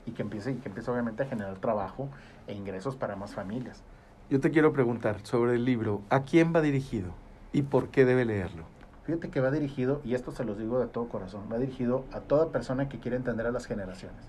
y 0.07 0.13
que 0.13 0.23
empiece, 0.23 0.53
y 0.53 0.55
que 0.57 0.69
empiece 0.69 0.91
obviamente 0.91 1.23
a 1.23 1.27
generar 1.27 1.57
trabajo 1.59 2.09
e 2.47 2.55
ingresos 2.55 2.97
para 2.97 3.17
más 3.17 3.35
familias. 3.35 3.83
Yo 4.31 4.41
te 4.41 4.51
quiero 4.51 4.73
preguntar 4.73 5.25
sobre 5.25 5.55
el 5.55 5.65
libro, 5.65 6.03
¿a 6.11 6.23
quién 6.23 6.55
va 6.55 6.61
dirigido 6.61 7.11
y 7.53 7.63
por 7.63 7.89
qué 7.89 8.05
debe 8.05 8.25
leerlo? 8.25 8.65
Fíjate 9.05 9.31
que 9.31 9.41
va 9.41 9.51
dirigido, 9.51 10.01
y 10.05 10.15
esto 10.15 10.31
se 10.31 10.45
los 10.45 10.59
digo 10.59 10.79
de 10.79 10.87
todo 10.87 11.09
corazón, 11.09 11.49
va 11.53 11.59
dirigido 11.59 12.05
a 12.13 12.21
toda 12.21 12.51
persona 12.51 12.89
que 12.89 13.01
quiere 13.01 13.17
entender 13.17 13.47
a 13.47 13.51
las 13.51 13.67
generaciones. 13.67 14.25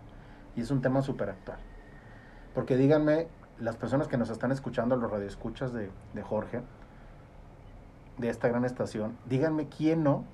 Y 0.56 0.62
es 0.62 0.72
un 0.72 0.82
tema 0.82 1.02
súper 1.04 1.30
actual. 1.30 1.60
Porque 2.56 2.76
díganme, 2.76 3.28
las 3.60 3.76
personas 3.78 4.08
que 4.08 4.18
nos 4.18 4.30
están 4.30 4.52
escuchando, 4.52 4.96
los 4.96 5.12
radioescuchas 5.12 5.74
de, 5.74 5.92
de 6.14 6.22
Jorge, 6.24 6.62
de 8.18 8.30
esta 8.30 8.48
gran 8.48 8.66
estación, 8.66 9.16
díganme 9.28 9.68
quién 9.68 10.04
no 10.04 10.26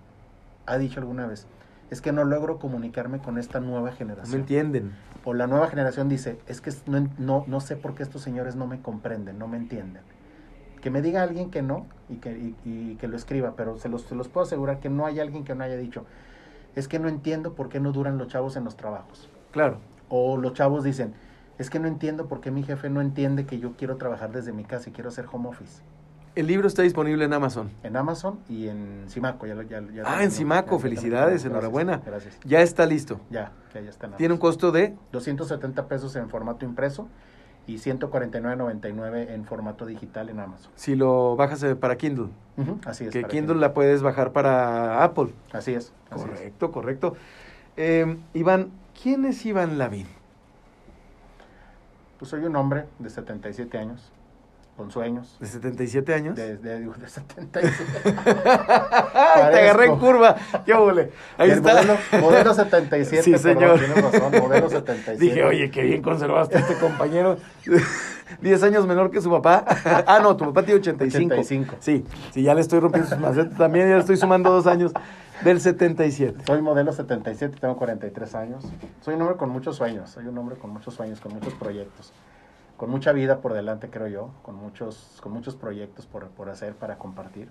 ha 0.66 0.78
dicho 0.78 1.00
alguna 1.00 1.28
vez, 1.28 1.46
es 1.90 2.02
que 2.02 2.12
no 2.12 2.24
logro 2.24 2.60
comunicarme 2.60 3.20
con 3.20 3.38
esta 3.38 3.60
nueva 3.60 3.90
No 3.92 3.96
generación. 3.96 4.32
me 4.36 4.40
entienden. 4.42 4.92
o 5.26 5.34
la 5.34 5.48
nueva 5.48 5.68
generación 5.68 6.08
dice, 6.10 6.40
es 6.48 6.62
que 6.62 6.72
no, 6.88 7.08
no, 7.18 7.44
no 7.48 7.60
sé 7.62 7.76
por 7.76 7.96
qué 7.96 8.04
estos 8.04 8.22
señores 8.22 8.56
no 8.56 8.68
me 8.68 8.82
comprenden, 8.82 9.40
no 9.40 9.48
me 9.48 9.58
entienden. 9.58 10.04
Que 10.82 10.90
me 10.92 11.02
diga 11.02 11.24
alguien 11.24 11.50
que 11.52 11.62
no 11.62 11.88
y 12.10 12.18
que, 12.18 12.32
y, 12.32 12.56
y 12.64 12.96
que 12.96 13.08
lo 13.08 13.18
escriba, 13.18 13.54
pero 13.56 13.78
se 13.78 13.90
los, 13.90 14.04
se 14.04 14.16
los 14.16 14.30
puedo 14.30 14.46
asegurar 14.46 14.80
que 14.80 14.90
no 14.90 15.06
hay 15.06 15.20
alguien 15.20 15.44
que 15.44 15.56
no 15.56 15.64
haya 15.64 15.76
dicho, 15.78 16.06
es 16.76 16.88
que 16.88 17.00
no 17.00 17.10
entiendo 17.10 17.54
por 17.54 17.68
qué 17.70 17.80
no 17.80 17.92
duran 17.92 18.18
los 18.18 18.28
chavos 18.30 18.56
en 18.56 18.64
los 18.64 18.78
trabajos. 18.78 19.30
Claro. 19.52 19.80
O 20.08 20.38
los 20.38 20.54
chavos 20.54 20.84
dicen, 20.84 21.14
es 21.58 21.70
que 21.70 21.80
no 21.80 21.88
entiendo 21.88 22.28
por 22.28 22.40
qué 22.40 22.52
mi 22.52 22.64
jefe 22.64 22.90
no 22.90 23.02
entiende 23.02 23.46
que 23.46 23.60
yo 23.60 23.74
quiero 23.76 23.98
trabajar 23.98 24.32
desde 24.32 24.54
mi 24.54 24.64
casa 24.64 24.90
y 24.90 24.94
quiero 24.94 25.10
hacer 25.10 25.26
home 25.32 25.50
office. 25.50 25.82
El 26.36 26.48
libro 26.48 26.68
está 26.68 26.84
disponible 26.84 27.26
en 27.26 27.34
Amazon. 27.34 27.72
En 27.84 27.98
Amazon 27.98 28.40
y 28.48 28.68
en 28.68 29.04
Simaco. 29.08 29.46
Ya, 29.46 29.56
ya, 29.64 29.82
ya 29.94 30.04
Ah, 30.06 30.24
en 30.24 30.32
Simaco, 30.32 30.80
felicidades, 30.80 31.30
gracias, 31.44 31.46
enhorabuena. 31.52 32.02
Gracias. 32.06 32.38
Ya 32.46 32.62
está 32.62 32.86
listo. 32.86 33.20
Ya, 33.30 33.52
ya, 33.74 33.82
ya 33.82 33.90
está 33.90 34.08
en 34.08 34.14
Tiene 34.14 34.34
un 34.36 34.40
costo 34.40 34.72
de 34.72 34.96
270 35.12 35.88
pesos 35.88 36.16
en 36.16 36.30
formato 36.30 36.66
impreso 36.66 37.08
y 37.68 37.76
149.99 37.76 39.30
en 39.32 39.46
formato 39.46 39.86
digital 39.86 40.30
en 40.30 40.40
Amazon. 40.40 40.72
si 40.76 40.96
lo 40.96 41.36
bajas 41.36 41.62
eh, 41.64 41.76
para 41.76 41.98
Kindle. 41.98 42.30
Así 42.86 43.06
es. 43.06 43.12
Que 43.12 43.24
Kindle 43.26 43.56
la 43.56 43.74
puedes 43.74 44.02
bajar 44.02 44.32
para 44.32 45.04
Apple. 45.04 45.30
Así 45.52 45.74
es. 45.74 45.94
así 46.10 46.24
es. 46.24 46.30
Correcto, 46.30 46.72
correcto. 46.72 47.16
Eh, 47.78 48.18
Iván, 48.34 48.72
¿quién 49.02 49.26
es 49.26 49.46
Iván 49.46 49.78
Lavín? 49.78 50.08
Pues 52.18 52.32
soy 52.32 52.44
un 52.44 52.56
hombre 52.56 52.86
de 53.00 53.10
77 53.10 53.78
años, 53.78 54.12
con 54.80 54.90
sueños. 54.92 55.36
¿De 55.42 55.46
77 55.46 56.14
años? 56.14 56.36
De, 56.38 56.56
de, 56.56 56.80
de 56.80 57.08
77. 57.10 57.76
¡Ay, 59.14 59.52
te 59.52 59.60
agarré 59.60 59.88
en 59.88 60.00
curva! 60.00 60.38
¡Qué 60.66 60.74
ole! 60.74 61.12
Ahí 61.38 61.50
El 61.52 61.58
está. 61.58 61.74
Modelo, 61.74 61.98
modelo 62.22 62.54
77. 62.54 63.24
Sí, 63.24 63.38
señor. 63.38 63.78
tienes 63.78 64.02
razón, 64.02 64.32
modelo 64.40 64.70
77. 64.70 65.18
Dije, 65.18 65.44
oye, 65.44 65.70
qué 65.70 65.84
bien 65.84 66.02
conservaste 66.02 66.56
a 66.56 66.60
este 66.62 66.76
compañero. 66.76 67.36
10 68.40 68.64
años 68.64 68.88
menor 68.88 69.12
que 69.12 69.20
su 69.20 69.30
papá. 69.30 69.66
ah, 70.08 70.20
no, 70.24 70.38
tu 70.38 70.46
papá 70.46 70.64
tiene 70.64 70.80
85. 70.80 71.34
85. 71.34 71.76
Sí, 71.82 72.06
sí, 72.32 72.42
ya 72.42 72.54
le 72.56 72.62
estoy 72.62 72.80
rompiendo 72.80 73.10
sus 73.10 73.20
macetas 73.20 73.58
también, 73.58 73.90
ya 73.90 73.96
le 73.96 74.00
estoy 74.00 74.16
sumando 74.16 74.50
dos 74.50 74.66
años 74.66 74.94
del 75.44 75.60
77. 75.60 76.46
Soy 76.48 76.62
modelo 76.62 76.94
77, 76.94 77.58
tengo 77.60 77.76
43 77.76 78.36
años. 78.36 78.66
Soy 79.02 79.16
un 79.16 79.24
hombre 79.24 79.36
con 79.36 79.50
muchos 79.50 79.76
sueños, 79.76 80.10
soy 80.10 80.26
un 80.28 80.38
hombre 80.38 80.56
con 80.56 80.70
muchos 80.70 80.94
sueños, 80.94 81.20
con 81.20 81.34
muchos 81.34 81.54
proyectos. 81.56 82.14
Con 82.80 82.90
mucha 82.90 83.12
vida 83.12 83.42
por 83.42 83.54
delante, 83.54 83.90
creo 83.90 84.08
yo, 84.08 84.30
con 84.42 84.56
muchos, 84.56 85.20
con 85.22 85.34
muchos 85.34 85.56
proyectos 85.58 86.06
por, 86.06 86.30
por 86.30 86.50
hacer, 86.50 86.74
para 86.76 86.98
compartir. 86.98 87.50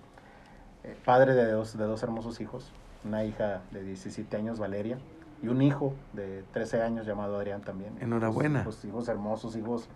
Eh, 0.85 0.97
padre 1.05 1.35
de 1.35 1.53
dos, 1.53 1.77
de 1.77 1.85
dos 1.85 2.03
hermosos 2.03 2.41
hijos, 2.41 2.73
una 3.05 3.25
hija 3.25 3.61
de 3.71 3.83
17 3.83 4.35
años, 4.38 4.59
Valeria, 4.59 4.97
y 5.43 5.49
un 5.49 5.61
hijo 5.61 5.93
de 6.14 6.45
13 6.55 6.81
años 6.83 7.07
llamado 7.07 7.37
Adrián 7.37 7.61
también. 7.61 7.93
Enhorabuena. 8.01 8.62
Hijos, 8.62 8.83
hijos 8.87 9.07
hermosos, 9.09 9.55
hijos... 9.55 9.88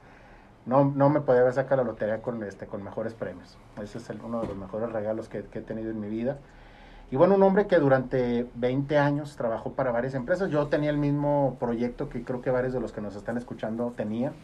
No, 0.66 0.84
no 0.84 1.08
me 1.08 1.22
podía 1.22 1.40
haber 1.40 1.54
sacado 1.54 1.82
la 1.82 1.88
lotería 1.90 2.20
con, 2.20 2.42
este, 2.44 2.66
con 2.66 2.84
mejores 2.84 3.14
premios. 3.14 3.56
Ese 3.82 3.98
es 3.98 4.10
el- 4.10 4.20
uno 4.20 4.42
de 4.42 4.48
los 4.48 4.56
mejores 4.56 4.92
regalos 4.92 5.28
que, 5.30 5.42
que 5.44 5.60
he 5.60 5.62
tenido 5.62 5.90
en 5.90 5.98
mi 5.98 6.08
vida. 6.08 6.36
Y 7.10 7.16
bueno, 7.16 7.34
un 7.36 7.42
hombre 7.42 7.66
que 7.66 7.78
durante 7.78 8.46
20 8.54 8.98
años 8.98 9.34
trabajó 9.36 9.72
para 9.72 9.90
varias 9.92 10.14
empresas. 10.14 10.50
Yo 10.50 10.68
tenía 10.68 10.90
el 10.90 10.98
mismo 10.98 11.56
proyecto 11.58 12.08
que 12.10 12.22
creo 12.22 12.42
que 12.42 12.50
varios 12.50 12.74
de 12.74 12.80
los 12.80 12.92
que 12.92 13.00
nos 13.00 13.16
están 13.16 13.38
escuchando 13.38 13.92
tenían. 13.96 14.34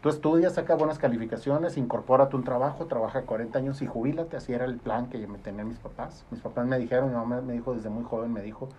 Tú 0.00 0.08
estudias, 0.08 0.54
saca 0.54 0.76
buenas 0.76 0.98
calificaciones, 0.98 1.76
incorpórate 1.76 2.34
un 2.34 2.42
trabajo, 2.44 2.86
trabaja 2.86 3.22
40 3.22 3.58
años 3.58 3.82
y 3.82 3.86
jubílate. 3.86 4.36
Así 4.38 4.52
era 4.54 4.64
el 4.64 4.78
plan 4.78 5.08
que 5.10 5.26
me 5.26 5.36
tenían 5.38 5.68
mis 5.68 5.78
papás. 5.78 6.24
Mis 6.30 6.40
papás 6.40 6.66
me 6.66 6.78
dijeron, 6.78 7.10
mi 7.10 7.14
mamá 7.16 7.42
me 7.42 7.52
dijo 7.52 7.74
desde 7.74 7.90
muy 7.90 8.04
joven, 8.04 8.32
me 8.32 8.40
dijo, 8.40 8.70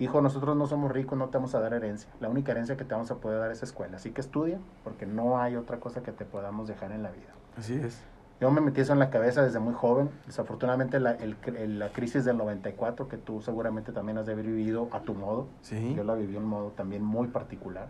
hijo, 0.00 0.20
nosotros 0.20 0.56
no 0.56 0.66
somos 0.66 0.90
ricos, 0.90 1.16
no 1.16 1.28
te 1.28 1.38
vamos 1.38 1.54
a 1.54 1.60
dar 1.60 1.72
herencia. 1.72 2.10
La 2.18 2.28
única 2.28 2.50
herencia 2.50 2.76
que 2.76 2.84
te 2.84 2.94
vamos 2.94 3.12
a 3.12 3.16
poder 3.16 3.38
dar 3.38 3.52
es 3.52 3.62
escuela. 3.62 3.96
Así 3.96 4.10
que 4.10 4.20
estudia, 4.20 4.58
porque 4.82 5.06
no 5.06 5.38
hay 5.38 5.54
otra 5.54 5.78
cosa 5.78 6.02
que 6.02 6.10
te 6.10 6.24
podamos 6.24 6.66
dejar 6.66 6.90
en 6.90 7.04
la 7.04 7.10
vida. 7.12 7.32
Así 7.56 7.74
es. 7.74 8.02
Yo 8.40 8.50
me 8.50 8.60
metí 8.60 8.80
eso 8.80 8.92
en 8.92 8.98
la 8.98 9.08
cabeza 9.08 9.42
desde 9.42 9.60
muy 9.60 9.72
joven. 9.72 10.10
Desafortunadamente 10.26 10.98
la, 10.98 11.12
el 11.12 11.36
el- 11.56 11.78
la 11.78 11.90
crisis 11.90 12.24
del 12.24 12.36
94, 12.38 13.06
que 13.08 13.16
tú 13.18 13.40
seguramente 13.40 13.92
también 13.92 14.18
has 14.18 14.26
de 14.26 14.32
haber 14.32 14.46
vivido 14.46 14.88
a 14.90 15.00
tu 15.02 15.14
modo, 15.14 15.46
Sí. 15.62 15.94
yo 15.94 16.02
la 16.02 16.14
viví 16.14 16.32
de 16.32 16.38
un 16.38 16.44
modo 16.46 16.70
también 16.72 17.02
muy 17.04 17.28
particular, 17.28 17.86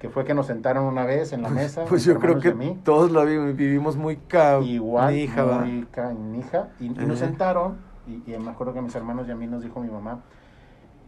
que 0.00 0.08
fue 0.08 0.24
que 0.24 0.34
nos 0.34 0.46
sentaron 0.46 0.84
una 0.84 1.04
vez 1.04 1.32
en 1.32 1.42
la 1.42 1.48
mesa, 1.48 1.84
Pues 1.88 2.04
yo 2.04 2.18
creo 2.18 2.38
que 2.40 2.48
a 2.48 2.54
mí, 2.54 2.78
todos 2.84 3.10
lo 3.10 3.24
vi- 3.26 3.52
vivimos 3.52 3.96
muy 3.96 4.16
ca... 4.16 4.60
igual, 4.60 5.14
hija, 5.16 5.42
va. 5.44 5.58
muy 5.60 5.86
canija, 5.90 6.68
y, 6.80 6.86
y 6.86 7.06
nos 7.06 7.18
sentaron, 7.18 7.78
y, 8.06 8.22
y 8.32 8.38
me 8.38 8.50
acuerdo 8.50 8.74
que 8.74 8.80
mis 8.80 8.94
hermanos 8.94 9.26
y 9.28 9.32
a 9.32 9.36
mí 9.36 9.46
nos 9.46 9.62
dijo 9.62 9.80
mi 9.80 9.88
mamá, 9.90 10.20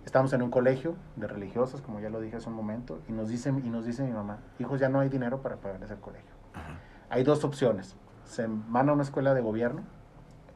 estamos 0.05 0.33
en 0.33 0.43
un 0.43 0.51
colegio 0.51 0.95
de 1.17 1.27
religiosas, 1.29 1.81
como 1.83 2.01
ya 2.01 2.11
lo 2.11 2.21
dije 2.21 2.37
hace 2.37 2.49
un 2.49 2.57
momento, 2.57 2.99
y 3.09 3.13
nos 3.13 3.29
dice, 3.29 3.51
y 3.51 3.69
nos 3.69 3.85
dice 3.87 4.03
mi 4.03 4.13
mamá, 4.13 4.39
hijos, 4.59 4.81
ya 4.81 4.89
no 4.89 4.99
hay 5.01 5.09
dinero 5.09 5.39
para 5.41 5.57
pagarles 5.57 5.91
el 5.91 5.99
colegio. 5.99 6.31
Ajá. 6.55 6.75
hay 7.11 7.23
dos 7.23 7.45
opciones. 7.45 7.95
Se 8.25 8.47
van 8.49 8.89
a 8.89 8.93
una 8.93 9.03
escuela 9.05 9.35
de 9.35 9.41
gobierno 9.41 9.83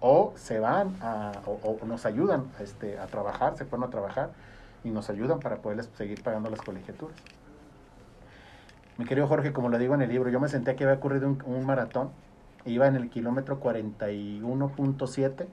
o 0.00 0.32
se 0.36 0.58
van 0.58 0.96
a, 1.00 1.32
o, 1.46 1.78
o 1.80 1.86
nos 1.86 2.04
ayudan 2.04 2.44
este, 2.60 2.98
a 2.98 3.06
trabajar, 3.06 3.56
se 3.56 3.64
ponen 3.64 3.88
a 3.88 3.90
trabajar 3.90 4.30
y 4.82 4.90
nos 4.90 5.08
ayudan 5.08 5.38
para 5.40 5.56
poderles 5.56 5.88
seguir 5.96 6.22
pagando 6.22 6.50
las 6.50 6.60
colegiaturas. 6.60 7.16
Mi 8.98 9.04
querido 9.04 9.26
Jorge, 9.26 9.52
como 9.52 9.68
lo 9.68 9.78
digo 9.78 9.94
en 9.94 10.02
el 10.02 10.08
libro, 10.10 10.30
yo 10.30 10.38
me 10.40 10.48
senté 10.48 10.76
que 10.76 10.84
había 10.84 10.96
ocurrido 10.96 11.26
un, 11.26 11.42
un 11.46 11.66
maratón, 11.66 12.10
iba 12.64 12.86
en 12.86 12.96
el 12.96 13.10
kilómetro 13.10 13.60
41.7 13.60 15.46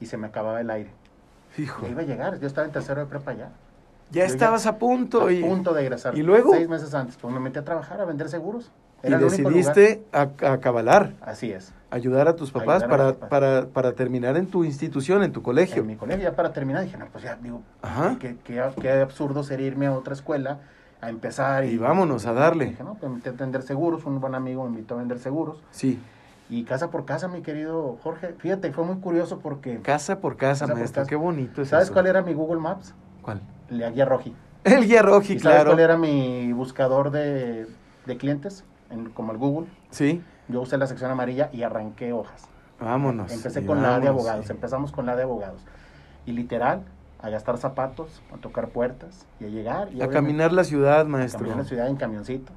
y 0.00 0.06
se 0.06 0.16
me 0.16 0.26
acababa 0.28 0.60
el 0.60 0.70
aire. 0.70 0.90
Hijo. 1.58 1.82
Ya 1.82 1.88
iba 1.90 2.02
a 2.02 2.04
llegar, 2.04 2.38
yo 2.40 2.46
estaba 2.46 2.66
en 2.66 2.72
tercero 2.72 3.00
de 3.00 3.06
prepa 3.06 3.32
ya. 3.34 3.50
Ya 4.10 4.20
Yo 4.20 4.20
ya- 4.20 4.24
estabas 4.26 4.66
a 4.66 4.78
punto. 4.78 5.26
a 5.26 5.32
y, 5.32 5.40
punto 5.42 5.74
de 5.74 5.82
egresar. 5.82 6.16
¿y 6.16 6.22
luego? 6.22 6.52
Seis 6.52 6.68
meses 6.68 6.94
antes, 6.94 7.16
pues 7.16 7.32
me 7.34 7.40
metí 7.40 7.58
a 7.58 7.64
trabajar, 7.64 8.00
a 8.00 8.04
vender 8.04 8.28
seguros. 8.28 8.70
y 9.02 9.08
Era 9.08 9.18
decidiste 9.18 10.04
a- 10.12 10.22
acabalar, 10.52 11.12
Así 11.20 11.52
es. 11.52 11.72
ayudar 11.90 12.28
a 12.28 12.34
tus 12.36 12.50
papás 12.50 12.82
a 12.82 12.88
para, 12.88 13.12
papás. 13.12 13.28
para, 13.28 13.66
para 13.66 13.92
terminar 13.92 14.36
en 14.38 14.46
tu 14.46 14.64
institución, 14.64 15.22
en 15.22 15.32
tu 15.32 15.42
colegio. 15.42 15.82
en 15.82 15.86
mi 15.88 15.96
colegio. 15.96 16.22
Ya 16.22 16.34
para 16.34 16.52
terminar 16.52 16.82
dije, 16.82 16.96
no, 16.96 17.06
pues 17.12 17.22
ya, 17.24 17.36
digo, 17.36 17.60
Ajá. 17.82 18.16
qué, 18.18 18.36
qué- 18.42 18.62
qué 18.80 18.90
absurdo 18.92 19.42
sería 19.42 19.66
irme 19.66 19.86
a 19.86 19.92
otra 19.92 20.14
escuela 20.14 20.60
a 21.00 21.08
empezar. 21.10 21.64
Y 21.64 21.76
vámonos 21.78 22.26
a 22.26 22.32
darle. 22.32 22.66
Dije, 22.66 22.82
no, 22.84 22.94
pues 22.94 23.10
me 23.10 23.16
metí 23.18 23.28
a 23.28 23.32
vender 23.32 23.62
seguros, 23.62 24.04
un 24.04 24.20
buen 24.20 24.34
amigo 24.34 24.62
me 24.64 24.70
invitó 24.70 24.94
a 24.94 24.98
vender 24.98 25.18
seguros. 25.18 25.58
Sí, 25.70 26.00
Y 26.48 26.64
casa 26.64 26.90
por 26.90 27.04
casa, 27.04 27.26
mi 27.28 27.42
querido 27.42 27.98
Jorge, 28.02 28.34
fíjate, 28.38 28.72
fue 28.72 28.84
muy 28.84 28.96
curioso 28.98 29.40
porque... 29.40 29.80
casa 29.80 30.20
por 30.20 30.36
casa, 30.36 30.64
Casa 30.64 30.66
por 30.68 30.76
maestro. 30.78 31.02
casa. 31.02 31.08
Qué 31.08 31.16
bonito 31.16 31.62
es 31.62 31.68
¿Sabes 31.68 31.86
eso. 31.86 31.92
cuál 31.92 32.06
era 32.06 32.22
mi 32.22 32.34
Google 32.34 32.60
Maps? 32.60 32.94
¿Cuál? 33.22 33.40
La 33.68 33.90
guía 33.90 34.04
Roji. 34.04 34.34
El 34.64 34.84
guía 34.86 35.00
roji, 35.02 35.34
¿Y 35.34 35.38
sabes 35.38 35.56
claro. 35.58 35.70
cuál 35.70 35.80
era 35.80 35.96
mi 35.96 36.52
buscador 36.52 37.10
de, 37.12 37.66
de 38.06 38.16
clientes? 38.16 38.64
En- 38.90 39.10
como 39.10 39.30
el 39.32 39.38
Google. 39.38 39.68
Sí, 39.90 40.22
Yo 40.48 40.60
usé 40.60 40.76
la 40.78 40.86
sección 40.88 41.10
amarilla 41.10 41.50
y 41.52 41.62
arranqué 41.62 42.12
hojas. 42.12 42.48
vámonos. 42.80 43.32
Empecé 43.32 43.64
con 43.66 43.80
la 43.82 44.00
de 44.00 44.08
abogados, 44.08 44.46
sí. 44.46 44.52
empezamos 44.52 44.90
con 44.92 45.06
la 45.06 45.14
de 45.16 45.22
abogados. 45.24 45.60
Y 46.26 46.32
literal, 46.32 46.82
a 47.20 47.30
gastar 47.30 47.56
zapatos, 47.58 48.22
a 48.32 48.36
tocar 48.36 48.68
puertas 48.68 49.26
y 49.40 49.44
a 49.44 49.48
llegar. 49.48 49.88
Y 49.92 50.02
A 50.02 50.08
caminar 50.08 50.52
la 50.52 50.64
ciudad, 50.64 51.00
a 51.00 51.04
maestro. 51.04 51.38
caminar 51.40 51.58
la 51.58 51.64
ciudad 51.64 51.88
en 51.88 51.96
camioncito. 51.96 52.52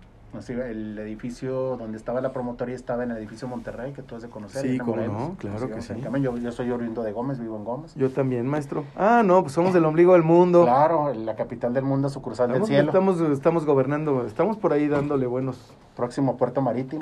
El 0.48 1.00
edificio 1.00 1.76
donde 1.78 1.98
estaba 1.98 2.22
la 2.22 2.32
promotoría 2.32 2.76
estaba 2.76 3.04
en 3.04 3.10
el 3.10 3.18
edificio 3.18 3.48
Monterrey, 3.48 3.94
que 3.94 4.04
tú 4.04 4.16
has 4.16 4.22
de 4.22 4.30
conocer. 4.30 4.62
Sí, 4.62 4.78
cómo 4.78 4.96
no, 4.98 5.36
claro 5.40 5.72
que 5.72 5.82
sí. 5.82 5.96
Yo, 6.22 6.38
yo 6.38 6.52
soy 6.52 6.70
oriundo 6.70 7.02
de 7.02 7.12
Gómez, 7.14 7.40
vivo 7.40 7.58
en 7.58 7.64
Gómez. 7.66 7.96
Yo 7.96 8.12
también, 8.12 8.46
maestro. 8.46 8.84
Ah, 8.96 9.24
no, 9.26 9.42
pues 9.42 9.54
somos 9.54 9.74
del 9.74 9.86
ombligo 9.86 10.14
del 10.14 10.22
mundo. 10.22 10.66
Claro, 10.66 11.12
la 11.16 11.36
capital 11.36 11.74
del 11.74 11.84
mundo, 11.84 12.10
sucursal 12.10 12.48
del 12.50 12.58
Estamos, 12.62 12.68
cielo. 12.70 12.90
estamos, 12.90 13.22
estamos 13.36 13.66
gobernando, 13.66 14.24
estamos 14.24 14.58
por 14.58 14.72
ahí 14.72 14.88
dándole 14.88 15.26
buenos. 15.26 15.74
Próximo 15.96 16.38
puerto 16.38 16.62
marítimo. 16.62 17.02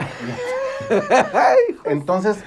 Entonces, 1.84 2.38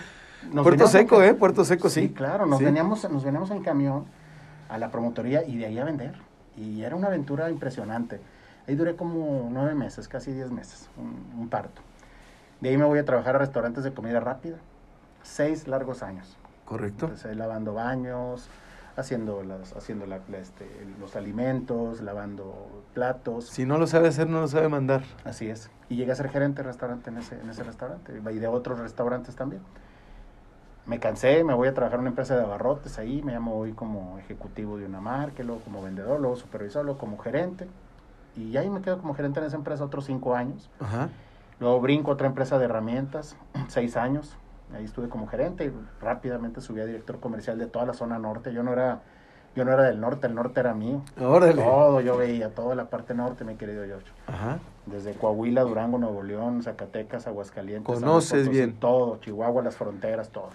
nos 0.53 0.63
Puerto 0.65 0.85
veníamos 0.85 0.91
Seco, 0.93 1.23
¿eh? 1.23 1.35
Puerto 1.35 1.65
Seco, 1.65 1.89
sí. 1.91 2.03
Sí, 2.03 2.09
claro, 2.11 2.47
nos, 2.47 2.59
Sí. 2.59 2.65
veníamos, 2.65 3.09
nos 3.11 3.23
veníamos 3.25 3.51
en 3.51 3.63
camión 3.63 4.05
a 4.71 4.79
la 4.79 4.91
promotoría 4.91 5.45
y 5.45 5.57
de 5.57 5.67
ahí 5.67 5.79
a 5.79 5.85
vender. 5.85 6.15
Y 6.57 6.83
era 6.83 6.97
una 6.97 7.09
aventura 7.09 7.51
impresionante. 7.51 8.21
Ahí 8.67 8.75
duré 8.75 8.97
como 8.97 9.49
nueve 9.51 9.75
meses, 9.75 10.09
casi 10.09 10.33
diez 10.33 10.51
meses, 10.51 10.89
un, 10.97 11.41
un 11.41 11.49
parto. 11.49 11.83
De 12.61 12.69
ahí 12.69 12.77
me 12.77 12.85
voy 12.85 12.99
a 12.99 13.05
trabajar 13.05 13.37
a 13.37 13.39
restaurantes 13.39 13.85
de 13.85 13.93
comida 13.93 14.21
rápida. 14.21 14.57
Seis 15.23 15.67
largos 15.69 16.03
años. 16.03 16.37
Correcto. 16.65 17.07
Empecé 17.07 17.35
lavando 17.35 17.75
baños, 17.75 18.49
haciendo 18.97 19.43
las 19.43 19.75
haciendo 19.77 20.07
la, 20.07 20.21
la, 20.29 20.39
este, 20.39 20.67
los 21.01 21.17
alimentos, 21.17 22.01
lavando 22.01 22.85
platos. 22.95 23.47
Si 23.49 23.65
no 23.65 23.79
lo 23.79 23.87
sabe 23.87 24.09
hacer, 24.09 24.29
no 24.29 24.41
lo 24.41 24.49
sabe 24.49 24.69
mandar. 24.69 25.03
Así 25.25 25.49
es. 25.49 25.71
Y 25.89 25.97
llegué 25.97 26.13
a 26.13 26.15
ser 26.15 26.29
gerente 26.29 26.63
de 26.63 26.69
restaurante 26.69 27.11
en 27.11 27.19
ese, 27.19 27.41
en 27.41 27.49
ese 27.49 27.65
restaurante 27.65 28.13
y 28.13 28.39
de 28.39 28.47
otros 28.47 28.79
restaurantes 28.79 29.35
también. 29.35 29.63
Me 30.91 30.99
cansé, 30.99 31.45
me 31.45 31.55
voy 31.55 31.69
a 31.69 31.73
trabajar 31.73 31.99
en 31.99 32.01
una 32.01 32.09
empresa 32.09 32.35
de 32.37 32.43
abarrotes 32.43 32.99
ahí, 32.99 33.23
me 33.23 33.33
llamo 33.33 33.57
hoy 33.57 33.71
como 33.71 34.19
ejecutivo 34.19 34.77
de 34.77 34.87
una 34.87 35.01
marca, 35.01 35.45
luego 35.45 35.61
como 35.61 35.81
vendedor, 35.81 36.19
luego 36.19 36.35
supervisor, 36.35 36.85
luego 36.85 36.99
como 36.99 37.17
gerente. 37.17 37.69
Y 38.37 38.57
ahí 38.57 38.69
me 38.69 38.83
quedo 38.83 38.99
como 38.99 39.15
gerente 39.15 39.39
en 39.39 39.47
esa 39.47 39.55
empresa 39.55 39.85
otros 39.85 40.07
cinco 40.07 40.35
años. 40.35 40.69
Ajá. 40.81 41.09
Luego 41.61 41.81
brinco 41.81 42.11
a 42.11 42.15
otra 42.15 42.27
empresa 42.27 42.59
de 42.59 42.65
herramientas, 42.65 43.37
seis 43.69 43.97
años. 43.97 44.37
Ahí 44.75 44.85
estuve 44.85 45.09
como 45.09 45.29
gerente 45.29 45.67
y 45.67 45.73
rápidamente 46.03 46.61
subí 46.61 46.81
a 46.81 46.87
director 46.87 47.21
comercial 47.21 47.57
de 47.57 47.67
toda 47.67 47.87
la 47.87 47.95
zona 47.95 48.19
norte. 48.19 48.53
Yo 48.53 48.65
no 48.65 48.73
era, 48.73 49.03
yo 49.55 49.65
no 49.65 49.71
era 49.73 49.85
del 49.85 50.01
norte, 50.01 50.27
el 50.27 50.35
norte 50.35 50.59
era 50.59 50.75
mío. 50.75 51.03
Órale. 51.21 51.63
Todo 51.63 52.01
yo 52.01 52.17
veía, 52.17 52.53
toda 52.53 52.75
la 52.75 52.91
parte 52.91 53.15
norte, 53.15 53.45
mi 53.45 53.55
querido 53.55 53.85
George. 53.87 54.11
Ajá. 54.27 54.59
Desde 54.87 55.13
Coahuila, 55.15 55.63
Durango, 55.63 55.99
Nuevo 55.99 56.25
León, 56.25 56.65
Zacatecas, 56.65 57.29
Aguascalientes. 57.29 57.95
San 57.95 58.03
Conoces 58.03 58.41
Potosí, 58.41 58.51
bien. 58.51 58.73
Todo, 58.81 59.19
Chihuahua, 59.19 59.63
las 59.63 59.77
fronteras, 59.77 60.31
todo. 60.31 60.49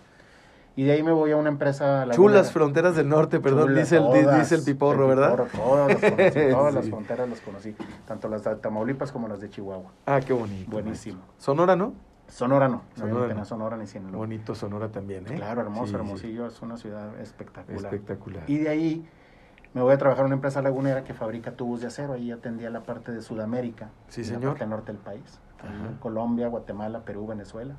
Y 0.77 0.83
de 0.83 0.91
ahí 0.91 1.03
me 1.03 1.11
voy 1.13 1.31
a 1.31 1.37
una 1.37 1.49
empresa... 1.49 2.01
Chulas 2.03 2.17
lagunera. 2.17 2.43
fronteras 2.43 2.95
del 2.97 3.07
norte, 3.07 3.39
perdón, 3.39 3.67
Chulas, 3.69 3.83
dice, 3.83 3.95
el, 3.97 4.03
todas, 4.03 4.39
dice 4.39 4.55
el 4.55 4.63
piporro, 4.63 5.03
el 5.03 5.17
¿verdad? 5.17 5.31
piporro, 5.31 5.49
todas 5.63 5.87
las 5.87 6.11
conocí, 6.11 6.39
todas 6.51 6.73
las 6.73 6.83
Sí. 6.85 6.91
fronteras 6.91 7.29
las 7.29 7.39
conocí. 7.41 7.75
Tanto 8.05 8.27
las 8.27 8.43
de 8.43 8.55
Tamaulipas 8.57 9.11
como 9.11 9.27
las 9.29 9.39
de 9.39 9.49
Chihuahua. 9.49 9.91
Ah, 10.05 10.19
qué 10.19 10.33
bonito. 10.33 10.69
Buenísimo. 10.69 11.21
Sonora, 11.37 11.75
¿no? 11.77 11.93
Sonora 12.27 12.67
no, 12.67 12.81
no, 12.97 13.05
Sonora 13.07 13.33
no. 13.35 13.45
Sonora 13.45 13.77
ni 13.77 13.87
Sinaloa. 13.87 14.17
Bonito 14.17 14.55
Sonora 14.55 14.89
también, 14.89 15.25
¿eh? 15.27 15.35
Claro, 15.35 15.61
hermoso, 15.61 15.85
Sí, 15.85 15.89
sí. 15.91 15.95
Hermosillo 15.95 16.47
es 16.47 16.61
una 16.61 16.75
ciudad 16.75 17.19
espectacular. 17.21 17.77
Espectacular. 17.93 18.43
Y 18.47 18.57
de 18.57 18.69
ahí 18.69 19.07
me 19.73 19.81
voy 19.81 19.93
a 19.93 19.97
trabajar 19.97 20.21
en 20.23 20.27
una 20.27 20.35
empresa 20.35 20.61
lagunera 20.61 21.03
que 21.03 21.13
fabrica 21.13 21.51
tubos 21.51 21.81
de 21.81 21.87
acero. 21.87 22.13
Ahí 22.13 22.31
atendía 22.31 22.69
la 22.71 22.81
parte 22.83 23.11
de 23.11 23.21
Sudamérica. 23.21 23.89
Sí, 24.09 24.23
señor. 24.23 24.43
La 24.43 24.49
parte 24.49 24.65
norte 24.67 24.91
del 24.91 25.01
país. 25.01 25.39
Colombia, 25.99 26.47
Guatemala, 26.47 27.01
Perú, 27.05 27.27
Venezuela. 27.27 27.75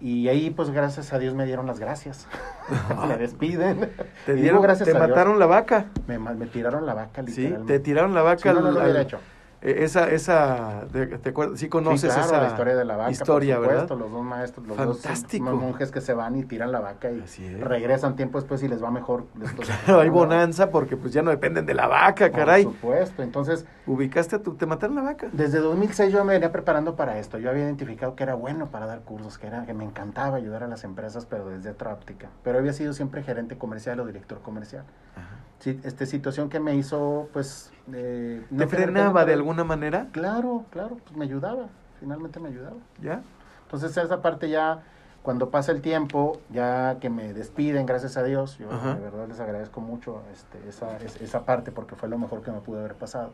Y 0.00 0.28
ahí, 0.28 0.50
pues, 0.50 0.70
gracias 0.70 1.12
a 1.12 1.18
Dios 1.18 1.34
me 1.34 1.44
dieron 1.44 1.66
las 1.66 1.78
gracias. 1.80 2.26
me 3.08 3.16
despiden. 3.16 3.80
Te 4.26 4.32
Y 4.32 4.36
digo, 4.36 4.42
dieron, 4.42 4.62
gracias 4.62 4.88
te 4.88 4.96
a 4.96 4.98
Dios. 4.98 5.08
mataron 5.08 5.38
la 5.38 5.46
vaca. 5.46 5.86
Me, 6.06 6.18
me 6.18 6.46
tiraron 6.46 6.86
la 6.86 6.94
vaca, 6.94 7.22
Sí, 7.26 7.42
literalmente. 7.42 7.72
te 7.72 7.80
tiraron 7.80 8.14
la 8.14 8.22
vaca 8.22 8.42
Si 8.42 8.48
no, 8.48 8.60
no 8.60 8.68
al- 8.68 8.74
lo 8.74 8.80
hubiera 8.80 9.00
al- 9.00 9.06
hecho. 9.06 9.18
Eh, 9.60 9.76
Esa, 9.84 10.10
esa, 10.10 10.86
¿te, 10.92 11.30
acuerdas? 11.30 11.58
Sí 11.58 11.68
conoces 11.68 12.12
sí, 12.12 12.18
claro, 12.18 12.26
esa 12.26 12.42
la 12.42 12.48
historia 12.48 12.76
de 12.76 12.84
la 12.84 12.96
vaca, 12.96 13.10
historia, 13.10 13.56
por 13.56 13.64
supuesto, 13.64 13.94
¿verdad? 13.94 14.06
los 14.06 14.12
dos 14.12 14.24
maestros, 14.24 14.66
los 14.66 14.76
Fantástico. 14.76 15.50
dos 15.50 15.60
monjes 15.60 15.90
que 15.90 16.00
se 16.00 16.14
van 16.14 16.36
y 16.36 16.44
tiran 16.44 16.70
la 16.72 16.80
vaca 16.80 17.10
y 17.10 17.20
regresan 17.60 18.16
tiempo 18.16 18.38
después 18.38 18.62
y 18.62 18.68
les 18.68 18.82
va 18.82 18.90
mejor. 18.90 19.24
Después, 19.34 19.68
Claro, 19.84 20.00
hay 20.00 20.08
bonanza 20.08 20.70
porque 20.70 20.96
pues 20.96 21.12
ya 21.12 21.22
no 21.22 21.30
dependen 21.30 21.66
de 21.66 21.74
la 21.74 21.86
vaca, 21.86 22.30
caray. 22.30 22.64
Por 22.64 22.72
supuesto, 22.74 23.22
entonces 23.22 23.66
Ubicaste 23.86 24.36
a 24.36 24.42
tu, 24.42 24.54
te 24.54 24.66
mataron 24.66 24.96
la 24.96 25.02
vaca. 25.02 25.28
desde 25.32 25.58
2006 25.60 26.12
yo 26.12 26.22
me 26.24 26.34
venía 26.34 26.52
preparando 26.52 26.94
para 26.94 27.18
esto. 27.18 27.38
Yo 27.38 27.48
había 27.50 27.64
identificado 27.64 28.14
que 28.14 28.22
era 28.22 28.34
bueno 28.34 28.66
para 28.70 28.86
dar 28.86 29.00
cursos, 29.00 29.38
que 29.38 29.46
era 29.46 29.64
que 29.64 29.72
me 29.74 29.84
encantaba 29.84 30.36
ayudar 30.36 30.62
a 30.62 30.68
las 30.68 30.84
empresas, 30.84 31.24
pero 31.26 31.48
desde 31.48 31.70
otra 31.70 31.92
óptica. 31.94 32.28
Pero 32.44 32.58
había 32.58 32.72
sido 32.74 32.92
siempre 32.92 33.22
gerente 33.22 33.56
comercial 33.56 33.98
o 34.00 34.06
director 34.06 34.40
comercial. 34.42 34.84
Sí, 35.16 35.20
esta 35.64 36.06
situación 36.06 36.48
que 36.48 36.60
me 36.60 36.74
hizo, 36.76 37.28
pues... 37.32 37.72
eh, 37.92 38.44
no 38.50 38.58
¿Te 38.58 38.66
frenaba 38.68 39.24
de 39.24 39.34
alguna 39.34 39.64
manera? 39.64 40.06
Claro, 40.12 40.64
claro, 40.70 40.98
pues 41.04 41.16
me 41.16 41.24
ayudaba. 41.24 41.66
Finalmente 42.00 42.38
me 42.40 42.48
ayudaba. 42.48 42.76
¿Ya? 43.02 43.22
Entonces 43.64 43.96
esa 43.96 44.22
parte 44.22 44.48
ya, 44.48 44.82
cuando 45.22 45.50
pasa 45.50 45.72
el 45.72 45.80
tiempo, 45.82 46.40
ya 46.50 46.98
que 47.00 47.10
me 47.10 47.34
despiden, 47.34 47.86
gracias 47.86 48.16
a 48.16 48.22
Dios, 48.22 48.56
yo 48.58 48.70
Ajá. 48.70 48.94
de 48.94 49.00
verdad 49.00 49.26
les 49.28 49.40
agradezco 49.40 49.80
mucho 49.80 50.22
este, 50.32 50.66
esa, 50.68 50.96
es- 50.98 51.20
esa 51.20 51.44
parte 51.44 51.72
porque 51.72 51.96
fue 51.96 52.08
lo 52.08 52.18
mejor 52.18 52.42
que 52.42 52.50
me 52.52 52.60
pudo 52.60 52.78
haber 52.78 52.94
pasado. 52.94 53.32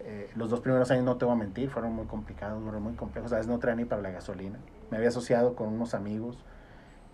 Eh, 0.00 0.28
los 0.34 0.50
dos 0.50 0.60
primeros 0.60 0.90
años, 0.90 1.04
no 1.04 1.16
te 1.16 1.24
voy 1.24 1.34
a 1.34 1.36
mentir, 1.38 1.70
fueron 1.70 1.92
muy 1.92 2.06
complicados, 2.06 2.60
fueron 2.62 2.82
muy 2.82 2.94
complejos. 2.94 3.32
A 3.32 3.36
veces 3.36 3.48
no 3.48 3.58
traía 3.60 3.76
ni 3.76 3.84
para 3.84 4.02
la 4.02 4.10
gasolina. 4.10 4.58
Me 4.90 4.96
había 4.96 5.10
asociado 5.10 5.54
con 5.54 5.68
unos 5.68 5.94
amigos. 5.94 6.36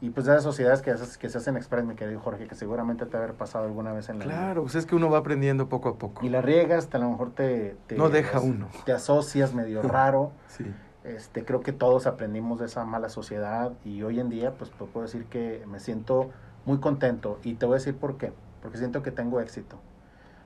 Y 0.01 0.11
pues 0.11 0.27
de 0.27 0.33
esas 0.33 0.45
sociedades 0.45 0.81
que, 0.81 0.95
que 1.19 1.29
se 1.29 1.39
hacen 1.39 1.57
express, 1.57 1.85
mi 1.85 1.97
querido 1.97 2.21
Jorge, 2.21 2.47
que 2.47 2.55
seguramente 2.55 3.05
te 3.07 3.17
haber 3.17 3.35
pasado 3.35 3.65
alguna 3.65 3.93
vez 3.93 4.09
en 4.09 4.21
la 4.21 4.27
vida. 4.27 4.35
Claro, 4.37 4.63
pues 4.63 4.77
es 4.77 4.87
que 4.87 4.95
uno 4.95 5.11
va 5.11 5.19
aprendiendo 5.19 5.69
poco 5.69 5.89
a 5.89 5.97
poco. 5.99 6.25
Y 6.25 6.29
la 6.29 6.41
riegas, 6.41 6.89
a 6.93 6.99
lo 6.99 7.11
mejor 7.11 7.33
te, 7.33 7.77
te- 7.89 7.97
No 7.97 8.09
deja 8.09 8.39
uno. 8.41 8.69
Te 8.85 8.93
asocias 8.93 9.55
medio 9.55 9.83
raro. 9.83 10.31
Sí. 10.47 10.67
Este, 11.03 11.45
creo 11.45 11.63
que 11.63 11.73
todos 11.73 12.07
aprendimos 12.07 12.61
de 12.61 12.67
esa 12.67 12.85
mala 12.85 13.09
sociedad 13.09 13.73
y 13.85 14.03
hoy 14.03 14.21
en 14.21 14.29
día 14.29 14.53
pues 14.53 14.71
puedo 14.71 15.07
decir 15.07 15.25
que 15.25 15.65
me 15.67 15.81
siento 15.81 16.31
muy 16.65 16.79
contento 16.79 17.39
y 17.43 17.55
te 17.55 17.67
voy 17.67 17.75
a 17.75 17.79
decir 17.79 17.97
por 17.97 18.19
qué, 18.19 18.33
porque 18.63 18.79
siento 18.79 19.03
que 19.03 19.11
tengo 19.11 19.41
éxito. 19.41 19.79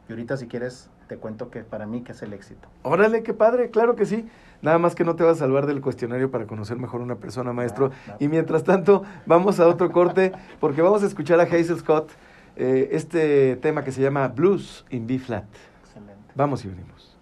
Y 0.09 0.13
ahorita 0.13 0.37
si 0.37 0.47
quieres 0.47 0.89
te 1.09 1.17
cuento 1.17 1.51
que 1.51 1.61
para 1.65 1.87
mí 1.87 2.03
que 2.03 2.13
es 2.13 2.23
el 2.23 2.33
éxito. 2.33 2.69
Órale, 2.83 3.23
qué 3.23 3.35
padre, 3.35 3.71
claro 3.71 3.97
que 3.97 4.07
sí. 4.07 4.29
Nada 4.63 4.79
más 4.79 4.95
que 4.95 5.05
no 5.05 5.17
te 5.17 5.25
vas 5.25 5.37
a 5.37 5.41
salvar 5.41 5.67
del 5.67 5.81
cuestionario 5.81 6.31
para 6.31 6.47
conocer 6.47 6.79
mejor 6.79 7.01
una 7.01 7.17
persona, 7.17 7.53
maestro. 7.53 7.89
Claro, 7.89 8.03
claro. 8.05 8.19
Y 8.21 8.29
mientras 8.29 8.63
tanto, 8.63 9.03
vamos 9.27 9.59
a 9.59 9.67
otro 9.67 9.91
corte 9.91 10.33
porque 10.61 10.83
vamos 10.83 11.03
a 11.03 11.07
escuchar 11.07 11.41
a 11.41 11.43
Hazel 11.43 11.79
Scott 11.79 12.11
eh, 12.55 12.91
este 12.93 13.57
tema 13.57 13.83
que 13.83 13.91
se 13.91 14.01
llama 14.01 14.29
Blues 14.29 14.85
in 14.91 15.07
B 15.07 15.19
flat. 15.19 15.45
Excelente. 15.85 16.33
Vamos 16.37 16.65
y 16.65 16.69
venimos. 16.69 17.17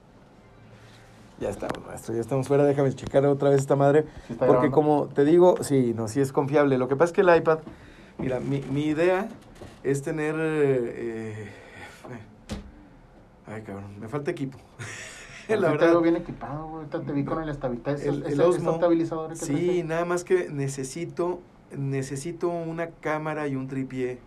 Ya 1.41 1.49
estamos, 1.49 1.79
maestro, 1.87 2.15
ya 2.15 2.21
estamos 2.21 2.47
fuera. 2.47 2.65
Déjame 2.65 2.93
checar 2.95 3.25
otra 3.25 3.49
vez 3.49 3.61
esta 3.61 3.75
madre. 3.75 4.03
¿Sí 4.27 4.35
está 4.35 4.47
Porque 4.47 4.69
grabando? 4.69 4.75
como 4.75 5.07
te 5.07 5.25
digo, 5.25 5.57
sí, 5.63 5.95
no, 5.97 6.09
sí 6.09 6.21
es 6.21 6.33
confiable. 6.33 6.77
Lo 6.77 6.89
que 6.89 6.97
pasa 6.97 7.07
es 7.07 7.13
que 7.15 7.21
el 7.23 7.35
iPad, 7.35 7.61
mira, 8.19 8.39
mi, 8.41 8.61
mi 8.71 8.85
idea 8.85 9.29
es 9.83 10.03
tener... 10.03 10.35
eh, 10.39 11.49
ay, 13.51 13.63
cabrón, 13.63 13.99
me 14.01 14.09
falta 14.09 14.31
equipo. 14.31 14.59
La 15.49 15.57
te 15.57 15.61
verdad. 15.73 15.87
veo 15.91 16.01
bien 16.03 16.17
equipado, 16.17 16.69
güey. 16.69 16.87
te 16.87 17.13
vi 17.13 17.25
con 17.25 17.43
el 17.43 17.49
estabilizador, 17.49 18.01
El- 18.01 18.33
el 18.33 18.41
Osmo. 18.41 18.71
estabilizador 18.73 19.31
que 19.31 19.37
Sí, 19.37 19.83
nada 19.85 20.05
más 20.05 20.23
que 20.23 20.49
necesito, 20.49 21.41
necesito 21.77 22.49
una 22.49 22.91
cámara 22.91 23.49
y 23.49 23.57
un 23.57 23.67
tripié 23.67 24.19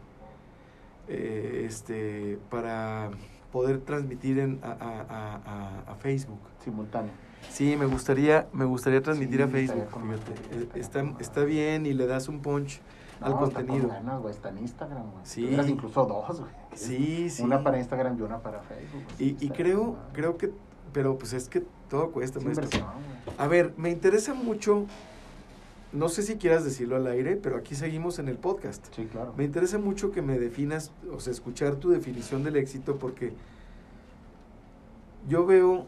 eh, 1.07 1.63
este, 1.67 2.37
para 2.49 3.11
poder 3.51 3.79
transmitir 3.81 4.39
en, 4.39 4.59
a, 4.63 4.71
a- 4.71 5.81
a- 5.87 5.91
a- 5.91 5.95
Facebook. 5.95 6.39
simultáneo. 6.63 7.11
Sí, 7.49 7.75
me 7.77 7.85
gustaría, 7.85 8.47
me 8.53 8.65
gustaría 8.65 9.01
transmitir 9.01 9.37
Sí, 9.37 9.43
a 9.43 9.47
Facebook. 9.47 9.87
fíjate. 9.91 10.57
Eh, 10.57 10.79
Está, 10.79 11.05
está 11.19 11.43
bien 11.43 11.85
y 11.85 11.93
le 11.93 12.05
das 12.07 12.27
un 12.27 12.41
punch 12.41 12.79
No, 13.21 13.27
está 13.27 13.39
contenido. 13.39 13.87
con 13.87 13.95
ganas, 13.97 14.21
güey, 14.21 14.33
está 14.33 14.49
en 14.49 14.57
Instagram, 14.59 15.11
güey. 15.11 15.25
Sí. 15.25 15.41
Tuvieras 15.43 15.69
incluso 15.69 16.05
dos, 16.05 16.39
güey. 16.41 16.51
Sí, 16.73 17.29
sí. 17.29 17.43
Una 17.43 17.63
para 17.63 17.77
Instagram 17.79 18.17
y 18.17 18.21
una 18.21 18.39
para 18.39 18.61
Facebook. 18.61 19.03
Y, 19.19 19.49
creo, 19.49 19.95
creo 20.13 20.37
que, 20.37 20.51
pero 20.91 21.17
pues 21.17 21.33
es 21.33 21.47
que 21.49 21.63
todo 21.89 22.11
cuesta, 22.11 22.39
Es 22.39 22.45
inversión, 22.45 22.81
güey. 23.25 23.37
A 23.37 23.47
ver, 23.47 23.73
me 23.77 23.89
interesa 23.91 24.33
mucho, 24.33 24.85
no 25.91 26.09
sé 26.09 26.23
si 26.23 26.37
quieras 26.37 26.63
decirlo 26.63 26.95
al 26.95 27.07
aire, 27.07 27.35
pero 27.35 27.57
aquí 27.57 27.75
seguimos 27.75 28.17
en 28.19 28.27
el 28.27 28.37
podcast. 28.37 28.85
Sí, 28.95 29.05
claro. 29.05 29.33
Me 29.37 29.43
interesa 29.43 29.77
mucho 29.77 30.11
que 30.11 30.21
me 30.21 30.39
definas, 30.39 30.91
o 31.15 31.19
sea, 31.19 31.31
escuchar 31.31 31.75
tu 31.75 31.89
definición 31.91 32.43
del 32.43 32.55
éxito, 32.57 32.97
porque 32.97 33.33
yo 35.29 35.45
veo, 35.45 35.85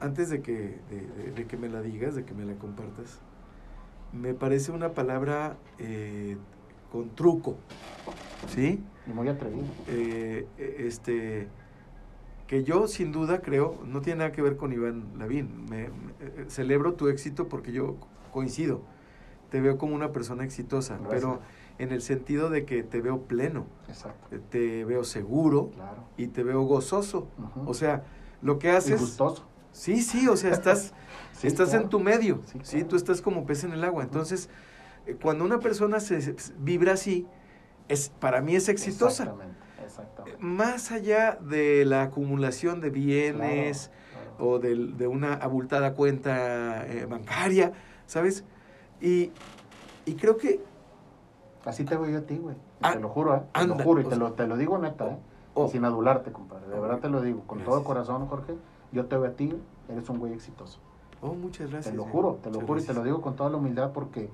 antes 0.00 0.30
de 0.30 0.40
que, 0.42 0.78
de, 0.90 1.00
de- 1.24 1.32
de 1.32 1.46
que 1.46 1.56
me 1.56 1.68
la 1.68 1.82
digas, 1.82 2.14
de 2.14 2.24
que 2.24 2.34
me 2.34 2.44
la 2.44 2.54
compartas, 2.54 3.18
me 4.12 4.32
parece 4.34 4.72
una 4.72 4.92
palabra 4.92 5.56
eh, 5.78 6.38
con 6.90 7.10
truco, 7.14 7.56
¿sí? 8.54 8.82
Y 9.06 9.10
muy 9.12 9.28
atrevido. 9.28 9.64
Eh, 9.88 10.46
eh, 10.58 10.76
este, 10.86 11.48
que 12.46 12.64
yo 12.64 12.86
sin 12.88 13.12
duda 13.12 13.40
creo, 13.40 13.78
no 13.86 14.00
tiene 14.00 14.18
nada 14.18 14.32
que 14.32 14.42
ver 14.42 14.56
con 14.56 14.72
Iván 14.72 15.04
Lavín, 15.18 15.64
me, 15.68 15.88
me- 15.88 15.90
eh, 16.20 16.44
celebro 16.48 16.94
tu 16.94 17.08
éxito 17.08 17.48
porque 17.48 17.72
yo 17.72 17.96
coincido, 18.32 18.80
te 19.50 19.60
veo 19.60 19.78
como 19.78 19.94
una 19.94 20.12
persona 20.12 20.44
exitosa, 20.44 20.98
Gracias. 20.98 21.14
pero 21.22 21.40
en 21.78 21.92
el 21.92 22.02
sentido 22.02 22.50
de 22.50 22.64
que 22.64 22.82
te 22.82 23.00
veo 23.00 23.22
pleno, 23.22 23.66
Exacto. 23.88 24.34
eh, 24.34 24.40
te 24.50 24.84
veo 24.84 25.04
seguro 25.04 25.70
Claro. 25.74 26.04
y 26.16 26.26
te 26.28 26.42
veo 26.42 26.62
gozoso. 26.62 27.28
O 27.66 27.72
sea, 27.74 28.04
lo 28.42 28.58
que 28.58 28.68
y 28.68 28.70
haces... 28.72 29.00
gustoso. 29.00 29.44
Sí, 29.72 30.02
sí, 30.02 30.26
o 30.28 30.36
sea, 30.36 30.50
estás, 30.50 30.92
Sí, 31.32 31.46
estás 31.46 31.68
claro. 31.70 31.84
en 31.84 31.90
tu 31.90 32.00
medio, 32.00 32.40
Sí, 32.62 32.82
tú 32.82 32.96
estás 32.96 33.22
como 33.22 33.46
pez 33.46 33.62
en 33.64 33.72
el 33.72 33.84
agua. 33.84 34.02
Entonces, 34.02 34.48
cuando 35.16 35.44
una 35.44 35.58
persona 35.60 36.00
se, 36.00 36.34
vibra 36.58 36.92
así, 36.94 37.26
es, 37.88 38.10
para 38.20 38.40
mí 38.40 38.54
es 38.54 38.68
exitosa. 38.68 39.24
Exactamente, 39.24 39.56
exactamente. 39.84 40.38
Más 40.44 40.92
allá 40.92 41.38
de 41.40 41.84
la 41.84 42.02
acumulación 42.02 42.80
de 42.80 42.90
bienes 42.90 43.88
Claro, 44.12 44.30
claro. 44.36 44.50
o 44.50 44.58
del- 44.58 44.96
de, 44.96 45.06
una 45.06 45.34
abultada 45.34 45.94
cuenta 45.94 46.86
eh, 46.86 47.06
bancaria, 47.06 47.72
¿sabes? 48.06 48.44
Y, 49.00 49.32
y 50.04 50.14
creo 50.14 50.36
que... 50.36 50.60
Así 51.64 51.84
te 51.84 51.96
veo 51.96 52.08
yo 52.08 52.18
a 52.18 52.22
ti, 52.22 52.38
güey. 52.38 52.56
Ah, 52.80 52.92
te 52.94 53.00
lo 53.00 53.08
juro, 53.08 53.34
¿eh? 53.36 53.42
Te 53.52 53.60
anda, 53.60 53.74
lo 53.76 53.82
juro 53.84 54.00
y 54.00 54.04
te 54.04 54.10
sea- 54.10 54.18
lo, 54.18 54.32
te 54.32 54.46
lo 54.46 54.56
digo 54.56 54.78
neta, 54.78 55.06
¿eh? 55.12 55.18
Oh. 55.54 55.66
Y 55.66 55.70
sin 55.70 55.84
adularte, 55.84 56.30
compadre. 56.32 56.68
De 56.68 56.78
Oh, 56.78 56.82
verdad 56.82 56.98
te 57.00 57.08
lo 57.08 57.20
digo. 57.20 57.42
Con 57.46 57.58
todo 57.58 57.82
gracias. 57.82 57.86
corazón, 57.86 58.26
Jorge. 58.28 58.54
Yo 58.92 59.06
te 59.06 59.16
veo 59.16 59.30
a 59.30 59.34
ti, 59.34 59.52
eres 59.88 60.08
un 60.08 60.18
güey 60.18 60.32
exitoso. 60.32 60.78
Oh, 61.20 61.34
muchas 61.34 61.70
gracias. 61.70 61.92
te 61.92 61.96
lo 61.96 62.04
eh, 62.04 62.08
juro, 62.12 62.38
te 62.42 62.50
lo 62.50 62.60
juro 62.60 62.80
y 62.80 62.84
te 62.84 62.94
lo 62.94 63.02
digo 63.02 63.20
con 63.20 63.34
toda 63.34 63.50
la 63.50 63.56
humildad 63.56 63.90
porque 63.92 64.30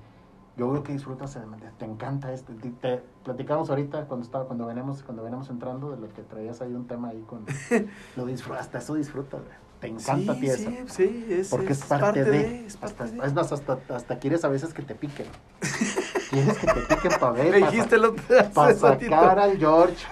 Yo 0.57 0.71
veo 0.71 0.83
que 0.83 0.93
disfrutas, 0.93 1.37
te 1.77 1.85
encanta 1.85 2.31
este. 2.31 2.53
Te, 2.53 2.69
te- 2.71 3.03
platicamos 3.25 3.69
ahorita 3.69 4.05
cuando 4.05 4.25
estaba, 4.25 4.45
cuando 4.45 4.65
venimos, 4.67 5.03
cuando 5.03 5.21
venimos 5.23 5.49
entrando 5.49 5.91
de 5.91 5.97
lo 5.97 6.07
que 6.13 6.21
traías 6.21 6.61
ahí 6.61 6.73
un 6.73 6.87
tema 6.87 7.09
ahí 7.09 7.21
con 7.27 7.45
lo 8.15 8.25
disfrutas, 8.25 8.61
hasta 8.61 8.77
eso 8.77 8.95
disfrutas. 8.95 9.41
Te 9.81 9.87
encanta 9.87 10.31
a 10.31 10.35
ti 10.35 10.47
eso. 10.47 10.69
Sí, 10.69 10.79
sí, 10.87 11.25
es, 11.29 11.49
Porque 11.49 11.73
es, 11.73 11.83
parte, 11.83 12.23
de, 12.23 12.65
es 12.65 12.77
parte 12.77 13.03
hasta- 13.03 13.15
de. 13.17 13.27
es 13.27 13.33
más, 13.33 13.51
hasta, 13.51 13.77
hasta 13.93 14.17
quieres 14.19 14.45
a 14.45 14.47
veces 14.47 14.73
que 14.73 14.81
te 14.83 14.95
piquen. 14.95 15.27
quieres 16.29 16.57
que 16.57 16.67
te 16.67 16.95
piquen 16.95 17.11
para 17.19 17.31
ver, 17.33 17.51
Me 17.51 17.57
dijiste 17.57 17.95
el 17.97 18.05
otro 18.05 18.23
para 18.53 18.73
sacar 18.73 19.37
al 19.39 19.57
George. 19.57 19.97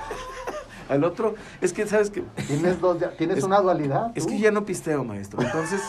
Al 0.90 1.06
otro, 1.06 1.36
es 1.62 1.72
que 1.72 1.88
sabes 1.88 2.10
que 2.10 2.22
Tienes 2.46 2.82
dos, 2.82 2.98
tienes 3.18 3.38
Es- 3.38 3.44
una 3.46 3.62
dualidad. 3.62 4.12
es 4.16 4.28
que 4.28 4.38
ya 4.38 4.52
no 4.52 4.66
pisteo, 4.66 5.06
maestro. 5.06 5.42
Entonces, 5.42 5.82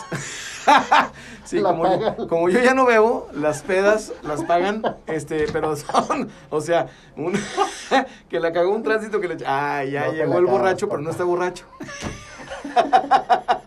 sí, 1.45 1.61
como 1.61 1.85
yo, 1.87 2.27
como 2.27 2.49
yo 2.49 2.59
ya 2.61 2.73
no 2.73 2.85
bebo, 2.85 3.27
las 3.33 3.61
pedas 3.61 4.13
las 4.23 4.43
pagan, 4.43 4.81
este, 5.07 5.45
pero 5.51 5.75
son, 5.75 6.29
o 6.49 6.61
sea, 6.61 6.87
un, 7.15 7.33
que 8.29 8.39
la 8.39 8.51
cagó 8.51 8.71
un 8.73 8.83
tránsito 8.83 9.19
que 9.21 9.27
le, 9.27 9.37
ah, 9.45 9.83
ya 9.83 10.07
No 10.07 10.13
llegó 10.13 10.37
el 10.39 10.45
borracho, 10.45 10.89
pero 10.89 11.01
no 11.01 11.09
está 11.11 11.23
borracho. 11.23 11.65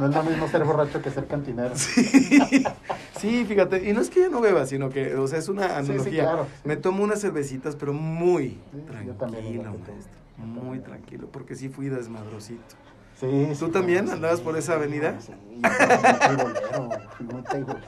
No 0.00 0.08
es 0.08 0.14
lo 0.16 0.22
mismo 0.24 0.48
ser 0.48 0.64
borracho 0.64 1.00
que 1.00 1.08
ser 1.10 1.26
cantinero. 1.28 1.72
Sí, 1.76 3.44
fíjate, 3.46 3.88
y 3.88 3.92
no 3.92 4.00
es 4.00 4.10
que 4.10 4.20
ya 4.22 4.28
no 4.28 4.40
beba, 4.40 4.66
sino 4.66 4.90
que, 4.90 5.14
o 5.14 5.26
sea, 5.28 5.38
es 5.38 5.48
una 5.48 5.62
Sí, 5.62 5.68
sí, 5.86 5.92
analogía. 5.92 6.22
claro. 6.24 6.46
Me 6.64 6.76
tomo 6.76 7.04
unas 7.04 7.20
cervecitas, 7.20 7.76
pero 7.76 7.92
muy 7.92 8.58
yo 8.74 8.80
tranquilo, 8.90 9.14
también, 9.14 9.56
maestro. 9.62 9.94
Yo 10.36 10.44
Muy 10.44 10.80
tranquilo, 10.80 11.28
porque 11.30 11.54
sí 11.54 11.68
fui 11.68 11.88
desmadrosito. 11.88 12.74
Sí, 13.30 13.58
¿Tú 13.58 13.66
sí, 13.66 13.72
también 13.72 14.00
claro, 14.04 14.16
andabas 14.16 14.38
sí, 14.38 14.44
por 14.44 14.56
esa 14.56 14.74
avenida? 14.74 15.14
Sí, 15.20 15.32
yo 15.32 17.08
fui 17.16 17.26
muy 17.26 17.42
teibolero, 17.42 17.80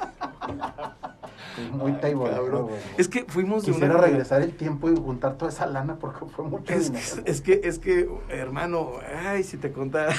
muy 1.73 1.93
teibolero. 1.93 2.43
Teibolero. 2.43 2.69
Es 2.99 3.09
que 3.09 3.25
fuimos 3.27 3.65
de 3.65 3.73
Quisiera 3.73 3.95
una... 3.95 4.05
regresar 4.05 4.43
el 4.43 4.53
tiempo 4.57 4.91
y 4.91 4.97
juntar 4.97 5.35
toda 5.37 5.51
esa 5.51 5.67
lana 5.67 5.97
porque 5.97 6.25
fue 6.27 6.45
mucho 6.45 6.73
Es, 6.73 6.93
dinero. 6.93 7.23
es 7.25 7.41
que, 7.41 7.61
es 7.65 7.79
que, 7.79 8.09
hermano, 8.29 8.93
ay, 9.27 9.43
si 9.45 9.57
te 9.57 9.73
contara. 9.73 10.13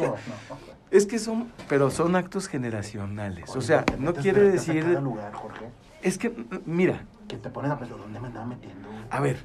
No, 0.00 0.06
no. 0.06 0.14
Es 0.90 1.06
que 1.06 1.18
son, 1.18 1.52
pero 1.68 1.90
son 1.90 2.14
actos 2.14 2.46
generacionales. 2.48 3.54
O 3.56 3.60
sea, 3.60 3.78
Oye, 3.78 3.84
¿por 3.86 3.96
qué 3.96 4.02
no 4.04 4.14
quiere 4.14 4.42
decir... 4.50 4.84
lugar, 5.00 5.32
Jorge? 5.32 5.66
Es 6.02 6.16
que, 6.18 6.32
mira, 6.64 7.04
Que 7.26 7.36
te 7.36 7.50
pones 7.50 7.70
a 7.72 7.78
pensar, 7.78 7.98
¿dónde 7.98 8.20
me 8.20 8.28
andaba 8.28 8.46
metiendo? 8.46 8.88
a 9.10 9.20
ver, 9.20 9.38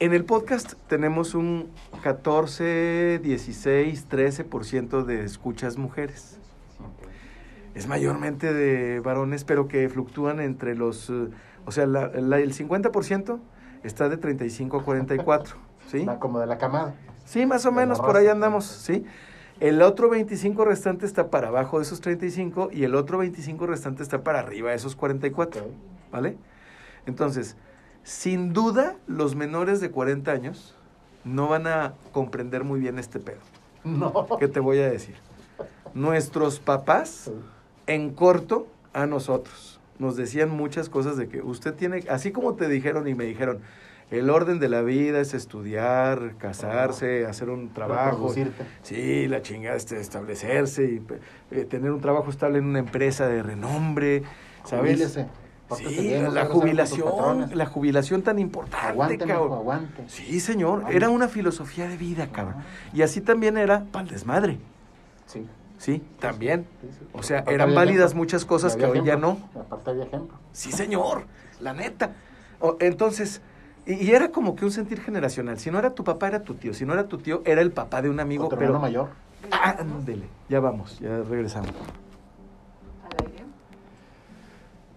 en 0.00 0.14
el 0.14 0.24
podcast 0.24 0.74
tenemos 0.88 1.34
un 1.34 1.68
14, 2.02 3.20
16, 3.22 4.08
13% 4.08 5.04
de 5.04 5.24
escuchas 5.24 5.76
mujeres. 5.76 6.38
Es 7.74 7.86
mayormente 7.86 8.52
de 8.52 9.00
varones, 9.00 9.44
pero 9.44 9.68
que 9.68 9.88
fluctúan 9.88 10.40
entre 10.40 10.74
los... 10.74 11.10
eh, 11.10 11.28
o 11.66 11.70
sea, 11.70 11.86
la- 11.86 12.08
la- 12.08 12.38
el 12.40 12.52
50% 12.54 13.38
está 13.84 14.08
de 14.08 14.16
35 14.16 14.78
a 14.78 14.84
44, 14.84 15.56
¿sí? 15.86 16.06
Como 16.18 16.40
de 16.40 16.46
la 16.46 16.58
camada. 16.58 16.94
Sí, 17.26 17.44
más 17.46 17.64
o 17.66 17.70
De 17.70 17.76
menos, 17.76 18.00
por 18.00 18.16
ahí 18.16 18.26
andamos, 18.26 18.64
¿sí? 18.64 19.04
El 19.60 19.82
otro 19.82 20.08
25 20.08 20.64
restante 20.64 21.04
está 21.04 21.28
para 21.28 21.48
abajo 21.48 21.76
de 21.78 21.84
esos 21.84 22.00
35 22.00 22.70
y 22.72 22.84
el 22.84 22.94
otro 22.94 23.18
25 23.18 23.66
restante 23.66 24.02
está 24.02 24.24
para 24.24 24.38
arriba 24.40 24.70
de 24.70 24.76
esos 24.76 24.96
44, 24.96 25.60
Ok. 25.62 25.68
¿vale? 26.10 26.38
Entonces, 27.06 27.56
sin 28.02 28.52
duda, 28.52 28.96
los 29.06 29.34
menores 29.34 29.80
de 29.80 29.90
40 29.90 30.30
años 30.30 30.74
no 31.24 31.48
van 31.48 31.66
a 31.66 31.94
comprender 32.12 32.64
muy 32.64 32.80
bien 32.80 32.98
este 32.98 33.20
pedo. 33.20 33.40
No. 33.84 34.26
¿Qué 34.38 34.48
te 34.48 34.60
voy 34.60 34.78
a 34.78 34.90
decir? 34.90 35.16
Nuestros 35.94 36.60
papás, 36.60 37.30
en 37.86 38.10
corto, 38.10 38.68
a 38.92 39.06
nosotros, 39.06 39.80
nos 39.98 40.16
decían 40.16 40.50
muchas 40.50 40.88
cosas 40.88 41.16
de 41.16 41.28
que 41.28 41.42
usted 41.42 41.74
tiene, 41.74 42.04
así 42.08 42.32
como 42.32 42.54
te 42.54 42.68
dijeron 42.68 43.06
y 43.06 43.14
me 43.14 43.24
dijeron, 43.24 43.60
el 44.10 44.28
orden 44.28 44.58
de 44.58 44.68
la 44.68 44.82
vida 44.82 45.20
es 45.20 45.34
estudiar, 45.34 46.34
casarse, 46.36 47.26
hacer 47.26 47.48
un 47.48 47.72
trabajo. 47.72 48.34
Sí, 48.82 49.28
la 49.28 49.40
chingada 49.40 49.76
este, 49.76 50.00
establecerse 50.00 50.84
y 50.84 51.02
eh, 51.52 51.64
tener 51.64 51.92
un 51.92 52.00
trabajo 52.00 52.28
estable 52.30 52.58
en 52.58 52.64
una 52.64 52.80
empresa 52.80 53.28
de 53.28 53.42
renombre, 53.42 54.22
¿sabes? 54.64 55.16
Sí, 55.76 56.10
la 56.32 56.46
jubilación, 56.46 57.50
la 57.54 57.66
jubilación 57.66 58.22
tan 58.22 58.38
importante, 58.38 58.86
Aguante, 58.88 59.24
mijo, 59.24 59.38
cabrón. 59.38 59.52
aguante. 59.58 60.04
Sí, 60.08 60.40
señor, 60.40 60.78
Aguante. 60.78 60.96
era 60.96 61.08
una 61.10 61.28
filosofía 61.28 61.88
de 61.88 61.96
vida, 61.96 62.28
cabrón. 62.32 62.56
Ajá. 62.60 62.66
Y 62.92 63.02
así 63.02 63.20
también 63.20 63.56
era 63.56 63.84
para 63.92 64.04
el 64.04 64.10
desmadre, 64.10 64.58
Sí. 65.26 65.46
sí, 65.78 66.02
también. 66.18 66.66
sí, 66.80 66.88
sí. 66.98 67.06
O 67.12 67.22
sea, 67.22 67.38
Aparte 67.38 67.54
eran 67.54 67.74
válidas 67.74 68.06
ejemplo. 68.06 68.18
muchas 68.18 68.44
cosas 68.44 68.76
que 68.76 68.84
hoy 68.84 69.02
ya 69.04 69.16
no. 69.16 69.38
Aparte 69.54 69.90
había 69.90 70.04
ejemplo. 70.04 70.36
Sí, 70.52 70.72
señor, 70.72 71.24
la 71.60 71.72
neta. 71.72 72.12
O- 72.60 72.76
entonces, 72.80 73.40
y, 73.86 73.94
y 73.94 74.10
era 74.10 74.30
como 74.30 74.56
que 74.56 74.64
un 74.64 74.72
sentir 74.72 75.00
generacional. 75.00 75.58
Si 75.58 75.70
no 75.70 75.78
era 75.78 75.90
tu 75.94 76.04
papá, 76.04 76.28
era 76.28 76.42
tu 76.42 76.54
tío. 76.54 76.74
Si 76.74 76.84
no 76.84 76.92
era 76.92 77.06
tu 77.08 77.18
tío, 77.18 77.42
era 77.44 77.60
el 77.62 77.70
papá 77.72 78.02
de 78.02 78.10
un 78.10 78.18
amigo. 78.20 78.46
Otro 78.46 78.58
pero 78.58 78.78
mayor. 78.78 79.08
Ándele, 79.50 80.26
ya 80.48 80.60
vamos, 80.60 80.98
ya 81.00 81.22
regresamos. 81.22 81.70
Al 81.70 83.26
aire. 83.26 83.39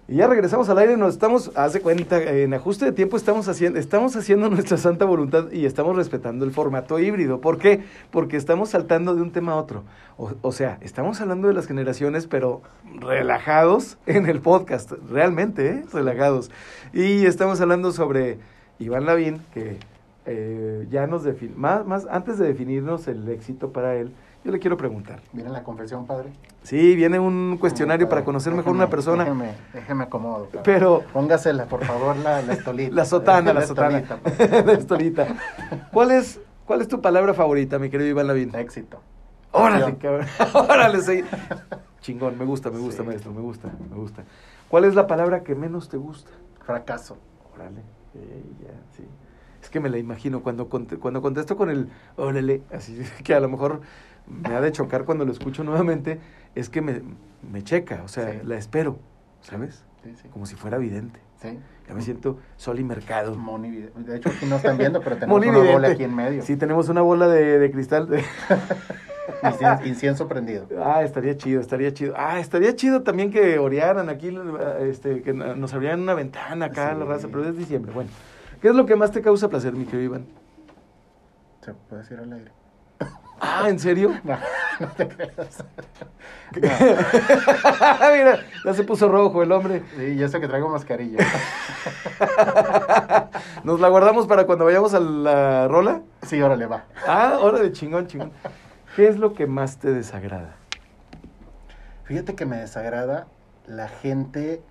Y 0.05 0.15
ya 0.15 0.27
regresamos 0.27 0.67
al 0.67 0.77
aire, 0.79 0.97
nos 0.97 1.13
estamos, 1.13 1.51
haz 1.55 1.71
de 1.71 1.79
cuenta, 1.79 2.21
en 2.21 2.53
ajuste 2.53 2.83
de 2.83 2.91
tiempo 2.91 3.15
estamos 3.15 3.47
haciendo, 3.47 3.79
estamos 3.79 4.17
haciendo 4.17 4.49
nuestra 4.51 4.75
santa 4.75 5.05
voluntad 5.05 5.49
y 5.49 5.65
estamos 5.65 5.95
respetando 5.95 6.43
el 6.43 6.51
formato 6.51 6.99
híbrido. 6.99 7.39
¿Por 7.39 7.57
qué? 7.57 7.85
Porque 8.11 8.35
estamos 8.35 8.71
saltando 8.71 9.15
de 9.15 9.21
un 9.21 9.31
tema 9.31 9.53
a 9.53 9.55
otro. 9.55 9.83
O, 10.17 10.33
o 10.41 10.51
sea, 10.51 10.77
estamos 10.81 11.21
hablando 11.21 11.47
de 11.47 11.53
las 11.53 11.67
generaciones, 11.67 12.27
pero 12.27 12.61
relajados 12.99 13.97
en 14.05 14.27
el 14.27 14.41
podcast, 14.41 14.91
realmente, 15.09 15.69
¿eh? 15.69 15.85
relajados. 15.93 16.51
Y 16.91 17.25
estamos 17.25 17.61
hablando 17.61 17.93
sobre 17.93 18.39
Iván 18.79 19.05
Lavín, 19.05 19.39
que 19.53 19.77
eh, 20.25 20.85
ya 20.89 21.07
nos 21.07 21.23
define, 21.23 21.53
más, 21.55 21.85
más, 21.85 22.07
antes 22.09 22.37
de 22.37 22.47
definirnos 22.47 23.07
el 23.07 23.27
éxito 23.29 23.71
para 23.71 23.95
él, 23.95 24.11
yo 24.43 24.51
le 24.51 24.59
quiero 24.59 24.75
preguntar. 24.75 25.21
Viene 25.31 25.49
la 25.49 25.63
confesión, 25.63 26.05
padre. 26.05 26.29
Sí, 26.63 26.95
viene 26.95 27.19
un 27.19 27.57
cuestionario 27.59 28.07
para 28.09 28.23
conocer 28.23 28.53
mejor 28.53 28.73
déjeme- 28.73 28.77
una 28.77 28.89
persona. 28.89 29.23
Déjeme, 29.25 29.53
déjeme 29.73 30.03
acomodo. 30.05 30.45
padre. 30.45 30.61
Pero 30.63 31.03
Póngasela, 31.11 31.65
por 31.65 31.83
favor, 31.83 32.15
la, 32.17 32.41
la 32.41 32.53
estolita. 32.53 32.95
La 32.95 33.05
sotana, 33.05 33.53
la 33.53 33.61
sotana. 33.67 33.97
estolita, 33.99 34.61
la 34.65 34.71
estolita. 34.73 35.27
¿Cuál 35.91 36.11
es, 36.11 36.39
¿Cuál 36.65 36.81
es 36.81 36.87
tu 36.87 37.01
palabra 37.01 37.33
favorita, 37.33 37.79
mi 37.79 37.89
querido 37.89 38.09
Iván 38.09 38.27
Lavín? 38.27 38.55
Éxito. 38.55 38.99
Órale, 39.51 39.97
cabrón. 39.97 40.25
Órale, 40.53 41.01
sí. 41.01 41.21
Chingón, 42.01 42.37
me 42.37 42.45
gusta, 42.45 42.71
me 42.71 42.79
gusta, 42.79 43.03
Sí. 43.03 43.07
maestro, 43.07 43.31
me 43.33 43.41
gusta, 43.41 43.69
me 43.89 43.95
gusta. 43.97 44.23
¿Cuál 44.69 44.85
es 44.85 44.95
la 44.95 45.05
palabra 45.05 45.43
que 45.43 45.55
menos 45.55 45.89
te 45.89 45.97
gusta? 45.97 46.31
Fracaso. 46.65 47.17
Órale, 47.53 47.81
eh, 48.15 48.43
ya, 48.63 48.71
sí. 48.95 49.03
Es 49.61 49.69
que 49.69 49.79
me 49.79 49.89
la 49.89 49.97
imagino 49.97 50.41
cuando, 50.41 50.67
cuando 50.69 51.21
contesto 51.21 51.55
con 51.55 51.69
el 51.69 51.89
órale, 52.15 52.61
así 52.73 52.99
que 53.23 53.33
a 53.35 53.39
lo 53.39 53.47
mejor 53.49 53.81
me 54.27 54.55
ha 54.55 54.61
de 54.61 54.71
chocar 54.71 55.05
cuando 55.05 55.23
lo 55.25 55.31
escucho 55.31 55.63
nuevamente, 55.63 56.19
es 56.55 56.69
que 56.69 56.81
me, 56.81 57.01
me 57.51 57.63
checa, 57.63 58.01
o 58.03 58.07
sea, 58.07 58.31
Sí. 58.31 58.39
la 58.43 58.57
espero, 58.57 58.97
¿sabes? 59.41 59.83
Sí, 60.03 60.13
sí. 60.21 60.27
Como 60.29 60.45
si 60.45 60.55
fuera 60.55 60.77
vidente. 60.77 61.19
Sí. 61.41 61.59
Ya 61.87 61.93
me 61.93 62.01
siento 62.01 62.37
sol 62.55 62.79
y 62.79 62.83
mercado. 62.83 63.35
Moni 63.35 63.69
De 63.71 64.15
hecho, 64.17 64.29
aquí 64.29 64.45
no 64.45 64.55
están 64.57 64.77
viendo, 64.77 65.01
pero 65.01 65.17
tenemos 65.17 65.37
Moni 65.45 65.49
una 65.57 65.71
bola 65.71 65.89
aquí 65.89 66.03
en 66.03 66.15
medio. 66.15 66.41
Sí, 66.41 66.55
tenemos 66.55 66.87
una 66.89 67.01
bola 67.01 67.27
de, 67.27 67.59
de 67.59 67.71
cristal. 67.71 68.07
de- 68.07 68.23
Incien- 69.43 69.85
Incienso 69.85 70.27
prendido. 70.27 70.67
Ah, 70.81 71.03
estaría 71.03 71.35
chido, 71.37 71.59
estaría 71.61 71.93
chido. 71.93 72.13
Ah, 72.17 72.39
estaría 72.39 72.75
chido 72.75 73.03
también 73.03 73.31
que 73.31 73.57
orearan 73.59 74.09
aquí, 74.09 74.33
este, 74.81 75.21
que 75.21 75.33
nos 75.33 75.73
abrieran 75.73 76.01
una 76.01 76.13
ventana 76.13 76.65
acá 76.67 76.91
a 76.91 76.93
la 76.95 77.05
raza, 77.05 77.27
pero 77.29 77.47
es 77.47 77.57
diciembre. 77.57 77.91
Bueno, 77.93 78.09
¿qué 78.61 78.69
es 78.69 78.75
lo 78.75 78.85
que 78.85 78.95
más 78.95 79.11
te 79.11 79.21
causa 79.21 79.49
placer, 79.49 79.73
mi 79.73 79.85
querido 79.85 80.03
Iván? 80.03 80.25
¿Se 81.61 81.73
puede 81.73 82.01
decir 82.03 82.19
al 82.19 82.31
aire? 82.33 82.51
Ah, 83.45 83.67
¿en 83.67 83.77
serio? 83.77 84.13
No, 84.23 84.37
no 84.79 84.87
te 84.93 85.07
creas. 85.07 85.63
Mira, 86.55 88.39
ya 88.65 88.73
se 88.73 88.83
puso 88.83 89.07
rojo 89.07 89.43
el 89.43 89.51
hombre. 89.51 89.83
Sí, 89.95 90.15
ya 90.15 90.27
sé 90.27 90.39
que 90.39 90.47
traigo 90.47 90.69
mascarilla. 90.69 91.23
Nos 93.63 93.79
la 93.79 93.89
guardamos 93.89 94.25
para 94.25 94.45
cuando 94.45 94.65
vayamos 94.65 94.93
a 94.95 94.99
la 94.99 95.67
rola. 95.67 96.01
Sí, 96.23 96.41
órale, 96.41 96.65
va. 96.65 96.85
Ah, 97.05 97.37
hora 97.41 97.59
de 97.59 97.71
chingón, 97.71 98.07
chingón. 98.07 98.31
¿Qué 98.95 99.07
es 99.07 99.17
lo 99.17 99.33
que 99.33 99.45
más 99.45 99.77
te 99.77 99.91
desagrada? 99.91 100.55
Fíjate 102.05 102.33
que 102.33 102.45
me 102.45 102.57
desagrada 102.57 103.27
la 103.67 103.89
gente 103.89 104.61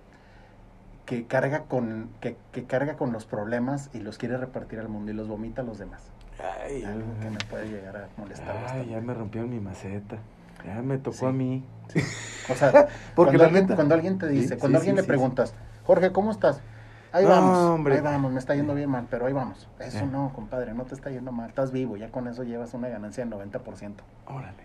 que 1.05 1.27
carga 1.27 1.63
con 1.63 2.09
que, 2.19 2.37
que 2.51 2.65
carga 2.65 2.97
con 2.97 3.13
los 3.13 3.25
problemas 3.25 3.89
y 3.93 3.99
los 3.99 4.17
quiere 4.17 4.37
repartir 4.37 4.79
al 4.79 4.89
mundo 4.89 5.11
y 5.11 5.15
los 5.15 5.27
vomita 5.27 5.61
a 5.61 5.65
los 5.65 5.77
demás. 5.77 6.12
Ay, 6.43 6.83
Algo 6.83 7.05
que 7.21 7.29
me 7.29 7.37
puede 7.49 7.67
llegar 7.69 7.95
a 7.97 8.07
molestar 8.17 8.49
ay, 8.49 8.63
bastante. 8.63 8.89
ya 8.89 9.01
me 9.01 9.13
rompieron 9.13 9.49
mi 9.49 9.59
maceta. 9.59 10.17
Ya 10.65 10.81
me 10.81 10.97
tocó 10.97 11.15
Sí. 11.17 11.25
a 11.25 11.31
mí. 11.31 11.63
O 12.49 12.55
sea, 12.55 12.71
Porque 13.15 13.37
cuando, 13.37 13.43
alguien, 13.45 13.63
neta- 13.65 13.75
cuando 13.75 13.95
alguien 13.95 14.17
te 14.17 14.27
dice, 14.27 14.55
Sí, 14.55 14.59
cuando 14.59 14.77
alguien 14.77 14.95
le 14.95 15.03
preguntas, 15.03 15.53
Jorge, 15.85 16.11
¿cómo 16.11 16.31
estás? 16.31 16.61
Ahí 17.11 17.23
No, 17.25 17.29
vamos, 17.29 17.57
hombre. 17.57 17.95
ahí 17.95 18.01
vamos, 18.01 18.31
me 18.31 18.39
está 18.39 18.55
yendo 18.55 18.73
bien 18.73 18.89
mal, 18.89 19.05
pero 19.09 19.25
ahí 19.27 19.33
vamos. 19.33 19.67
Eso 19.79 19.99
Ya. 19.99 20.05
no, 20.05 20.31
compadre, 20.33 20.73
no 20.73 20.83
te 20.83 20.95
está 20.95 21.11
yendo 21.11 21.31
mal, 21.31 21.49
estás 21.49 21.71
vivo, 21.71 21.95
ya 21.95 22.09
con 22.09 22.27
eso 22.27 22.43
llevas 22.43 22.73
una 22.73 22.89
ganancia 22.89 23.23
del 23.23 23.31
90%. 23.33 24.03
Órale. 24.25 24.63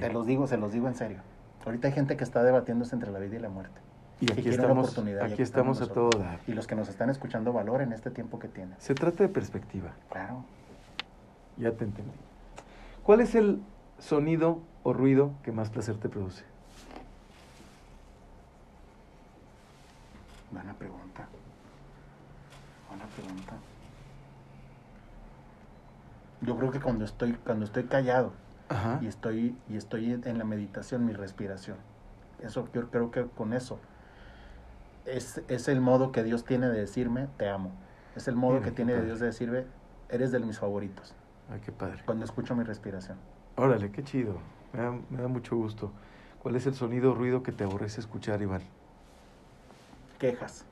Te 0.00 0.12
los 0.12 0.26
digo, 0.26 0.46
se 0.46 0.58
los 0.58 0.72
digo 0.72 0.88
en 0.88 0.94
serio. 0.94 1.18
Ahorita 1.64 1.88
hay 1.88 1.94
gente 1.94 2.16
que 2.16 2.24
está 2.24 2.42
debatiéndose 2.42 2.94
entre 2.94 3.10
la 3.10 3.18
vida 3.18 3.36
y 3.36 3.38
la 3.38 3.48
muerte. 3.48 3.80
Y 4.22 4.30
aquí 4.30 4.50
estamos, 4.50 4.96
aquí 5.20 5.42
estamos 5.42 5.80
a 5.80 5.88
todo 5.88 6.10
dar. 6.16 6.38
Y 6.46 6.52
los 6.52 6.68
que 6.68 6.76
nos 6.76 6.88
están 6.88 7.10
escuchando 7.10 7.52
valoren 7.52 7.92
este 7.92 8.08
tiempo 8.08 8.38
que 8.38 8.46
tienen. 8.46 8.76
Se 8.78 8.94
trata 8.94 9.24
de 9.24 9.28
perspectiva. 9.28 9.94
Claro. 10.12 10.44
Ya 11.56 11.72
te 11.72 11.82
entendí. 11.82 12.12
¿Cuál 13.02 13.20
es 13.20 13.34
el 13.34 13.60
sonido 13.98 14.60
o 14.84 14.92
ruido 14.92 15.32
que 15.42 15.50
más 15.50 15.70
placer 15.70 15.96
te 15.96 16.08
produce? 16.08 16.44
Buena 20.52 20.72
pregunta. 20.74 21.26
Buena 22.88 23.06
pregunta. 23.06 23.54
Yo 26.42 26.56
creo 26.56 26.70
que 26.70 26.78
cuando 26.78 27.04
estoy, 27.04 27.32
cuando 27.32 27.64
estoy 27.64 27.84
callado 27.86 28.34
Ajá. 28.68 29.00
y 29.02 29.08
estoy, 29.08 29.56
y 29.68 29.76
estoy 29.76 30.12
en 30.12 30.38
la 30.38 30.44
meditación, 30.44 31.06
mi 31.06 31.12
respiración. 31.12 31.78
Eso, 32.40 32.68
yo 32.72 32.88
creo 32.88 33.10
que 33.10 33.26
con 33.26 33.52
eso 33.52 33.80
es, 35.06 35.42
es 35.48 35.68
el 35.68 35.80
modo 35.80 36.12
que 36.12 36.22
Dios 36.22 36.44
tiene 36.44 36.68
de 36.68 36.80
decirme, 36.80 37.28
te 37.36 37.48
amo. 37.48 37.72
Es 38.16 38.28
el 38.28 38.36
modo 38.36 38.54
Mira, 38.54 38.64
que 38.66 38.70
tiene 38.72 38.94
de. 38.94 39.04
Dios 39.04 39.20
de 39.20 39.26
decirme, 39.26 39.64
eres 40.08 40.32
de 40.32 40.38
mis 40.40 40.58
favoritos. 40.58 41.14
Ay, 41.50 41.60
qué 41.64 41.72
padre. 41.72 42.02
Cuando 42.04 42.24
escucho 42.24 42.54
mi 42.54 42.64
respiración. 42.64 43.18
Órale, 43.56 43.90
qué 43.90 44.02
chido. 44.02 44.38
Me 44.72 44.80
da, 44.80 44.92
me 45.10 45.22
da 45.22 45.28
mucho 45.28 45.56
gusto. 45.56 45.92
¿Cuál 46.42 46.56
es 46.56 46.66
el 46.66 46.74
sonido 46.74 47.12
o 47.12 47.14
ruido 47.14 47.42
que 47.42 47.52
te 47.52 47.64
aborrece 47.64 48.00
escuchar, 48.00 48.42
Iván? 48.42 48.62
Quejas. 50.18 50.64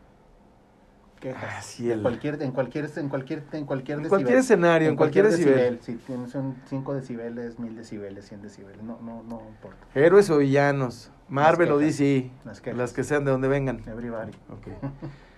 Quejas. 1.20 1.44
Ah, 1.46 1.62
sí, 1.62 1.90
el- 1.90 1.98
en 1.98 2.02
cualquier, 2.02 2.42
en 2.42 2.50
cualquier, 2.50 2.90
en 2.96 3.08
cualquier, 3.08 3.42
en 3.52 3.64
cualquier 3.66 3.98
En 3.98 4.08
cualquier 4.08 4.38
escenario, 4.38 4.88
en 4.88 4.96
cualquier 4.96 5.28
decibel. 5.28 5.78
Si 5.82 5.94
tienes 5.96 6.34
un 6.34 6.56
5 6.66 6.94
decibeles, 6.94 7.58
1000 7.58 7.76
decibeles, 7.76 8.26
100 8.26 8.42
decibeles, 8.42 8.82
no, 8.82 8.98
no, 9.02 9.22
no 9.22 9.42
importa. 9.48 9.86
Héroes 9.94 10.30
o 10.30 10.38
villanos, 10.38 11.10
Marvel 11.28 11.72
o. 11.72 11.78
DC, 11.78 12.30
Las 12.74 12.92
que 12.92 13.04
sean 13.04 13.24
de 13.24 13.30
donde 13.30 13.48
vengan. 13.48 13.80
Everybody. 13.86 14.32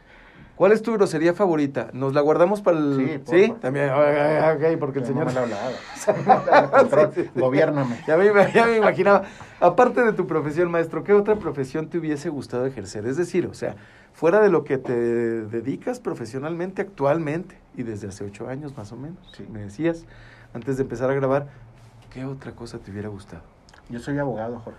¿Cuál 0.56 0.72
es 0.72 0.82
tu 0.82 0.92
grosería 0.92 1.32
favorita? 1.34 1.88
¿Nos 1.92 2.12
la 2.14 2.20
guardamos 2.20 2.60
para 2.60 2.78
el...? 2.78 2.96
Sí, 2.96 3.18
por 3.18 3.34
¿Sí? 3.34 3.54
También, 3.60 3.90
ok, 3.90 4.56
ok, 4.56 4.78
porque 4.78 4.98
el 5.00 5.06
señor... 5.06 5.32
No 5.32 5.40
me 5.42 5.48
la 5.48 5.56
Sí, 7.14 7.22
sí. 7.22 7.30
Gobiérname. 7.34 7.96
Ya 8.06 8.16
me, 8.16 8.26
ya 8.52 8.66
me 8.66 8.76
imaginaba. 8.76 9.22
Aparte 9.60 10.02
de 10.02 10.12
tu 10.12 10.26
profesión, 10.26 10.70
maestro, 10.70 11.04
¿qué 11.04 11.14
otra 11.14 11.36
profesión 11.36 11.88
te 11.88 11.98
hubiese 11.98 12.28
gustado 12.28 12.66
ejercer? 12.66 13.06
Es 13.06 13.16
decir, 13.16 13.46
o 13.46 13.54
sea, 13.54 13.76
fuera 14.12 14.40
de 14.40 14.50
lo 14.50 14.64
que 14.64 14.78
te 14.78 14.92
dedicas 14.94 16.00
profesionalmente 16.00 16.82
actualmente 16.82 17.58
y 17.76 17.82
desde 17.82 18.08
hace 18.08 18.24
ocho 18.24 18.48
años 18.48 18.76
más 18.76 18.92
o 18.92 18.96
menos, 18.96 19.18
Sí. 19.36 19.46
me 19.50 19.60
decías, 19.60 20.04
antes 20.54 20.76
de 20.76 20.82
empezar 20.82 21.10
a 21.10 21.14
grabar, 21.14 21.46
¿qué 22.12 22.24
otra 22.24 22.52
cosa 22.52 22.78
te 22.78 22.90
hubiera 22.90 23.08
gustado? 23.08 23.42
Yo 23.88 23.98
soy 23.98 24.18
abogado, 24.18 24.58
Jorge. 24.60 24.78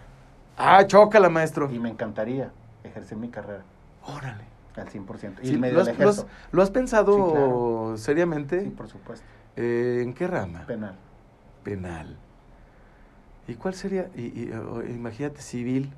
Ah, 0.58 0.86
chócala, 0.86 1.30
maestro. 1.30 1.70
Y 1.72 1.80
me 1.80 1.90
encantaría 1.90 2.52
ejercer 2.84 3.18
mi 3.18 3.30
carrera 3.30 3.64
Órale. 4.06 4.53
Al 4.76 4.88
100%. 4.90 5.42
Y 5.44 5.48
Sí, 5.48 5.58
medio 5.58 5.76
¿lo, 5.76 5.82
has, 5.82 5.88
lo 5.88 5.92
has- 5.94 6.18
ejerzo. 6.20 6.28
lo 6.52 6.62
has 6.64 6.72
pensado 6.72 7.16
Sí, 7.16 7.32
claro. 7.32 7.94
seriamente? 7.98 8.62
Sí, 8.64 8.70
por 8.70 8.88
supuesto. 8.88 9.26
Eh, 9.56 10.02
¿En 10.04 10.14
qué 10.14 10.28
rama? 10.28 10.66
Penal. 10.66 10.96
Penal. 11.64 12.18
¿Y 13.48 13.56
cuál 13.56 13.74
sería? 13.74 14.10
Y, 14.16 14.22
y, 14.44 14.52
o- 14.54 14.84
imagínate 14.84 15.42
civil, 15.42 15.92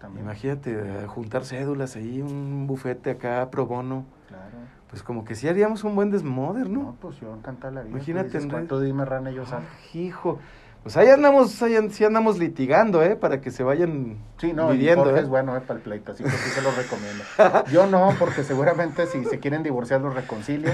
También. 0.00 0.24
imagínate 0.24 0.72
eh, 0.72 1.06
juntar 1.06 1.44
cédulas 1.44 1.94
ahí, 1.96 2.20
un 2.22 2.66
bufete 2.66 3.10
acá 3.10 3.50
pro 3.50 3.66
bono. 3.66 4.04
Claro. 4.28 4.44
Pues 4.88 5.02
como 5.02 5.24
que 5.24 5.34
sí 5.34 5.48
haríamos 5.48 5.84
un 5.84 5.94
buen 5.94 6.10
desmoder, 6.10 6.68
No, 6.70 6.80
¿no? 6.82 6.96
pues 7.00 7.18
yo 7.20 7.34
encantada 7.34 7.72
la 7.74 7.80
vida. 7.82 7.90
Imagínate, 7.96 8.26
dices, 8.28 8.42
Enrique. 8.44 8.52
¿cuánto 8.54 8.80
dime 8.80 9.04
rana 9.04 9.30
yo 9.30 9.44
salgo? 9.44 9.66
Ah, 9.68 9.96
hijo. 9.96 10.38
Pues 10.84 10.98
ahí 10.98 11.08
andamos, 11.08 11.62
ahí 11.62 11.78
sí 11.90 12.04
andamos 12.04 12.38
litigando, 12.38 13.02
¿eh? 13.02 13.16
Para 13.16 13.40
que 13.40 13.50
se 13.50 13.64
vayan 13.64 14.18
Sí, 14.36 14.52
no, 14.52 14.70
dividiendo, 14.70 15.00
y 15.00 15.04
Jorge 15.06 15.18
¿eh? 15.20 15.22
es 15.22 15.28
bueno 15.30 15.56
eh, 15.56 15.62
para 15.62 15.78
el 15.78 15.82
pleito, 15.82 16.12
así 16.12 16.22
que 16.22 16.28
sí 16.28 16.50
se 16.50 16.60
los 16.60 16.76
recomiendo. 16.76 17.24
Yo 17.72 17.86
no, 17.86 18.10
porque 18.18 18.44
seguramente 18.44 19.06
si 19.06 19.24
se 19.24 19.40
quieren 19.40 19.62
divorciar 19.62 20.02
los 20.02 20.14
reconcilio 20.14 20.70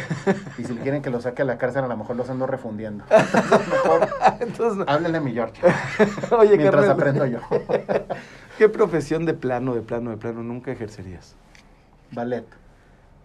y 0.59 0.65
si 0.65 0.75
quieren 0.79 1.01
que 1.01 1.11
los 1.11 1.23
saque 1.23 1.43
a 1.43 1.45
la 1.45 1.59
cárcel 1.59 1.85
a 1.85 1.87
lo 1.87 1.97
mejor 1.97 2.17
los 2.17 2.29
ando 2.29 2.49
refundiendo. 2.49 3.05
Entonces 3.09 3.69
mejor 3.69 4.09
Entonces, 4.41 4.79
no. 4.79 4.85
háblenle 4.89 5.19
a 5.19 5.21
mi 5.21 5.33
George 5.33 5.63
oye, 6.33 6.57
mientras 6.57 6.87
carnal, 6.87 6.91
aprendo 6.91 7.27
yo. 7.27 7.39
¿qué 8.59 8.69
profesión 8.69 9.27
de 9.27 9.35
plano, 9.35 9.77
de 9.77 9.83
plano, 9.83 10.11
de 10.11 10.17
plano 10.17 10.43
nunca 10.43 10.73
ejercerías? 10.73 11.37
Ballet. 12.11 12.47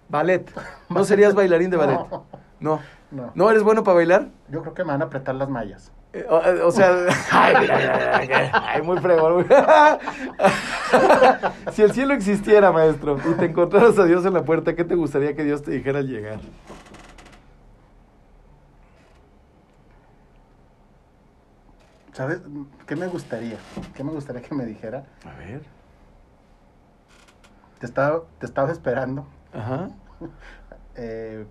Ballet. 0.08 0.52
¿No 0.90 1.04
serías 1.04 1.34
bailarín 1.34 1.72
de 1.72 1.78
ballet? 1.78 1.98
No, 2.10 2.26
No. 2.60 2.80
no. 3.12 3.32
¿No 3.34 3.50
eres 3.50 3.64
bueno 3.64 3.84
para 3.84 3.96
bailar? 3.96 4.30
Yo 4.50 4.62
creo 4.62 4.74
que 4.76 4.84
me 4.84 4.92
van 4.92 5.02
a 5.02 5.06
apretar 5.06 5.34
las 5.36 5.50
mallas. 5.50 5.92
O, 6.30 6.68
o 6.68 6.72
sea, 6.72 6.96
ay, 7.32 7.56
mira, 7.60 7.78
mira, 7.78 8.20
mira, 8.22 8.52
ay, 8.70 8.82
muy 8.82 8.98
fregón. 9.00 9.46
si 11.74 11.82
el 11.82 11.92
cielo 11.92 12.14
existiera, 12.14 12.72
maestro, 12.72 13.18
y 13.30 13.34
te 13.34 13.46
encontraras 13.46 14.00
a 14.00 14.06
Dios 14.06 14.26
en 14.26 14.34
la 14.34 14.44
puerta, 14.44 14.76
¿qué 14.76 14.86
te 14.86 14.96
gustaría 14.96 15.36
que 15.36 15.44
Dios 15.44 15.64
te 15.64 15.72
dijera 15.72 16.00
al 16.00 16.08
llegar? 16.08 16.40
¿Sabes? 22.14 22.40
¿Qué 22.88 22.96
me 22.96 23.08
gustaría? 23.08 23.58
¿Qué 23.94 24.02
me 24.02 24.12
gustaría 24.12 24.42
que 24.42 24.56
me 24.56 24.66
dijera? 24.66 25.04
A 25.26 25.38
ver. 25.38 25.62
Te 27.80 27.86
estaba, 27.86 28.22
te 28.40 28.46
estaba 28.46 28.72
esperando. 28.72 29.28
Ajá. 29.52 29.90
eh, 30.96 31.46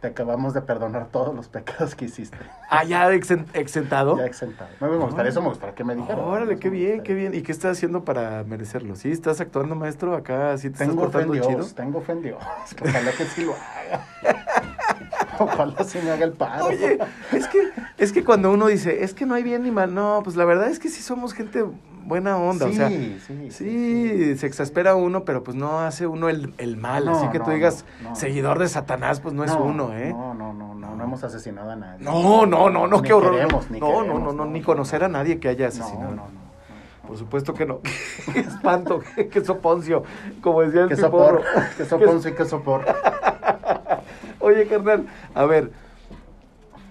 te 0.00 0.06
acabamos 0.08 0.54
de 0.54 0.60
perdonar 0.62 1.08
todos 1.08 1.34
los 1.34 1.48
pecados 1.48 1.94
que 1.94 2.04
hiciste. 2.04 2.36
Ah, 2.70 2.84
ya 2.84 3.08
exen- 3.10 3.46
exentado. 3.52 4.16
Ya 4.16 4.26
exentado. 4.26 4.70
No, 4.80 4.88
me 4.88 4.96
gustaría, 4.98 5.30
eso 5.30 5.42
me 5.42 5.48
gustaría 5.48 5.74
que 5.74 5.84
me 5.84 5.94
dijera. 5.96 6.18
Órale, 6.22 6.58
qué 6.58 6.70
bien, 6.70 7.02
qué 7.02 7.14
bien. 7.14 7.34
¿Y 7.34 7.42
qué 7.42 7.50
estás 7.52 7.72
haciendo 7.76 8.04
para 8.04 8.44
merecerlo? 8.44 8.94
¿Sí? 8.96 9.10
¿Estás 9.10 9.40
actuando, 9.40 9.74
maestro? 9.74 10.14
Acá 10.14 10.56
sí 10.58 10.70
te 10.70 10.78
Tengo 10.78 11.06
estás 11.06 11.30
Dios, 11.30 11.46
chido. 11.46 11.66
tengo 11.74 12.00
fe 12.00 12.12
en 12.12 12.22
Dios. 12.22 12.38
que 12.76 12.84
Ojalá 12.88 13.10
que 13.12 13.24
sí 13.24 13.44
lo 13.44 13.52
haga. 13.54 14.04
Ojalá 15.40 15.84
sí 15.84 15.98
me 16.02 16.10
haga 16.10 16.24
el 16.24 16.32
paro. 16.32 16.66
Oye, 16.66 16.98
es 17.32 17.46
que, 17.48 17.70
es 17.96 18.12
que 18.12 18.24
cuando 18.24 18.50
uno 18.52 18.66
dice, 18.66 19.04
es 19.04 19.14
que 19.14 19.24
no 19.26 19.34
hay 19.34 19.42
bien 19.42 19.62
ni 19.62 19.70
mal, 19.70 19.94
no, 19.94 20.20
pues 20.24 20.36
la 20.36 20.44
verdad 20.44 20.68
es 20.68 20.78
que 20.78 20.88
sí 20.88 21.00
somos 21.02 21.32
gente 21.32 21.64
buena 22.08 22.38
onda, 22.38 22.66
sí, 22.66 22.72
o 22.72 22.74
sea, 22.74 22.88
sí, 22.88 23.18
sí, 23.26 23.50
Sí, 23.50 24.36
se 24.36 24.46
exaspera 24.46 24.94
uno, 24.94 25.24
pero 25.24 25.44
pues 25.44 25.56
no 25.56 25.80
hace 25.80 26.06
uno 26.06 26.28
el, 26.28 26.54
el 26.58 26.76
mal. 26.76 27.04
No, 27.04 27.16
Así 27.16 27.28
que 27.28 27.38
tú 27.38 27.50
digas, 27.50 27.84
no, 28.02 28.16
seguidor 28.16 28.58
de 28.58 28.68
Satanás, 28.68 29.20
pues 29.20 29.34
no, 29.34 29.44
es 29.44 29.52
uno, 29.52 29.94
¿eh? 29.94 30.10
No, 30.10 30.34
no, 30.34 30.52
no, 30.52 30.74
no, 30.74 30.96
no 30.96 31.04
hemos 31.04 31.22
asesinado 31.22 31.70
a 31.70 31.76
nadie. 31.76 32.04
No, 32.04 32.46
no, 32.46 32.70
no, 32.70 32.86
no, 32.86 33.02
qué 33.02 33.12
horror. 33.12 33.32
queremos, 33.32 33.70
ni 33.70 33.78
no, 33.78 33.86
no, 33.88 33.98
queremos, 34.00 34.34
no, 34.34 34.44
no, 34.44 34.50
ni 34.50 34.62
conocer 34.62 35.04
a 35.04 35.08
nadie 35.08 35.38
que 35.38 35.48
haya 35.48 35.68
asesinado. 35.68 36.10
no, 36.10 36.16
no. 36.16 36.22
no, 36.22 37.06
Por 37.06 37.18
supuesto 37.18 37.52
que 37.52 37.66
no. 37.66 37.80
Qué 38.32 38.40
espanto, 38.40 39.00
qué, 39.14 39.28
qué 39.28 39.44
soponcio, 39.44 40.02
como 40.40 40.62
decía 40.62 40.82
el 40.82 40.88
piporro. 40.88 41.42
sopor, 41.42 41.42
que 41.76 41.84
soponcio 41.86 42.30
y 42.30 42.34
que 42.34 42.44
sopor. 42.46 42.84
Oye, 44.40 44.66
carnal, 44.66 45.06
a 45.34 45.44
ver, 45.44 45.70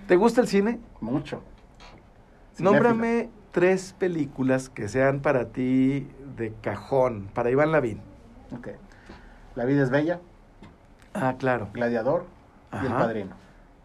¿te 0.07 0.15
gusta 0.15 0.41
el 0.41 0.47
cine? 0.47 0.79
Mucho. 1.01 1.41
Nómbrame 2.59 3.29
tres 3.51 3.93
películas 3.97 4.69
que 4.69 4.87
sean 4.87 5.19
para 5.21 5.45
ti 5.45 6.07
de 6.37 6.53
cajón, 6.61 7.29
para 7.33 7.49
Iván 7.49 7.71
Lavín. 7.71 8.01
Ok. 8.55 8.69
La 9.55 9.65
vida 9.65 9.83
es 9.83 9.89
bella, 9.89 10.19
Ah, 11.13 11.35
claro. 11.39 11.69
Gladiador 11.73 12.25
y 12.73 12.85
El. 12.85 12.91
Padrino. 12.91 13.35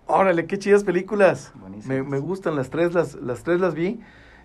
Órale, 0.07 0.47
qué 0.47 0.59
chidas 0.59 0.85
películas. 0.85 1.53
Me, 1.87 2.03
me 2.03 2.19
gustan 2.19 2.57
las 2.57 2.69
tres, 2.69 2.93
las, 2.93 3.15
las 3.15 3.43
tres 3.43 3.59
las 3.61 3.73
vi 3.75 4.01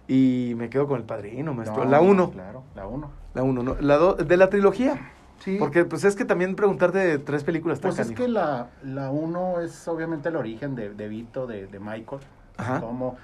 y 0.08 0.54
me 0.56 0.70
quedo 0.70 0.88
con 0.88 0.98
el 1.00 1.04
padrino, 1.06 1.54
maestro. 1.54 1.84
No, 1.84 1.90
la 1.92 2.00
uno, 2.00 2.32
Claro, 2.32 2.64
la 2.76 2.88
uno. 2.88 3.12
la 3.34 3.44
uno, 3.44 3.64
¿no? 3.64 3.76
La 3.82 3.98
do- 3.98 4.14
de 4.14 4.38
la 4.38 4.50
trilogía. 4.50 5.12
Sí. 5.40 5.58
Porque 5.60 5.84
pues 5.84 6.04
es 6.06 6.16
que 6.16 6.24
también 6.24 6.56
preguntarte 6.56 6.98
de 7.00 7.20
tres 7.20 7.44
películas 7.44 7.82
tan 7.82 7.90
Pues 7.94 8.08
es 8.08 8.16
que 8.16 8.28
la, 8.30 8.70
la 8.84 9.12
uno 9.12 9.60
es 9.60 9.88
obviamente 9.88 10.30
el 10.30 10.38
origen 10.38 10.76
de, 10.76 10.94
de 10.94 11.08
Vito, 11.10 11.46
de, 11.46 11.68
de 11.68 11.80
Michael. 11.80 12.22
Ajá. 12.56 12.80
Cómo- 12.80 13.18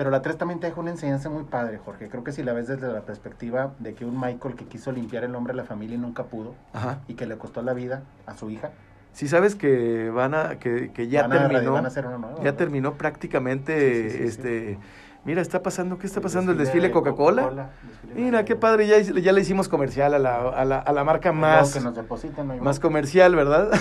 pero 0.00 0.08
la 0.08 0.22
3 0.22 0.38
también 0.38 0.60
te 0.60 0.66
deja 0.66 0.80
una 0.80 0.92
enseñanza 0.92 1.28
muy 1.28 1.42
padre, 1.42 1.76
Jorge. 1.76 2.08
Creo 2.08 2.24
que 2.24 2.32
si 2.32 2.42
la 2.42 2.54
ves 2.54 2.68
desde 2.68 2.90
la 2.90 3.02
perspectiva 3.02 3.74
de 3.80 3.92
que 3.92 4.06
un 4.06 4.18
Michael 4.18 4.54
que 4.54 4.64
quiso 4.64 4.92
limpiar 4.92 5.24
el 5.24 5.32
nombre 5.32 5.52
de 5.52 5.58
la 5.58 5.64
familia 5.64 5.96
y 5.96 5.98
nunca 5.98 6.24
pudo, 6.24 6.54
Ajá. 6.72 7.00
y 7.06 7.12
que 7.12 7.26
le 7.26 7.36
costó 7.36 7.60
la 7.60 7.74
vida 7.74 8.02
a 8.24 8.34
su 8.34 8.48
hija, 8.48 8.70
Si 9.12 9.28
sabes 9.28 9.54
que 9.56 10.08
van 10.08 10.32
a, 10.32 10.58
que, 10.58 10.90
que 10.94 11.08
ya 11.08 11.26
van, 11.28 11.32
a, 11.44 11.48
terminó, 11.50 11.72
van 11.72 11.84
a 11.84 11.88
hacer 11.88 12.06
uno 12.06 12.16
nuevo. 12.16 12.36
ya 12.38 12.44
¿verdad? 12.44 12.56
terminó 12.56 12.94
prácticamente, 12.94 14.04
Sí, 14.04 14.10
sí, 14.10 14.16
sí, 14.16 14.22
sí. 14.22 14.28
este, 14.28 14.78
mira, 15.24 15.40
está 15.42 15.62
pasando, 15.62 15.98
¿qué 15.98 16.06
está 16.06 16.20
pasando? 16.20 16.52
El 16.52 16.58
desfile 16.58 16.88
de 16.88 16.92
Coca-Cola. 16.92 17.70
Mira, 18.14 18.44
qué 18.44 18.56
padre, 18.56 18.86
ya, 18.86 18.98
ya 19.00 19.32
le 19.32 19.40
hicimos 19.40 19.68
comercial 19.68 20.14
a 20.14 20.18
la, 20.18 20.36
a 20.48 20.64
la, 20.64 20.78
a 20.78 20.92
la 20.92 21.04
marca 21.04 21.32
más, 21.32 21.72
que 21.74 21.80
nos 21.80 21.94
depositen, 21.94 22.48
no 22.48 22.56
más 22.56 22.80
comercial, 22.80 23.34
¿verdad? 23.34 23.70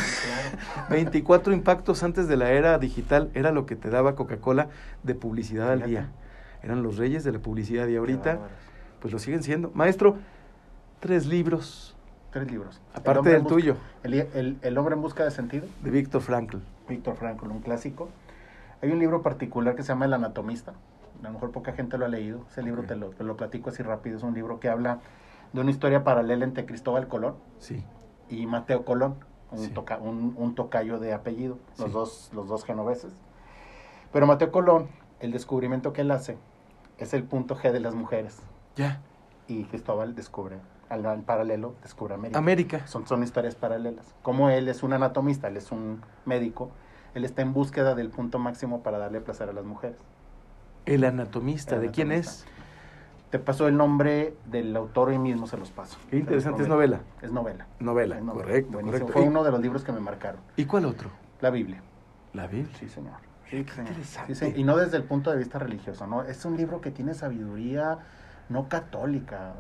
Claro. 0.69 0.89
24 0.89 1.53
impactos 1.53 2.03
antes 2.03 2.27
de 2.27 2.35
la 2.37 2.51
era 2.51 2.77
digital 2.77 3.29
era 3.33 3.51
lo 3.51 3.65
que 3.65 3.75
te 3.75 3.89
daba 3.89 4.15
Coca-Cola 4.15 4.67
de 5.03 5.15
publicidad 5.15 5.71
al 5.71 5.83
día. 5.83 6.09
Eran 6.63 6.83
los 6.83 6.97
reyes 6.97 7.23
de 7.23 7.31
la 7.31 7.39
publicidad 7.39 7.87
y 7.87 7.95
ahorita, 7.95 8.39
pues 8.99 9.13
lo 9.13 9.19
siguen 9.19 9.41
siendo. 9.43 9.71
Maestro, 9.73 10.17
tres 10.99 11.25
libros, 11.25 11.95
Tres 12.31 12.51
libros. 12.51 12.79
Aparte 12.93 13.29
del 13.29 13.41
busca- 13.41 13.49
tuyo, 13.55 13.75
El, 14.03 14.13
el- 14.13 14.57
El 14.61 14.77
hombre 14.77 14.93
en 14.93 15.01
busca 15.01 15.23
de 15.23 15.31
sentido, 15.31 15.65
de 15.81 15.89
Víctor 15.89 16.21
Frankl. 16.21 16.57
Víctor 16.87 17.15
Frankl, 17.15 17.47
un 17.47 17.59
clásico. 17.61 18.09
Hay 18.83 18.91
un 18.91 18.99
libro 18.99 19.23
particular 19.23 19.75
que 19.75 19.81
se 19.81 19.87
llama 19.89 20.05
El 20.05 20.13
anatomista. 20.13 20.73
A 21.20 21.24
lo 21.24 21.32
mejor 21.32 21.51
poca 21.51 21.74
gente 21.74 21.97
lo 21.97 22.05
ha 22.05 22.09
leído. 22.09 22.45
Ese 22.49 22.63
libro 22.63 22.82
Ok. 22.82 22.88
te, 22.88 22.95
lo, 22.95 23.09
te 23.09 23.24
lo 23.24 23.36
platico 23.36 23.70
así 23.70 23.84
rápido. 23.84 24.17
Es 24.17 24.24
un 24.24 24.34
libro 24.34 24.59
que 24.59 24.70
habla 24.70 24.99
de 25.53 25.61
una 25.61 25.72
historia 25.72 26.03
paralela 26.03 26.45
entre 26.45 26.65
Cristóbal 26.65 27.07
Colón 27.07 27.36
Sí. 27.57 27.84
y 28.30 28.45
Mateo 28.45 28.86
Colón, 28.86 29.15
un, 29.51 29.59
Sí. 29.59 29.72
toca- 29.72 29.97
un, 29.97 30.34
un 30.38 30.55
tocayo 30.55 30.99
de 30.99 31.13
apellido, 31.13 31.57
los, 31.78 31.88
Sí. 31.88 31.93
dos, 31.93 32.32
los 32.34 32.47
dos 32.47 32.63
genoveses. 32.63 33.11
Pero 34.13 34.28
Mateo 34.28 34.51
Colón, 34.51 34.88
el 35.20 35.32
descubrimiento 35.32 35.91
que 35.93 36.01
él 36.01 36.11
hace 36.11 36.38
es 36.97 37.13
el 37.13 37.24
punto 37.24 37.55
G 37.55 37.72
de 37.72 37.80
las 37.80 37.95
mujeres. 37.95 38.41
Ya. 38.76 39.01
Y 39.47 39.63
Cristóbal 39.65 40.15
descubre, 40.15 40.57
al, 40.89 41.05
al 41.05 41.22
paralelo, 41.22 41.74
descubre 41.82 42.13
América. 42.13 42.38
América. 42.39 42.88
Son, 42.88 43.05
son 43.07 43.24
historias 43.24 43.55
paralelas. 43.55 44.15
Como 44.22 44.49
él 44.49 44.67
es 44.70 44.84
un 44.84 44.93
anatomista, 44.93 45.47
él 45.47 45.57
es 45.57 45.72
un 45.72 46.01
médico, 46.26 46.70
él 47.15 47.26
está 47.26 47.41
en 47.41 47.53
búsqueda 47.53 47.95
del 47.95 48.09
punto 48.09 48.38
máximo 48.39 48.84
para 48.84 48.99
darle 48.99 49.20
placer 49.22 49.49
a 49.49 49.53
las 49.53 49.65
mujeres. 49.65 49.97
El 50.86 51.03
anatomista. 51.03 51.75
El 51.75 51.82
¿De 51.82 51.91
quién 51.91 52.11
es? 52.11 52.45
Te 53.30 53.38
paso 53.38 53.67
el 53.67 53.77
nombre 53.77 54.34
del 54.45 54.75
autor 54.75 55.09
hoy 55.09 55.19
mismo, 55.19 55.45
se 55.45 55.55
los 55.57 55.69
paso. 55.69 55.97
Qué 56.09 56.17
interesante, 56.17 56.63
es 56.63 56.67
novela. 56.67 57.01
Es 57.21 57.32
novela. 57.32 57.67
Novela. 57.80 58.17
Es 58.17 58.23
novela. 58.23 58.43
Correcto, 58.43 58.71
Buenísimo. 58.71 58.91
correcto. 59.05 59.13
Fue 59.13 59.23
¿Y- 59.23 59.27
uno 59.27 59.43
de 59.43 59.51
los 59.51 59.61
libros 59.61 59.84
que 59.84 59.91
me 59.91 59.99
marcaron. 59.99 60.41
¿Y 60.55 60.65
cuál 60.65 60.86
otro? 60.86 61.11
La 61.41 61.51
Biblia. 61.51 61.82
La 62.34 62.47
Biblia. 62.47 62.75
Sí, 62.80 62.89
señor. 62.89 63.13
Sí, 63.49 63.63
señor. 63.65 63.89
interesante. 63.91 64.36
Sí, 64.36 64.45
sí. 64.51 64.53
Y 64.59 64.63
no 64.63 64.77
desde 64.77 64.97
el 64.97 65.03
punto 65.03 65.30
de 65.32 65.38
vista 65.38 65.59
religioso, 65.59 66.07
¿no? 66.07 66.23
Es 66.23 66.43
un 66.45 66.57
libro 66.57 66.82
que 66.82 66.89
tiene 66.91 67.13
sabiduría 67.13 67.99
no 68.49 68.67
católica, 68.67 69.53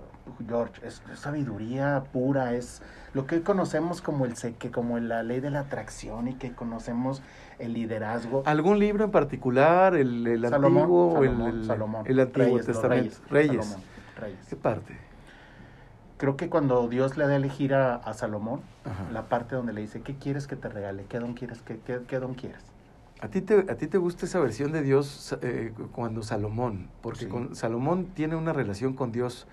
George. 0.47 0.85
Es, 0.85 1.01
es 1.11 1.19
sabiduría 1.19 2.03
pura, 2.11 2.53
es 2.53 2.81
lo 3.13 3.25
que 3.25 3.35
hoy 3.35 3.41
conocemos 3.41 4.01
como 4.01 4.25
el 4.25 4.35
seque, 4.35 4.69
como 4.71 4.99
la 4.99 5.23
ley 5.23 5.39
de 5.39 5.49
la 5.51 5.61
atracción 5.61 6.27
y 6.27 6.33
que 6.35 6.51
conocemos 6.53 7.21
el 7.57 7.73
liderazgo. 7.73 8.43
¿Algún 8.45 8.79
libro 8.79 9.03
en 9.05 9.11
particular? 9.11 9.95
¿El, 9.95 10.27
el 10.27 10.41
Salomón, 10.47 10.77
antiguo 10.83 11.13
o 11.13 11.23
el, 11.23 11.29
Salomón, 11.31 11.49
el- 11.59 11.65
Salomón. 11.65 12.03
el 12.07 12.19
antiguo 12.19 12.45
Reyes, 12.49 12.65
testamento? 12.65 13.15
Reyes. 13.29 13.49
Reyes. 13.49 13.65
Salomón, 13.65 13.83
Reyes. 14.19 14.39
¿Qué 14.49 14.55
parte? 14.55 14.97
Creo 16.17 16.35
que 16.35 16.49
cuando 16.49 16.87
Dios 16.89 17.15
le 17.15 17.25
da 17.27 17.33
a 17.33 17.35
elegir 17.37 17.73
a, 17.73 17.95
a 17.95 18.13
Salomón, 18.13 18.59
Ajá. 18.83 19.05
la 19.13 19.23
parte 19.29 19.55
donde 19.55 19.71
le 19.71 19.81
dice, 19.81 20.01
¿qué 20.01 20.15
quieres 20.15 20.47
que 20.47 20.57
te 20.57 20.67
regale? 20.67 21.05
¿Qué 21.07 21.17
don 21.19 21.33
quieres? 21.33 21.61
¿Qué, 21.61 21.79
qué, 21.79 22.01
qué 22.07 22.19
don 22.19 22.33
quieres? 22.33 22.61
¿A 23.21 23.27
ti, 23.27 23.41
te, 23.41 23.65
¿A 23.69 23.75
ti 23.75 23.87
te 23.87 23.97
gusta 23.97 24.25
esa 24.25 24.39
versión 24.39 24.71
de 24.71 24.81
Dios 24.81 25.37
eh, 25.41 25.73
cuando 25.91 26.23
Salomón? 26.23 26.89
Porque 27.01 27.25
Sí. 27.25 27.27
con, 27.27 27.55
Salomón 27.55 28.05
tiene 28.13 28.35
una 28.35 28.53
relación 28.53 28.93
con 28.93 29.11
Dios 29.11 29.45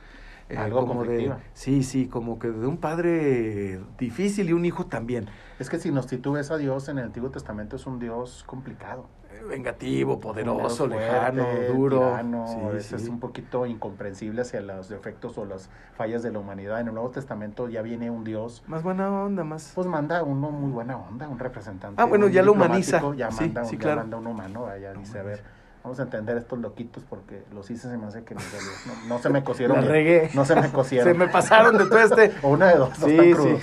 eh, 0.49 0.57
Algo 0.57 0.87
como 0.87 1.05
de... 1.05 1.33
Sí, 1.55 1.83
sí, 1.83 2.07
como 2.07 2.39
que 2.39 2.51
de 2.51 2.67
un 2.67 2.77
padre 2.79 3.81
difícil 3.99 4.49
y 4.49 4.53
un 4.53 4.65
hijo 4.65 4.87
también. 4.87 5.29
Es 5.59 5.71
que 5.71 5.79
si 5.79 5.91
nos 5.91 6.07
ves 6.33 6.51
a 6.51 6.57
Dios 6.57 6.89
en 6.89 6.99
el 6.99 7.05
Antiguo 7.05 7.31
Testamento 7.31 7.77
es 7.77 7.87
un 7.87 7.99
Dios 7.99 8.45
complicado. 8.47 9.09
Eh, 9.31 9.43
Vengativo, 9.49 10.21
poderoso, 10.21 10.87
lejano, 10.87 11.47
duro. 11.73 11.99
tirano, 11.99 12.47
Sí, 12.79 12.95
es, 12.95 13.09
un 13.09 13.19
poquito 13.19 13.67
incomprensible 13.67 14.43
hacia 14.43 14.61
los 14.61 14.89
defectos 14.89 15.37
o 15.39 15.45
las 15.45 15.69
fallas 15.97 16.23
de 16.23 16.31
la 16.31 16.39
humanidad. 16.39 16.81
En 16.81 16.89
el 16.89 16.95
Nuevo 16.95 17.11
Testamento 17.11 17.69
ya 17.69 17.83
viene 17.83 18.11
un 18.11 18.23
Dios, 18.23 18.63
Más 18.67 18.83
buena 18.83 19.11
onda, 19.11 19.45
más... 19.45 19.73
pues 19.75 19.87
manda 19.87 20.23
uno 20.23 20.51
muy 20.51 20.71
buena 20.71 20.97
onda, 20.97 21.29
un 21.29 21.39
representante. 21.39 22.01
Ah, 22.01 22.05
bueno, 22.05 22.29
ya 22.29 22.43
lo 22.43 22.53
humaniza. 22.53 23.01
Ya 23.17 23.31
manda, 23.31 23.65
sí, 23.65 23.77
ya 23.77 23.81
claro. 23.81 24.01
manda 24.03 24.17
un 24.17 24.27
humano, 24.27 24.69
ya 24.79 24.93
dice, 24.93 25.19
a 25.19 25.23
ver, 25.23 25.43
vamos 25.87 26.01
a 26.01 26.03
entender 26.03 26.37
estos 26.37 26.59
loquitos 26.59 27.05
porque 27.05 27.45
los 27.55 27.71
hice 27.71 27.89
se 27.89 27.97
me 27.97 28.07
hace 28.09 28.25
que 28.25 28.35
no, 28.35 28.41
no, 28.41 29.09
no 29.09 29.19
se 29.21 29.29
me 29.29 29.45
cosieron. 29.45 29.87
Regué. 29.87 30.31
No 30.35 30.45
se 30.45 30.57
me 30.57 30.69
cosieron. 30.73 31.07
Se 31.13 31.17
me 31.17 31.29
pasaron 31.29 31.79
de 31.79 31.87
todo 31.87 32.01
este... 32.01 32.33
O 32.43 32.49
una 32.49 32.67
de 32.67 32.77
dos, 32.77 32.99
dos 32.99 33.09
Sí, 33.09 33.17
sí. 33.17 33.33
crudos. 33.33 33.63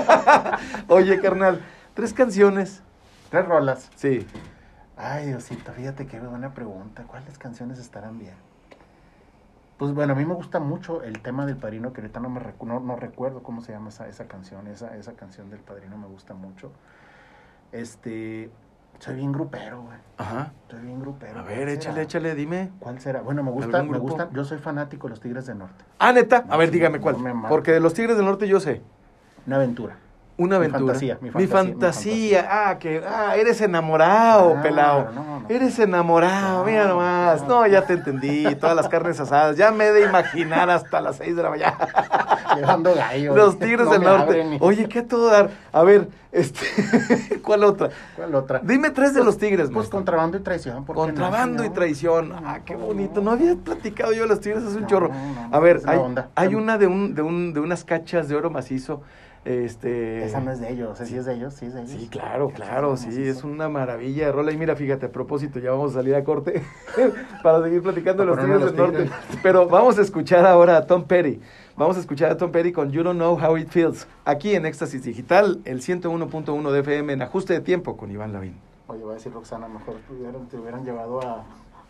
Oye, 0.88 1.20
carnal, 1.20 1.60
tres 1.92 2.14
canciones. 2.14 2.82
Tres 3.30 3.44
rolas. 3.46 3.90
Sí. 3.94 4.26
Ay, 4.96 5.26
Diosito, 5.26 5.70
fíjate 5.72 6.06
qué 6.06 6.18
buena 6.18 6.54
pregunta. 6.54 7.02
¿Cuáles 7.06 7.36
canciones 7.36 7.78
estarán 7.78 8.18
bien? 8.18 8.36
Pues 9.76 9.92
bueno, 9.92 10.14
a 10.14 10.16
mí 10.16 10.24
me 10.24 10.32
gusta 10.32 10.60
mucho 10.60 11.02
el 11.02 11.20
tema 11.20 11.44
del 11.44 11.58
padrino, 11.58 11.92
que 11.92 12.00
ahorita 12.00 12.20
no 12.20 12.30
me 12.30 12.40
recu- 12.40 12.64
no, 12.66 12.80
no 12.80 12.96
recuerdo 12.96 13.42
cómo 13.42 13.60
se 13.60 13.72
llama 13.72 13.90
esa, 13.90 14.08
esa 14.08 14.24
canción. 14.28 14.66
Esa, 14.68 14.96
esa 14.96 15.12
canción 15.12 15.50
del 15.50 15.60
padrino 15.60 15.98
me 15.98 16.06
gusta 16.06 16.32
mucho. 16.32 16.72
Este, 17.72 18.50
soy 18.98 19.16
bien 19.16 19.32
grupero, 19.32 19.82
güey. 19.82 19.98
Ajá. 20.16 20.52
Soy 20.70 20.80
bien 20.80 21.00
grupero. 21.00 21.40
A 21.40 21.42
¿Cuál 21.42 21.46
ver, 21.54 21.58
será? 21.68 21.72
échale, 21.72 22.02
échale, 22.02 22.34
dime. 22.34 22.70
¿Cuál 22.78 23.00
será? 23.00 23.20
Bueno, 23.22 23.42
me 23.42 23.50
gusta, 23.50 23.78
¿Algún 23.78 23.92
me 23.92 23.98
gusta, 23.98 24.28
yo 24.32 24.44
soy 24.44 24.58
fanático 24.58 25.06
de 25.08 25.10
los 25.10 25.20
Tigres 25.20 25.46
del 25.46 25.58
Norte. 25.58 25.84
Ah, 25.98 26.12
neta. 26.12 26.44
A 26.48 26.56
ver, 26.56 26.70
dígame 26.70 27.00
cuál. 27.00 27.16
Porque 27.48 27.72
de 27.72 27.80
los 27.80 27.94
Tigres 27.94 28.16
del 28.16 28.26
Norte 28.26 28.46
yo 28.48 28.60
sé. 28.60 28.82
Una 29.46 29.56
aventura. 29.56 29.96
Una 30.36 30.58
Mi 30.58 30.64
aventura. 30.66 30.80
fantasía, 30.94 31.18
mi 31.20 31.30
Mi 31.30 31.46
fantasía, 31.46 31.62
mi 32.12 32.26
fantasía. 32.40 32.48
Ah, 32.50 32.78
que 32.80 33.02
ah, 33.06 33.36
eres 33.36 33.60
enamorado, 33.60 34.48
Claro, 34.50 34.62
pelado. 34.62 35.10
no, 35.14 35.40
no. 35.40 35.46
Eres 35.48 35.78
enamorado, 35.78 36.64
mira 36.64 36.88
nomás. 36.88 37.46
No, 37.46 37.64
ya 37.68 37.86
te 37.86 37.92
entendí. 37.92 38.44
Todas 38.56 38.74
las 38.74 38.88
carnes 38.88 39.20
asadas. 39.20 39.56
Ya 39.56 39.70
me 39.70 39.84
he 39.86 39.92
de 39.92 40.02
imaginar 40.02 40.70
hasta 40.70 41.00
las 41.00 41.16
6 41.18 41.36
de 41.36 41.42
la 41.42 41.50
mañana. 41.50 41.76
Llevando 42.56 42.94
gallo. 42.94 43.34
Los 43.36 43.58
Tigres 43.60 43.88
del 43.90 44.02
Norte. 44.02 44.22
abren 44.42 44.58
Oye, 44.60 44.88
¿qué 44.88 45.00
a 45.00 45.06
todo 45.06 45.26
dar? 45.30 45.50
A 45.72 45.82
ver, 45.84 46.08
este. 46.32 46.60
¿Cuál 47.42 47.62
otra? 47.62 47.90
¿Cuál 48.16 48.34
otra? 48.34 48.60
Dime 48.64 48.90
tres 48.90 49.14
de 49.14 49.22
los 49.22 49.38
Tigres, 49.38 49.66
Pues 49.66 49.74
maestro. 49.76 49.98
contrabando 49.98 50.36
y 50.36 50.40
traición. 50.40 50.84
¿por? 50.84 50.96
Contrabando 50.96 51.64
y 51.64 51.70
traición. 51.70 52.32
Ah, 52.44 52.58
qué 52.64 52.74
bonito. 52.74 53.20
No 53.20 53.30
había 53.30 53.54
platicado 53.54 54.12
yo 54.12 54.22
de 54.22 54.28
los 54.28 54.40
tigres 54.40 54.64
hace 54.64 54.78
un 54.78 54.86
chorro. 54.86 55.08
no, 55.10 55.48
no, 55.48 55.56
A 55.56 55.60
ver, 55.60 55.76
es 55.76 55.86
hay, 55.86 56.00
hay 56.34 56.54
una 56.56 56.76
de 56.78 56.88
un, 56.88 57.14
de 57.14 57.22
un, 57.22 57.52
de 57.52 57.60
unas 57.60 57.84
cachas 57.84 58.28
de 58.28 58.34
oro 58.34 58.50
macizo. 58.50 59.02
Este. 59.44 60.24
Esa 60.24 60.40
no 60.40 60.52
es 60.52 60.60
de 60.60 60.72
ellos, 60.72 60.92
esa 60.94 61.04
sí 61.04 61.16
es 61.16 61.26
de 61.26 61.34
ellos, 61.34 61.52
sí 61.52 61.66
es 61.66 61.74
de 61.74 61.82
ellos. 61.82 61.92
Sí, 61.92 62.08
claro, 62.08 62.48
claro, 62.48 62.96
sí, 62.96 63.10
sí, 63.10 63.16
sí, 63.16 63.28
es 63.28 63.38
sí. 63.38 63.46
una 63.46 63.68
maravilla 63.68 64.26
de 64.26 64.32
rola. 64.32 64.52
Y 64.52 64.56
mira, 64.56 64.74
fíjate, 64.74 65.06
a 65.06 65.12
propósito, 65.12 65.58
ya 65.58 65.70
vamos 65.70 65.92
a 65.92 65.94
salir 65.96 66.14
a 66.14 66.24
corte 66.24 66.62
para 67.42 67.62
seguir 67.62 67.82
platicando 67.82 68.24
los 68.24 68.38
Tigres 68.38 68.64
del 68.64 68.76
Norte. 68.76 69.10
Pero 69.42 69.68
vamos 69.68 69.98
a 69.98 70.02
escuchar 70.02 70.46
ahora 70.46 70.78
a 70.78 70.86
Tom 70.86 71.04
Petty. 71.04 71.40
Vamos 71.76 71.96
a 71.96 72.00
escuchar 72.00 72.30
a 72.30 72.36
Tom 72.36 72.52
Petty 72.52 72.72
con 72.72 72.90
You 72.90 73.02
Don't 73.02 73.18
Know 73.18 73.38
How 73.38 73.58
It 73.58 73.68
Feels. 73.68 74.06
Aquí 74.24 74.54
en 74.54 74.64
Éxtasis 74.64 75.02
Digital, 75.02 75.60
el 75.64 75.82
101.1 75.82 76.70
de 76.70 76.80
FM 76.80 77.12
en 77.12 77.22
ajuste 77.22 77.52
de 77.52 77.60
tiempo 77.60 77.96
con 77.96 78.10
Iván 78.10 78.32
Lavín. 78.32 78.56
Oye, 78.86 79.02
voy 79.02 79.12
a 79.12 79.14
decir 79.14 79.32
Roxana, 79.32 79.66
mejor 79.68 79.96
te 80.06 80.14
hubieran, 80.14 80.46
te 80.46 80.56
hubieran 80.56 80.84
llevado 80.84 81.20
a, 81.20 81.44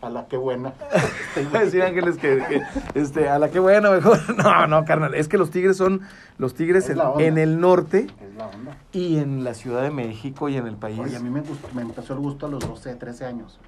a 0.05 0.09
la 0.09 0.27
que 0.27 0.37
buena. 0.37 0.73
A 1.53 1.59
decir 1.59 1.81
Ángeles 1.83 2.17
que, 2.17 2.43
que, 2.47 2.61
este, 2.99 3.27
a 3.27 3.39
la 3.39 3.49
que 3.49 3.59
bueno, 3.59 3.91
mejor. 3.91 4.19
No, 4.37 4.67
no, 4.67 4.85
carnal. 4.85 5.15
Es 5.15 5.27
que 5.27 5.37
los 5.37 5.49
tigres 5.51 5.77
son 5.77 6.01
los 6.37 6.53
tigres 6.53 6.89
Es 6.89 6.97
en, 6.97 7.01
en 7.19 7.37
el 7.37 7.59
norte 7.59 8.07
Es 8.21 8.35
la 8.37 8.47
onda. 8.47 8.77
y 8.91 9.17
en 9.17 9.43
la 9.43 9.53
Ciudad 9.53 9.81
de 9.81 9.91
México 9.91 10.47
y 10.49 10.57
en 10.57 10.67
el 10.67 10.75
país. 10.75 10.99
Oye, 10.99 11.15
a 11.17 11.19
mí 11.19 11.29
me, 11.29 11.41
gustó, 11.41 11.67
me 11.73 11.81
empezó 11.81 12.13
el 12.13 12.19
gusto 12.19 12.45
a 12.45 12.49
los 12.49 12.65
12, 12.67 12.95
13 12.95 13.25
años. 13.25 13.59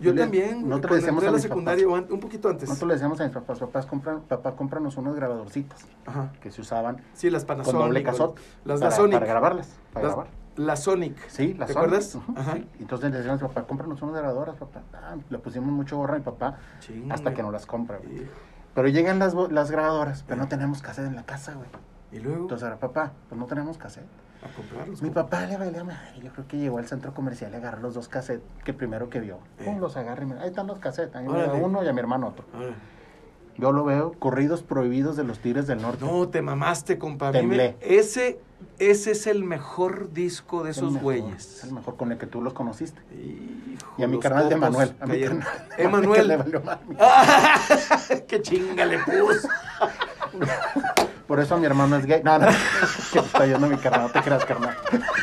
Yo 0.00 0.12
le- 0.12 0.20
también. 0.22 0.62
Cuando 0.66 0.88
le 0.88 0.94
decíamos 0.96 1.22
entré 1.22 1.28
a 1.28 1.32
la 1.32 1.38
secundaria, 1.38 1.86
papás, 1.86 2.10
un 2.10 2.20
poquito 2.20 2.48
antes. 2.48 2.68
nosotros 2.68 2.88
le 2.88 2.94
decíamos 2.94 3.20
a 3.20 3.24
mis 3.24 3.32
papás, 3.32 3.58
papás, 3.60 3.86
compran, 3.86 4.20
papá, 4.22 4.52
cómpranos 4.56 4.96
unos 4.96 5.14
grabadorcitas 5.14 5.84
Ajá. 6.06 6.32
que 6.40 6.50
se 6.50 6.60
usaban 6.62 6.96
Sí, 7.14 7.30
las 7.30 7.44
con 7.44 7.56
Panasonic. 7.58 7.80
doble 7.86 8.02
cazote. 8.02 8.42
Las 8.64 8.80
para. 8.80 9.14
Para 9.14 9.26
grabarlas, 9.26 9.68
para 9.92 10.06
Las- 10.06 10.14
grabar. 10.16 10.32
La 10.56 10.76
Sonic. 10.76 11.16
Sí, 11.28 11.54
¿Te 11.54 11.58
Sonic, 11.66 11.70
acuerdas? 11.76 12.18
Ajá. 12.36 12.54
sí. 12.54 12.68
Entonces 12.80 13.10
le 13.10 13.16
decíamos, 13.18 13.40
papá, 13.42 13.64
cómpranos 13.66 14.00
unas 14.02 14.14
grabadoras, 14.16 14.56
papá. 14.56 14.82
Ah, 14.94 15.16
le 15.28 15.38
pusimos 15.38 15.70
mucho 15.70 15.96
gorra 15.96 16.14
a 16.14 16.18
mi 16.18 16.24
papá 16.24 16.58
hasta 17.10 17.34
que 17.34 17.42
nos 17.42 17.52
las 17.52 17.66
compra, 17.66 17.98
güey. 17.98 18.28
Pero 18.74 18.88
llegan 18.88 19.18
las, 19.18 19.34
las 19.34 19.70
grabadoras, 19.70 20.24
pero 20.26 20.40
no 20.40 20.48
tenemos 20.48 20.82
cassette 20.82 21.06
en 21.06 21.16
la 21.16 21.24
casa, 21.24 21.54
güey. 21.54 21.68
Y 22.12 22.18
luego 22.20 22.42
Entonces 22.42 22.64
ahora, 22.64 22.78
papá, 22.78 23.12
pues 23.28 23.38
no 23.38 23.46
tenemos 23.46 23.78
cassette. 23.78 24.06
a 24.42 24.54
comprarlos. 24.56 25.02
Mi 25.02 25.10
papá 25.10 25.46
le 25.46 25.56
valía 25.56 25.82
madre. 25.84 26.20
Yo 26.22 26.30
creo 26.32 26.46
que 26.46 26.58
llegó 26.58 26.78
al 26.78 26.86
centro 26.86 27.14
comercial 27.14 27.52
y 27.52 27.56
agarró 27.56 27.80
los 27.80 27.94
dos 27.94 28.08
cassettes 28.08 28.44
que 28.64 28.72
primero 28.72 29.08
que 29.10 29.18
vio. 29.20 29.38
Pum, 29.64 29.76
Eh. 29.76 29.80
los 29.80 29.96
agarra 29.96 30.22
y 30.22 30.26
me 30.26 30.38
ahí 30.38 30.48
están 30.48 30.66
los 30.68 30.78
cassettes. 30.78 31.14
A 31.16 31.20
mí 31.22 31.28
me 31.28 31.38
da 31.40 31.52
uno 31.54 31.82
y 31.82 31.88
a 31.88 31.92
mi 31.92 31.98
hermano 32.00 32.28
otro. 32.28 32.44
Yo 33.56 33.70
lo 33.72 33.84
veo, 33.84 34.12
corridos 34.18 34.62
prohibidos 34.64 35.16
de 35.16 35.22
los 35.24 35.38
Tigres 35.38 35.66
del 35.68 35.80
Norte. 35.80 36.04
No, 36.04 36.28
te 36.28 36.42
mamaste, 36.42 36.98
compa. 36.98 37.28
A 37.28 37.32
Temblé. 37.32 37.76
ese, 37.80 38.40
ese 38.78 39.12
es 39.12 39.26
el 39.26 39.44
mejor 39.44 40.12
disco 40.12 40.62
de 40.64 40.70
Es 40.72 40.78
el 40.78 40.84
esos 40.88 41.00
güeyes. 41.00 41.58
Es 41.58 41.64
el 41.64 41.72
mejor 41.72 41.96
con 41.96 42.12
el 42.12 42.18
que 42.18 42.26
tú 42.26 42.42
los 42.42 42.52
conociste. 42.52 43.00
Hijo, 43.14 43.94
Y 43.98 44.02
a 44.02 44.08
mi 44.08 44.18
carnal 44.18 44.48
de 44.48 44.56
Manuel. 44.56 44.94
A 45.00 45.06
mi 45.06 45.12
cayeron. 45.12 45.38
carnal 45.40 45.68
de 45.76 45.84
Emanuel. 45.84 46.20
que 46.22 46.26
le 46.28 46.36
valió 46.36 46.60
madre. 46.62 48.24
¡Qué 48.28 48.42
chinga 48.42 48.84
le 48.86 48.98
puso! 48.98 49.48
Por 51.26 51.40
eso 51.40 51.56
mi 51.58 51.66
hermano 51.66 51.96
es 51.96 52.06
gay. 52.06 52.22
No, 52.22 52.38
no. 52.38 52.46
que 53.12 53.18
está 53.18 53.46
yendo 53.46 53.66
mi 53.66 53.76
carnal. 53.76 54.02
No 54.02 54.08
te 54.10 54.20
creas, 54.20 54.44
carnal. 54.44 54.76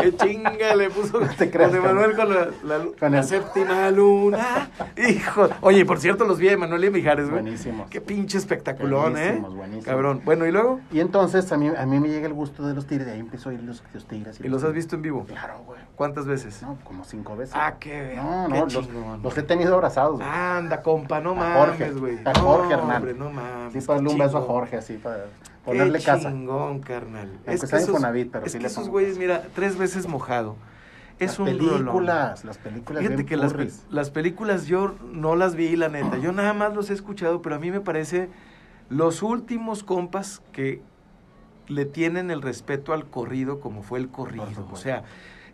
¡Qué 0.00 0.16
chinga 0.16 0.74
le 0.76 0.88
puso! 0.88 1.20
te 1.36 1.50
creas, 1.50 1.70
con 1.70 1.78
Emanuel 1.80 2.16
con 2.16 2.30
la, 2.34 2.48
la- 2.64 2.84
Con 2.98 3.12
la 3.12 3.22
séptima 3.22 3.90
luna. 3.90 4.70
Hijo. 4.96 5.48
Oye, 5.60 5.84
por 5.84 6.00
cierto, 6.00 6.24
los 6.24 6.38
vi 6.38 6.48
a 6.48 6.52
Emanuel 6.52 6.84
y 6.86 6.90
Mijares, 6.90 7.28
güey. 7.28 7.42
Buenísimos. 7.42 7.90
Qué 7.90 8.00
pinche 8.00 8.38
espectaculón, 8.38 9.12
Buenísimos, 9.12 9.52
¿eh? 9.52 9.56
buenísimos. 9.56 9.84
Cabrón. 9.84 10.22
Bueno, 10.24 10.46
¿y 10.46 10.52
luego? 10.52 10.80
Y 10.90 11.00
entonces 11.00 11.52
a 11.52 11.58
mí, 11.58 11.68
a 11.68 11.84
mí 11.84 12.00
me 12.00 12.08
llega 12.08 12.26
el 12.26 12.32
gusto 12.32 12.66
de 12.66 12.72
los 12.74 12.86
Tigres. 12.86 13.08
Y 13.08 13.10
ahí 13.10 13.20
empiezo 13.20 13.50
a 13.50 13.52
ir 13.54 13.62
los, 13.62 13.82
los 13.92 14.06
Tigres. 14.06 14.40
¿Y 14.40 14.48
los 14.48 14.64
has 14.64 14.72
visto 14.72 14.96
en 14.96 15.02
vivo? 15.02 15.26
Claro, 15.26 15.60
güey. 15.66 15.78
¿Cuántas 15.96 16.26
veces? 16.26 16.62
No, 16.62 16.78
como 16.82 17.04
cinco 17.04 17.36
veces. 17.36 17.54
Ah, 17.54 17.74
qué 17.78 18.14
No, 18.16 18.46
qué 18.48 18.58
no, 18.58 19.18
los, 19.22 19.36
he 19.38 19.42
tenido 19.42 19.74
abrazados. 19.74 20.16
güey. 20.16 20.26
Anda, 20.26 20.80
compa, 20.82 21.20
no 21.20 21.34
Jorge, 21.36 21.84
mames, 21.84 21.98
güey. 22.00 22.18
a 22.24 22.38
Jorge, 22.38 22.68
no, 22.74 22.78
Hernán. 22.80 22.96
hombre, 22.96 23.14
no 23.14 23.30
mames. 23.30 23.72
sí, 23.74 23.80
para 23.86 24.00
un 24.00 24.16
beso 24.16 24.38
a. 24.38 24.40
Jorge, 24.40 24.76
así, 24.78 24.94
para 24.94 25.19
ponerle 25.64 25.98
Qué 25.98 26.04
casa. 26.04 26.30
chingón, 26.30 26.80
carnal. 26.80 27.28
Aunque 27.46 27.54
Es 27.54 27.60
que 27.60 27.76
esos, 27.76 27.88
Infonavit, 27.88 28.30
pero 28.32 28.46
es 28.46 28.52
sí 28.52 28.58
que 28.58 28.62
le 28.62 28.66
esos 28.68 28.78
pongo 28.84 28.92
güeyes, 28.92 29.18
mira, 29.18 29.42
tres 29.54 29.76
veces 29.76 30.06
mojado. 30.08 30.56
Es 31.18 31.32
las 31.32 31.38
un 31.40 31.44
películas, 31.46 31.80
rolón. 31.80 32.06
las 32.44 32.58
películas 32.58 33.00
Fíjate 33.02 33.16
bien 33.16 33.26
que 33.28 33.36
las, 33.36 33.54
las 33.90 34.10
películas 34.10 34.66
yo 34.66 34.94
no 35.12 35.36
las 35.36 35.54
vi, 35.54 35.76
la 35.76 35.88
neta. 35.90 36.16
Yo 36.16 36.32
nada 36.32 36.54
más 36.54 36.74
los 36.74 36.88
he 36.90 36.94
escuchado, 36.94 37.42
pero 37.42 37.56
a 37.56 37.58
mí 37.58 37.70
me 37.70 37.80
parece 37.80 38.28
Los 38.88 39.22
últimos 39.22 39.84
compas 39.84 40.40
que 40.52 40.80
le 41.68 41.84
tienen 41.84 42.30
el 42.30 42.42
respeto 42.42 42.92
al 42.92 43.04
corrido 43.06 43.60
como 43.60 43.82
fue 43.82 43.98
el 44.00 44.08
corrido. 44.08 44.66
O 44.72 44.76
sea, 44.76 45.04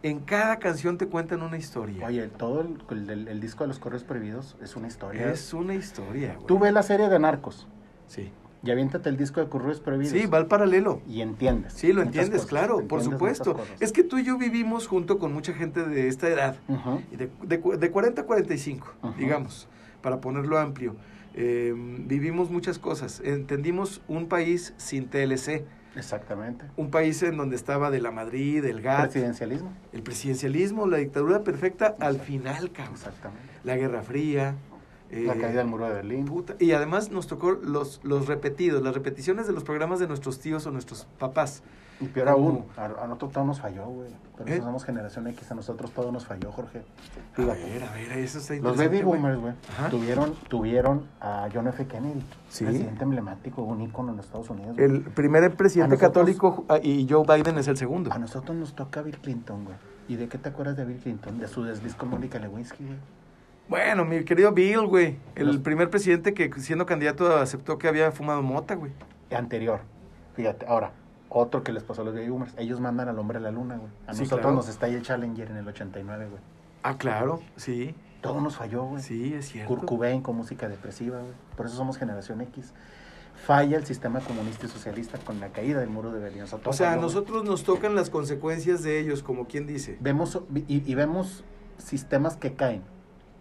en 0.03 0.21
cada 0.21 0.59
canción 0.59 0.97
te 0.99 1.09
cuentan 1.09 1.43
una 1.43 1.59
historia. 1.59 2.07
Oye, 2.07 2.29
todo 2.29 2.61
el, 2.63 2.79
el- 2.91 3.11
el- 3.11 3.29
el 3.29 3.41
disco 3.41 3.65
de 3.65 3.69
los 3.69 3.79
correos 3.81 4.05
prohibidos 4.05 4.57
es 4.63 4.77
una 4.77 4.87
historia. 4.87 5.31
es 5.33 5.53
una 5.53 5.75
historia, 5.75 6.35
güey. 6.35 6.47
Tú 6.47 6.59
ves 6.61 6.73
la 6.73 6.83
serie 6.85 7.09
de 7.09 7.19
Narcos 7.19 7.67
Sí. 8.07 8.31
Y 8.63 8.71
aviéntate 8.71 9.09
el 9.09 9.17
disco 9.17 9.41
de 9.41 9.49
correos 9.49 9.81
prohibidos. 9.81 10.13
Sí, 10.13 10.27
va 10.27 10.39
al 10.39 10.47
paralelo. 10.47 11.01
Y 11.09 11.21
entiendes. 11.21 11.73
Sí, 11.75 11.93
lo 11.93 12.03
entiendes, 12.03 12.33
cosas, 12.43 12.47
claro, 12.47 12.87
por 12.89 13.03
supuesto. 13.03 13.57
Es 13.81 13.93
que 13.93 14.03
tú 14.03 14.19
y 14.19 14.25
yo 14.25 14.39
vivimos 14.39 14.87
junto 14.89 15.19
con 15.19 15.33
mucha 15.33 15.53
gente 15.53 15.85
de 15.85 16.09
esta 16.09 16.29
edad, 16.29 16.57
de, 17.13 17.31
de, 17.43 17.77
de 17.79 17.91
40 17.91 18.23
a 18.23 18.25
45, 18.25 18.95
Ujú. 19.03 19.13
digamos, 19.19 19.69
para 20.03 20.21
ponerlo 20.21 20.59
amplio. 20.59 20.97
Eh, 21.35 21.75
vivimos 21.77 22.51
muchas 22.51 22.79
cosas. 22.79 23.21
Entendimos 23.23 24.01
un 24.09 24.27
país 24.27 24.73
sin 24.79 25.07
TLC, 25.09 25.65
Exactamente. 25.95 26.65
un 26.77 26.91
país 26.91 27.23
en 27.23 27.37
donde 27.37 27.57
estaba 27.57 27.91
de 27.91 28.01
la 28.01 28.11
Madrid, 28.11 28.65
el 28.65 28.81
GATT, 28.81 29.13
Presidencialismo. 29.13 29.73
el 29.93 30.03
presidencialismo, 30.03 30.87
la 30.87 30.97
dictadura 30.97 31.43
perfecta 31.45 31.95
al 32.01 32.19
final, 32.21 32.71
cabrón. 32.73 32.95
Exactamente. 32.95 33.43
La 33.65 33.77
Guerra 33.77 34.03
Fría. 34.03 34.55
La 35.11 35.35
eh, 35.35 35.39
caída 35.39 35.59
del 35.59 35.67
muro 35.69 35.87
de 35.87 35.95
Berlín. 35.95 36.25
puta, 36.25 36.55
Y 36.59 36.73
además 36.73 37.11
nos 37.11 37.27
tocó 37.27 37.53
los, 37.53 38.01
los 38.03 38.27
repetidos, 38.27 38.83
las 38.83 38.95
repeticiones 38.95 39.47
de 39.47 39.53
los 39.53 39.63
programas 39.65 40.01
de 40.01 40.09
nuestros 40.09 40.41
tíos 40.41 40.67
o 40.67 40.71
nuestros 40.71 41.07
papás. 41.19 41.63
Y 41.99 42.07
peor 42.09 42.29
aún, 42.29 42.65
a, 42.77 42.85
a 42.85 43.07
nosotros 43.07 43.33
todo 43.33 43.45
nos 43.45 43.61
falló, 43.61 43.87
güey. 43.87 44.11
Pero 44.37 44.53
¿Eh? 44.53 44.59
somos 44.61 44.85
generación 44.85 45.29
X, 45.29 45.51
a 45.51 45.55
nosotros 45.55 45.93
todo 45.93 46.13
nos 46.13 46.27
falló, 46.27 46.53
Jorge. 46.53 46.83
A 47.39 47.41
ver, 47.43 47.85
a 47.85 47.93
ver, 47.93 48.13
eso 48.19 48.39
está 48.39 48.55
Los 48.57 48.77
baby 48.77 49.01
boomers, 49.01 49.41
güey, 49.41 49.55
tuvieron, 49.91 50.35
tuvieron 50.49 51.07
a 51.23 51.49
John 51.55 51.69
F. 51.69 51.87
Kennedy, 51.87 52.23
Sí. 52.51 52.65
presidente 52.67 53.03
emblemático, 53.03 53.63
un 53.63 53.81
ícono 53.81 54.11
en 54.11 54.17
los 54.19 54.27
Estados 54.27 54.51
Unidos. 54.51 54.77
güey. 54.77 54.85
El 54.91 55.01
primer 55.05 55.55
presidente 55.57 55.95
nosotros- 55.97 56.11
católico 56.37 56.65
ah, 56.69 56.79
y 56.83 57.07
Joe 57.09 57.25
Biden 57.25 57.57
es 57.57 57.69
el 57.69 57.79
segundo. 57.79 58.13
A 58.13 58.19
nosotros 58.19 58.55
nos 58.55 58.75
toca 58.75 59.01
Bill 59.01 59.17
Clinton, 59.17 59.65
güey. 59.65 59.77
¿Y 60.09 60.17
de 60.17 60.29
qué 60.29 60.37
te 60.37 60.51
acuerdas 60.51 60.77
de 60.77 60.85
Bill 60.85 60.99
Clinton? 60.99 61.39
De 61.39 61.49
su 61.49 61.65
desliz 61.65 61.95
con 61.95 62.11
Mónica 62.11 62.39
Lewinsky, 62.39 62.85
güey. 62.85 62.99
Bueno, 63.69 64.05
mi 64.05 64.25
querido 64.25 64.53
Bill, 64.53 64.87
güey. 64.87 65.17
El 65.35 65.47
Los- 65.49 65.57
primer 65.59 65.91
presidente 65.91 66.35
que 66.35 66.53
siendo 66.61 66.87
candidato 66.87 67.37
aceptó 67.37 67.79
que 67.79 67.89
había 67.89 68.13
fumado 68.13 68.43
mota, 68.43 68.75
güey. 68.75 68.93
Anterior. 69.35 69.81
Fíjate, 70.35 70.67
ahora, 70.67 70.93
otro 71.29 71.63
que 71.65 71.73
les 71.73 71.83
pasó 71.83 72.03
a 72.03 72.05
los 72.05 72.15
baby 72.15 72.29
boomers. 72.29 72.55
Ellos 72.59 72.79
mandan 72.81 73.09
al 73.09 73.19
hombre 73.19 73.39
a 73.39 73.41
la 73.41 73.51
luna, 73.51 73.77
güey. 73.77 73.91
A 74.07 74.15
Sí, 74.15 74.21
nosotros 74.23 74.41
claro. 74.43 74.57
nos 74.57 74.69
está 74.69 74.87
ahí 74.87 74.95
el 74.95 75.03
Challenger 75.03 75.51
en 75.51 75.57
el 75.57 75.67
89, 75.67 76.27
güey. 76.29 76.41
Ah, 76.83 76.97
claro, 76.97 77.41
sí. 77.57 77.95
Todo 78.21 78.41
nos 78.41 78.57
falló, 78.57 78.85
güey. 78.85 79.03
Sí, 79.03 79.35
es 79.35 79.49
cierto. 79.49 79.69
Kurt 79.75 79.85
Cobain 79.85 80.23
con 80.23 80.37
música 80.37 80.69
depresiva, 80.69 81.19
güey. 81.19 81.33
Por 81.57 81.67
eso 81.67 81.77
somos 81.77 81.99
generación 81.99 82.41
X. 82.43 82.73
Falla 83.45 83.77
el 83.77 83.85
sistema 83.85 84.21
comunista 84.21 84.67
y 84.67 84.69
socialista 84.69 85.19
con 85.19 85.41
la 85.41 85.49
caída 85.49 85.81
del 85.81 85.91
muro 85.91 86.11
de 86.13 86.21
Berlín. 86.21 86.43
O 86.43 86.47
sea, 86.47 86.59
todo 86.59 86.71
O 86.71 86.73
sea, 86.73 86.93
a 86.93 86.97
nosotros 86.97 87.45
nos 87.45 87.65
tocan 87.65 87.95
las 87.95 88.09
consecuencias 88.11 88.83
de 88.83 88.99
ellos, 89.01 89.23
como 89.23 89.47
quien 89.47 89.67
dice. 89.67 89.99
Vemos, 90.01 90.41
y, 90.55 90.91
y 90.91 90.95
vemos 90.95 91.45
sistemas 91.79 92.37
que 92.37 92.55
caen. 92.55 92.83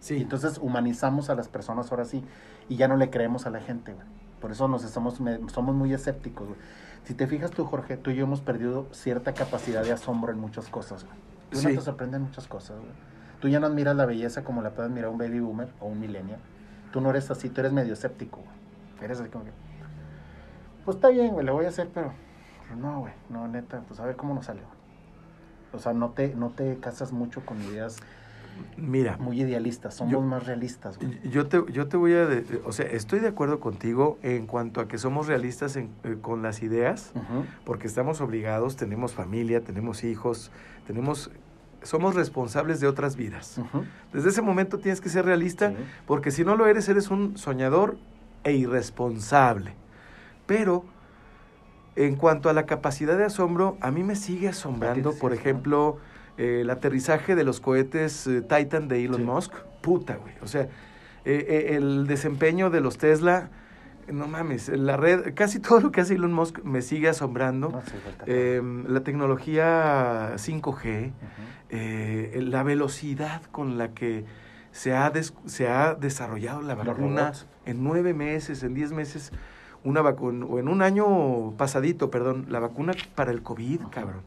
Y 0.00 0.04
Sí. 0.04 0.16
entonces 0.22 0.58
humanizamos 0.58 1.30
a 1.30 1.34
las 1.34 1.48
personas 1.48 1.90
ahora 1.90 2.04
sí 2.04 2.24
y 2.68 2.76
ya 2.76 2.88
no 2.88 2.96
le 2.96 3.10
creemos 3.10 3.46
a 3.46 3.50
la 3.50 3.60
gente, 3.60 3.92
güey. 3.92 4.06
Por 4.40 4.52
eso 4.52 4.68
nos 4.68 4.84
estamos, 4.84 5.20
somos 5.52 5.74
muy 5.74 5.92
escépticos, 5.92 6.48
güey. 6.48 6.60
Si 7.04 7.14
te 7.14 7.26
fijas 7.26 7.50
tú, 7.50 7.64
Jorge, 7.64 7.96
tú 7.96 8.10
y 8.10 8.16
yo 8.16 8.24
hemos 8.24 8.40
perdido 8.40 8.86
cierta 8.92 9.32
capacidad 9.32 9.82
de 9.82 9.92
asombro 9.92 10.32
en 10.32 10.38
muchas 10.38 10.68
cosas, 10.68 11.04
güey. 11.04 11.16
Tú 11.50 11.58
Sí. 11.58 11.68
no 11.68 11.74
te 11.74 11.80
sorprenden 11.80 12.22
muchas 12.22 12.46
cosas, 12.46 12.78
güey. 12.78 12.90
Tú 13.40 13.48
ya 13.48 13.60
no 13.60 13.66
admiras 13.66 13.94
la 13.96 14.06
belleza 14.06 14.44
como 14.44 14.62
la 14.62 14.70
puede 14.70 14.88
admirar 14.88 15.10
un 15.10 15.18
baby 15.18 15.40
boomer 15.40 15.68
o 15.80 15.86
un 15.86 16.00
millennial. 16.00 16.40
Tú 16.92 17.00
no 17.00 17.10
eres 17.10 17.30
así, 17.30 17.48
tú 17.48 17.60
eres 17.60 17.72
medio 17.72 17.92
escéptico, 17.92 18.38
güey. 18.38 19.04
Eres 19.04 19.20
así 19.20 19.28
como 19.28 19.44
que, 19.44 19.50
pues 20.84 20.96
está 20.96 21.08
bien, 21.08 21.32
güey, 21.32 21.44
le 21.44 21.52
voy 21.52 21.64
a 21.66 21.68
hacer, 21.68 21.88
pero, 21.92 22.12
pero 22.64 22.76
no, 22.76 23.00
güey, 23.00 23.12
no, 23.28 23.46
neta, 23.48 23.80
pues 23.86 24.00
a 24.00 24.06
ver 24.06 24.16
cómo 24.16 24.34
nos 24.34 24.46
sale, 24.46 24.60
güey. 24.60 24.76
O 25.72 25.78
sea, 25.78 25.92
no 25.92 26.10
te, 26.10 26.34
no 26.34 26.50
te 26.50 26.78
casas 26.78 27.12
mucho 27.12 27.44
con 27.44 27.60
ideas 27.62 27.96
Mira, 28.76 29.16
muy 29.16 29.40
idealistas, 29.40 29.94
somos 29.94 30.12
Yo- 30.12 30.20
más 30.20 30.46
realistas, 30.46 30.98
güey. 30.98 31.18
yo 31.30 31.46
te, 31.46 31.62
yo 31.72 31.88
te 31.88 31.96
voy 31.96 32.12
a... 32.12 32.26
de- 32.26 32.60
o 32.64 32.72
sea, 32.72 32.86
estoy 32.86 33.20
de 33.20 33.28
acuerdo 33.28 33.58
contigo 33.60 34.18
en 34.22 34.46
cuanto 34.46 34.80
a 34.80 34.88
que 34.88 34.98
somos 34.98 35.26
realistas 35.26 35.76
en- 35.76 35.90
eh, 36.04 36.16
con 36.20 36.42
las 36.42 36.62
ideas, 36.62 37.12
porque 37.64 37.86
estamos 37.86 38.20
obligados, 38.20 38.76
tenemos 38.76 39.12
familia, 39.14 39.62
tenemos 39.62 40.04
hijos, 40.04 40.50
tenemos... 40.86 41.30
Somos 41.82 42.14
responsables 42.16 42.80
de 42.80 42.88
otras 42.88 43.14
vidas. 43.16 43.60
Desde 44.12 44.30
ese 44.30 44.42
momento 44.42 44.78
tienes 44.78 45.00
que 45.00 45.08
ser 45.08 45.24
realista, 45.24 45.70
Sí. 45.70 45.76
porque 46.06 46.30
si 46.32 46.44
no 46.44 46.56
lo 46.56 46.66
eres, 46.66 46.88
eres 46.88 47.10
un 47.10 47.38
soñador 47.38 47.96
e 48.42 48.52
irresponsable. 48.54 49.74
Pero 50.46 50.84
en 51.94 52.16
cuanto 52.16 52.48
a 52.50 52.52
la 52.52 52.66
capacidad 52.66 53.16
de 53.16 53.24
asombro, 53.24 53.76
a 53.80 53.90
mí 53.90 54.02
me 54.02 54.16
sigue 54.16 54.48
asombrando, 54.48 55.12
por 55.14 55.32
ejemplo, 55.32 55.98
el 56.36 56.68
aterrizaje 56.70 57.34
de 57.34 57.44
los 57.44 57.60
cohetes 57.60 58.26
eh, 58.26 58.42
Titan 58.42 58.88
de 58.88 59.04
Elon 59.04 59.20
Sí. 59.20 59.24
Musk. 59.24 59.52
Puta, 59.82 60.16
güey. 60.16 60.34
O 60.42 60.46
sea, 60.46 60.62
eh, 60.62 60.68
eh, 61.24 61.66
el 61.76 62.06
desempeño 62.06 62.70
de 62.70 62.80
los 62.80 62.98
Tesla, 62.98 63.50
no 64.12 64.28
mames, 64.28 64.68
la 64.68 64.96
red, 64.96 65.34
casi 65.34 65.58
todo 65.60 65.80
lo 65.80 65.90
que 65.92 66.00
hace 66.00 66.14
Elon 66.14 66.32
Musk 66.32 66.60
me 66.62 66.82
sigue 66.82 67.08
asombrando. 67.08 67.70
No, 67.70 67.82
sí, 67.82 67.92
Eh, 68.26 68.62
la 68.88 69.00
tecnología 69.00 70.32
5G, 70.36 71.06
Ujú. 71.08 71.12
eh, 71.70 72.40
la 72.42 72.62
velocidad 72.62 73.42
con 73.52 73.78
la 73.78 73.88
que 73.92 74.24
se 74.72 74.94
ha, 74.94 75.10
des- 75.10 75.34
se 75.46 75.68
ha 75.68 75.94
desarrollado 75.94 76.60
la 76.62 76.74
vacuna 76.74 77.32
en 77.64 77.82
nueve 77.82 78.12
meses, 78.14 78.62
en 78.62 78.74
diez 78.74 78.92
meses, 78.92 79.32
una 79.84 80.02
vacuna, 80.02 80.44
o 80.46 80.58
en 80.58 80.68
un 80.68 80.82
año 80.82 81.52
pasadito, 81.56 82.10
perdón, 82.10 82.46
la 82.48 82.58
vacuna 82.60 82.92
para 83.14 83.30
el 83.30 83.42
COVID, 83.42 83.82
cabrón. 83.90 84.22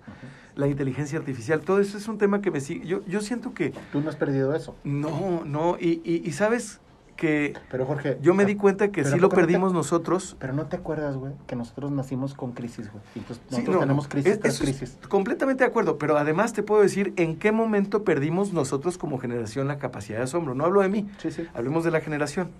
La 0.60 0.68
inteligencia 0.68 1.18
artificial, 1.18 1.62
todo 1.62 1.80
eso 1.80 1.97
es 1.97 2.07
un 2.07 2.18
tema 2.18 2.41
que 2.41 2.51
me 2.51 2.60
sigue. 2.60 2.86
Yo, 2.86 3.05
yo 3.05 3.22
siento 3.22 3.53
que 3.53 3.72
Tú 3.91 4.01
no 4.01 4.10
has 4.10 4.16
perdido 4.18 4.53
eso. 4.53 4.76
no, 4.84 5.43
no, 5.45 5.78
y, 5.80 6.01
y, 6.03 6.22
y 6.28 6.32
sabes 6.34 6.82
que 7.16 7.53
Pero 7.72 7.86
Jorge, 7.86 8.18
yo 8.22 8.34
me 8.34 8.45
di 8.45 8.55
cuenta 8.55 8.91
que 8.91 9.03
sí 9.03 9.14
¿a 9.14 9.16
lo 9.18 9.24
poco 9.24 9.36
no 9.36 9.41
te- 9.41 9.45
perdimos 9.47 9.74
nosotros. 9.74 10.36
Pero 10.39 10.53
no 10.53 10.68
te 10.68 10.76
acuerdas, 10.78 11.16
güey, 11.18 11.34
que 11.47 11.55
nosotros 11.55 11.91
nacimos 11.91 12.34
con 12.34 12.51
crisis, 12.53 12.89
güey. 12.91 13.03
Entonces 13.16 13.43
Sí, 13.47 13.51
nosotros 13.55 13.76
no, 13.76 13.80
tenemos 13.82 14.07
crisis 14.07 14.32
es- 14.34 14.39
tras 14.39 14.53
eso 14.55 14.64
es 14.66 14.78
crisis. 14.78 14.97
completamente 15.10 15.64
de 15.64 15.70
acuerdo, 15.70 15.97
pero 15.97 16.18
además 16.18 16.53
te 16.53 16.64
puedo 16.64 16.82
decir 16.82 17.14
en 17.18 17.38
qué 17.38 17.51
momento 17.51 18.03
perdimos 18.03 18.51
nosotros 18.53 18.97
como 18.97 19.18
generación 19.18 19.68
la 19.68 19.78
capacidad 19.80 20.18
de 20.20 20.24
asombro. 20.26 20.55
No 20.55 20.64
hablo 20.66 20.82
de 20.82 20.89
mí, 20.89 21.10
Sí, 21.22 21.32
sí. 21.32 21.45
hablemos 21.53 21.84
de 21.84 21.91
la 21.91 21.99
generación. 22.01 22.51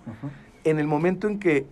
En 0.64 0.78
el 0.78 0.86
momento 0.86 1.26
en 1.28 1.38
que 1.38 1.66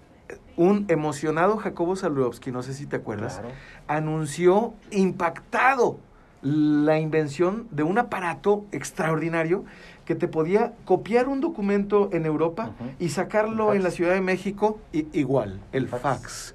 un 0.57 0.85
emocionado 0.89 1.57
Jacobo 1.59 1.95
Zalurovsky, 1.97 2.53
no 2.53 2.62
sé 2.62 2.74
si 2.74 2.87
te 2.87 2.97
acuerdas, 2.97 3.35
Claro. 3.39 3.55
anunció 3.87 4.74
impactado 4.91 5.99
la 6.43 6.99
invención 6.99 7.66
de 7.70 7.82
un 7.82 7.99
aparato 7.99 8.64
extraordinario 8.72 9.64
que 10.05 10.14
te 10.14 10.28
podía 10.28 10.72
copiar 10.84 11.28
un 11.28 11.41
documento 11.41 12.09
en 12.12 12.24
Europa 12.26 12.72
y 12.99 13.11
sacarlo 13.11 13.74
en 13.74 13.82
la 13.82 13.91
Ciudad 13.91 14.14
de 14.14 14.20
México 14.20 14.78
igual, 14.93 15.61
el 15.72 15.89
Fax. 15.89 16.03
fax. 16.03 16.55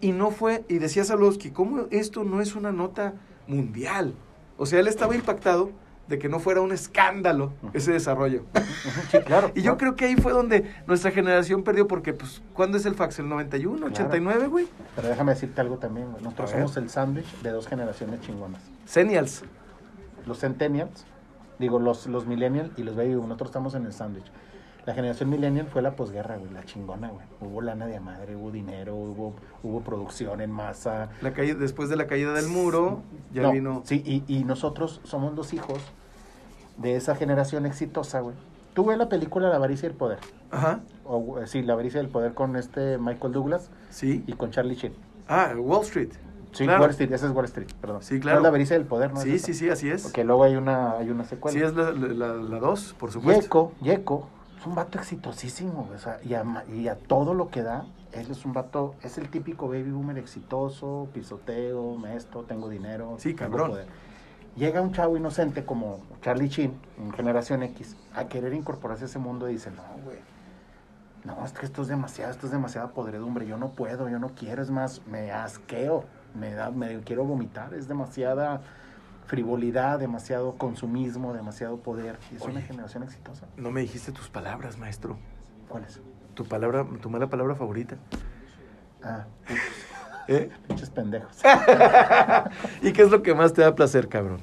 Y 0.00 0.12
no 0.12 0.30
fue, 0.30 0.64
y 0.68 0.78
decía 0.78 1.04
Zalurovsky, 1.04 1.50
¿cómo 1.50 1.86
esto 1.90 2.24
no 2.24 2.40
es 2.40 2.54
una 2.54 2.72
nota 2.72 3.14
mundial? 3.46 4.14
O 4.56 4.66
sea, 4.66 4.80
él 4.80 4.88
estaba 4.88 5.14
impactado 5.14 5.70
de 6.08 6.18
que 6.18 6.28
no 6.28 6.40
fuera 6.40 6.60
un 6.60 6.72
escándalo 6.72 7.52
ese 7.74 7.92
desarrollo. 7.92 8.44
Sí, 9.10 9.18
claro. 9.18 9.52
Y 9.54 9.62
yo 9.62 9.76
creo 9.76 9.94
que 9.94 10.06
ahí 10.06 10.16
fue 10.16 10.32
donde 10.32 10.72
nuestra 10.86 11.10
generación 11.10 11.62
perdió, 11.62 11.86
porque, 11.86 12.14
pues, 12.14 12.42
¿cuándo 12.54 12.78
es 12.78 12.86
el 12.86 12.94
fax? 12.94 13.18
¿El 13.18 13.28
91, 13.28 13.86
89, 13.86 14.46
güey? 14.46 14.68
Pero 14.96 15.08
déjame 15.08 15.34
decirte 15.34 15.60
algo 15.60 15.76
también, 15.76 16.10
güey. 16.10 16.22
Nosotros 16.22 16.50
somos 16.50 16.76
el 16.78 16.88
sándwich 16.88 17.30
de 17.42 17.50
dos 17.50 17.68
generaciones 17.68 18.20
chingonas. 18.22 18.62
Senials. 18.88 19.44
Los 20.26 20.40
centennials, 20.40 21.04
digo, 21.58 21.78
los, 21.78 22.06
los 22.06 22.26
millennials 22.26 22.70
y 22.78 22.82
los 22.84 22.96
baby 22.96 23.10
boomers, 23.10 23.28
nosotros 23.28 23.50
estamos 23.50 23.74
en 23.74 23.84
el 23.84 23.92
sándwich. 23.92 24.24
La 24.86 24.94
generación 24.94 25.28
millennial 25.28 25.66
fue 25.66 25.82
la 25.82 25.94
posguerra, 25.94 26.38
güey, 26.38 26.50
la 26.52 26.64
chingona, 26.64 27.10
güey. 27.10 27.26
Hubo 27.42 27.60
lana 27.60 27.86
de 27.86 28.00
madre, 28.00 28.34
hubo 28.34 28.50
dinero, 28.50 28.96
hubo, 28.96 29.34
hubo 29.62 29.80
producción 29.82 30.40
en 30.40 30.50
masa. 30.50 31.10
La 31.20 31.34
caída, 31.34 31.58
después 31.58 31.90
de 31.90 31.96
la 31.96 32.06
caída 32.06 32.32
del 32.32 32.48
muro, 32.48 33.02
ya 33.30 33.42
No, 33.42 33.52
vino. 33.52 33.82
Sí, 33.84 34.02
y, 34.06 34.24
y 34.34 34.44
nosotros 34.44 35.02
somos 35.04 35.34
los 35.34 35.52
hijos 35.52 35.78
de 36.78 36.96
esa 36.96 37.14
generación 37.14 37.66
exitosa, 37.66 38.20
güey. 38.20 38.36
Tú 38.72 38.86
ves 38.86 38.96
la 38.96 39.10
película 39.10 39.50
La 39.50 39.56
avaricia 39.56 39.86
y 39.86 39.90
el 39.90 39.96
poder. 39.98 40.20
Ajá, 40.50 40.80
O, 41.04 41.38
eh, 41.40 41.46
sí, 41.46 41.62
La 41.62 41.74
avaricia 41.74 42.00
y 42.00 42.04
el 42.04 42.10
poder 42.10 42.32
con 42.32 42.56
este 42.56 42.96
Michael 42.96 43.34
Douglas 43.34 43.70
sí. 43.90 44.24
y 44.26 44.32
con 44.32 44.50
Charlie 44.50 44.76
Sheen. 44.76 44.94
Ah, 45.28 45.52
Wall 45.54 45.82
Street. 45.82 46.12
Sí, 46.52 46.64
Claro. 46.64 46.80
Wall 46.82 46.90
Street, 46.90 47.12
ese 47.12 47.26
es 47.26 47.32
Wall 47.32 47.44
Street, 47.44 47.68
perdón. 47.80 48.02
Sí, 48.02 48.14
No 48.14 48.20
claro. 48.20 48.38
es 48.38 48.42
La 48.42 48.48
avaricia 48.48 48.76
y 48.76 48.80
el 48.80 48.86
poder, 48.86 49.12
¿no? 49.12 49.18
es 49.18 49.24
Sí, 49.24 49.34
esa? 49.34 49.46
sí, 49.46 49.54
sí, 49.54 49.70
así 49.70 49.90
es. 49.90 50.02
Porque 50.02 50.24
luego 50.24 50.44
hay 50.44 50.56
una, 50.56 50.92
hay 50.92 51.10
una 51.10 51.24
secuela. 51.24 51.58
Sí, 51.58 51.64
es 51.64 51.74
la 51.74 51.92
2, 51.92 51.98
la, 52.16 52.34
la 52.34 52.58
dos, 52.58 52.94
por 52.98 53.10
supuesto. 53.12 53.42
Yeko, 53.42 53.72
Yeko, 53.82 54.28
es 54.58 54.66
un 54.66 54.74
vato 54.74 54.98
exitosísimo, 54.98 55.88
o 55.94 55.98
sea, 55.98 56.18
y 56.24 56.34
a, 56.34 56.44
y 56.74 56.88
a 56.88 56.96
todo 56.96 57.34
lo 57.34 57.48
que 57.50 57.62
da, 57.62 57.84
él 58.12 58.30
es 58.30 58.44
un 58.44 58.52
vato, 58.54 58.94
es 59.02 59.18
el 59.18 59.28
típico 59.28 59.68
baby 59.68 59.90
boomer 59.90 60.18
exitoso, 60.18 61.08
pisoteo, 61.12 61.94
maestro, 61.96 62.42
tengo 62.42 62.68
dinero, 62.68 63.16
Sí, 63.18 63.34
tengo 63.34 63.50
cabrón. 63.52 63.70
poder. 63.72 63.86
Llega 64.56 64.80
un 64.80 64.92
chavo 64.92 65.16
inocente 65.16 65.64
como 65.64 66.00
Charlie 66.22 66.48
Chin, 66.48 66.72
en 66.98 67.12
Generación 67.12 67.62
X, 67.62 67.96
a 68.14 68.26
querer 68.26 68.52
incorporarse 68.54 69.04
a 69.04 69.06
ese 69.06 69.18
mundo 69.20 69.48
y 69.48 69.52
dice, 69.52 69.70
no, 69.70 69.82
güey, 70.02 70.18
no, 71.24 71.44
es 71.44 71.52
que 71.52 71.64
esto 71.66 71.82
es 71.82 71.88
demasiado, 71.88 72.32
esto 72.32 72.46
es 72.46 72.52
demasiada 72.52 72.88
podredumbre, 72.88 73.46
yo 73.46 73.56
no 73.58 73.68
puedo, 73.68 74.08
yo 74.08 74.18
no 74.18 74.30
quiero, 74.30 74.62
es 74.62 74.70
más, 74.70 75.02
me 75.06 75.30
asqueo, 75.30 76.04
me 76.38 76.54
da, 76.54 76.70
me 76.70 77.00
quiero 77.00 77.24
vomitar, 77.24 77.74
es 77.74 77.88
demasiada 77.88 78.60
frivolidad, 79.26 79.98
demasiado 79.98 80.56
consumismo, 80.56 81.34
demasiado 81.34 81.76
poder. 81.78 82.18
Y 82.32 82.36
es 82.36 82.42
Oye. 82.42 82.52
una 82.52 82.62
generación 82.62 83.02
exitosa. 83.02 83.46
No 83.56 83.70
me 83.70 83.82
dijiste 83.82 84.10
tus 84.10 84.28
palabras, 84.28 84.78
maestro. 84.78 85.18
¿Cuáles? 85.68 86.00
Tu 86.34 86.44
palabra, 86.46 86.86
tu 87.00 87.10
mala 87.10 87.28
palabra 87.28 87.54
favorita. 87.54 87.96
Ah, 89.02 89.26
¿Eh? 90.28 90.50
pinches 90.66 90.90
pendejos. 90.90 91.42
¿Y 92.82 92.92
qué 92.92 93.02
es 93.02 93.10
lo 93.10 93.22
que 93.22 93.34
más 93.34 93.52
te 93.52 93.62
da 93.62 93.74
placer, 93.74 94.08
cabrón? 94.08 94.40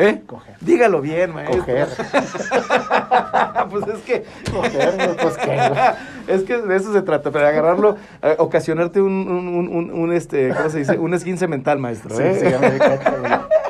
¿Eh? 0.00 0.22
Coger. 0.26 0.56
Dígalo 0.60 1.00
bien, 1.02 1.34
maestro. 1.34 1.58
Coger. 1.58 1.88
pues 3.70 3.86
es 3.88 4.00
que. 4.00 4.24
Coger, 4.50 5.16
pues 5.20 5.36
qué, 5.36 5.56
güey. 5.56 5.80
Es 6.26 6.42
que 6.44 6.56
de 6.58 6.76
eso 6.76 6.92
se 6.92 7.02
trata, 7.02 7.30
pero 7.32 7.46
agarrarlo, 7.46 7.96
eh, 8.22 8.36
ocasionarte 8.38 9.02
un, 9.02 9.12
un, 9.12 9.68
un, 9.68 9.90
un- 9.90 10.12
este, 10.12 10.54
¿cómo 10.54 10.70
se 10.70 10.78
dice? 10.78 10.96
Un 10.96 11.12
esguince 11.12 11.48
mental, 11.48 11.78
maestro. 11.80 12.16
Sí, 12.16 12.22
¿eh? 12.22 12.38
sí, 12.38 12.44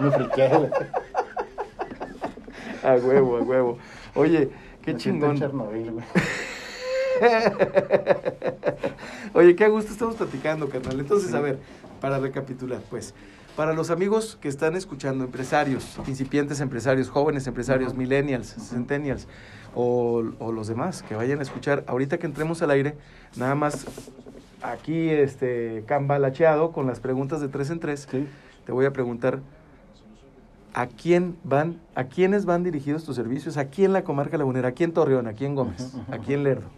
me. 0.00 0.06
Me 0.06 0.12
friqué. 0.14 0.50
A 2.84 2.94
huevo, 2.94 3.38
a 3.38 3.40
huevo. 3.40 3.78
Oye, 4.14 4.50
qué 4.82 4.92
Me 4.92 4.98
chingón. 4.98 5.36
Chernobyl, 5.38 5.90
güey. 5.90 6.04
Oye, 9.34 9.54
qué 9.56 9.68
gusto 9.68 9.92
estamos 9.92 10.16
platicando, 10.16 10.68
carnal. 10.68 11.00
Entonces, 11.00 11.32
a 11.34 11.40
ver, 11.40 11.58
para 12.00 12.18
recapitular, 12.18 12.80
pues, 12.90 13.14
para 13.60 13.74
los 13.74 13.90
amigos 13.90 14.38
que 14.40 14.48
están 14.48 14.74
escuchando, 14.74 15.22
empresarios, 15.22 15.98
incipientes 16.06 16.62
empresarios, 16.62 17.10
jóvenes 17.10 17.46
empresarios, 17.46 17.94
millennials, 17.94 18.54
centennials, 18.54 19.28
o, 19.74 20.24
o 20.38 20.50
los 20.50 20.66
demás 20.66 21.02
que 21.02 21.14
vayan 21.14 21.40
a 21.40 21.42
escuchar, 21.42 21.84
ahorita 21.86 22.16
que 22.16 22.24
entremos 22.24 22.62
al 22.62 22.70
aire, 22.70 22.94
nada 23.36 23.54
más 23.54 23.84
aquí, 24.62 25.10
este, 25.10 25.84
cambalacheado 25.86 26.72
con 26.72 26.86
las 26.86 27.00
preguntas 27.00 27.42
de 27.42 27.48
tres 27.48 27.68
en 27.68 27.80
tres, 27.80 28.08
Sí. 28.10 28.26
te 28.64 28.72
voy 28.72 28.86
a 28.86 28.94
preguntar. 28.94 29.40
¿A 30.72 30.86
quién 30.86 31.36
van, 31.44 31.82
a 31.94 32.04
quiénes 32.04 32.46
van 32.46 32.62
dirigidos 32.64 33.04
tus 33.04 33.14
servicios? 33.16 33.58
¿Aquí 33.58 33.84
en 33.84 33.92
la 33.92 34.04
comarca 34.04 34.38
lagunera? 34.38 34.68
¿Aquí 34.68 34.84
en 34.84 34.92
Torreón? 34.94 35.26
¿Aquí 35.26 35.44
en 35.44 35.54
Gómez? 35.54 35.92
¿Aquí 36.10 36.32
en 36.32 36.44
Lerdo? 36.44 36.68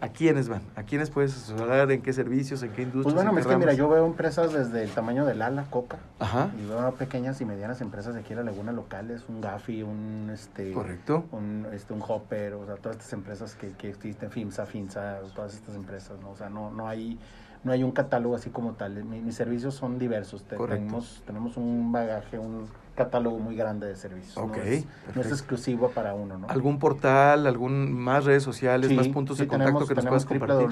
¿A 0.00 0.08
quiénes 0.08 0.48
van? 0.48 0.62
¿A 0.76 0.82
quiénes 0.84 1.10
puedes 1.10 1.36
asesorar? 1.36 1.90
¿En 1.90 2.00
qué 2.00 2.12
servicios? 2.12 2.62
¿En 2.62 2.70
qué 2.72 2.82
industrias? 2.82 3.04
Pues 3.04 3.14
bueno, 3.14 3.38
es 3.38 3.46
que 3.46 3.56
mira, 3.56 3.74
yo 3.74 3.88
veo 3.88 4.06
empresas 4.06 4.52
desde 4.52 4.82
el 4.82 4.90
tamaño 4.90 5.26
del 5.26 5.42
ala, 5.42 5.64
Coca, 5.68 5.98
Ajá, 6.18 6.50
y 6.58 6.66
veo 6.66 6.94
pequeñas 6.94 7.40
y 7.40 7.44
medianas 7.44 7.80
empresas 7.82 8.14
de 8.14 8.20
aquí 8.20 8.32
en 8.32 8.38
la 8.38 8.44
Laguna 8.44 8.72
locales, 8.72 9.24
un 9.28 9.40
Gafi, 9.40 9.82
un 9.82 10.30
este 10.32 10.72
correcto. 10.72 11.24
un 11.32 11.66
este 11.72 11.92
un 11.92 12.02
Hopper, 12.06 12.54
o 12.54 12.64
sea, 12.64 12.76
todas 12.76 12.96
estas 12.96 13.12
empresas 13.12 13.54
que, 13.54 13.72
que 13.72 13.90
existen, 13.90 14.30
FIMSA, 14.30 14.64
FINSA, 14.64 15.18
todas 15.34 15.54
estas 15.54 15.74
empresas, 15.74 16.18
¿no? 16.20 16.30
O 16.30 16.36
sea, 16.36 16.48
no, 16.48 16.70
no 16.70 16.88
hay 16.88 17.18
no 17.64 17.72
hay 17.72 17.82
un 17.82 17.92
catálogo 17.92 18.34
así 18.34 18.50
como 18.50 18.72
tal. 18.72 19.04
Mi- 19.04 19.20
mis 19.20 19.34
servicios 19.34 19.74
son 19.74 19.98
diversos. 19.98 20.42
Correcto. 20.42 20.74
tenemos, 20.76 21.22
tenemos 21.26 21.56
un 21.56 21.92
bagaje, 21.92 22.38
un 22.38 22.66
catálogo 22.96 23.38
muy 23.38 23.54
grande 23.56 23.86
de 23.86 23.96
servicios. 23.96 24.36
Ok, 24.38 24.56
no, 24.56 24.62
es, 24.62 24.86
no 25.14 25.20
es 25.22 25.28
exclusivo 25.28 25.90
para 25.90 26.14
uno, 26.14 26.38
¿no? 26.38 26.48
¿Algún 26.48 26.78
portal, 26.78 27.46
algún 27.46 27.92
más 27.92 28.24
redes 28.24 28.42
sociales, 28.42 28.88
Sí, 28.88 28.96
más 28.96 29.08
puntos 29.08 29.36
sí, 29.38 29.44
de 29.44 29.48
contacto 29.48 29.84
tenemos, 29.84 29.88
que 29.88 29.94
nos 29.94 30.06
puedas 30.06 30.24
compartir? 30.26 30.68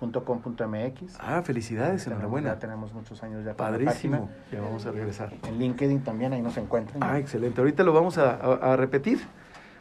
www.ivanlavin.com.mx. 0.00 1.16
Ah, 1.20 1.42
felicidades, 1.42 2.04
Tenemos- 2.04 2.20
enhorabuena. 2.20 2.48
Ya 2.54 2.58
tenemos 2.58 2.92
muchos 2.94 3.22
años 3.22 3.44
ya 3.44 3.54
con 3.54 3.64
la 3.66 3.70
Padrísimo. 3.72 4.30
Ya 4.52 4.60
vamos 4.60 4.86
a 4.86 4.92
regresar. 4.92 5.32
En 5.46 5.58
LinkedIn 5.58 6.00
también, 6.02 6.32
ahí 6.32 6.42
nos 6.42 6.56
encuentran. 6.56 7.02
Ah, 7.02 7.18
excelente. 7.18 7.60
Ahorita 7.60 7.82
lo 7.82 7.92
vamos 7.92 8.16
a, 8.18 8.30
a- 8.36 8.72
a 8.72 8.76
repetir, 8.76 9.18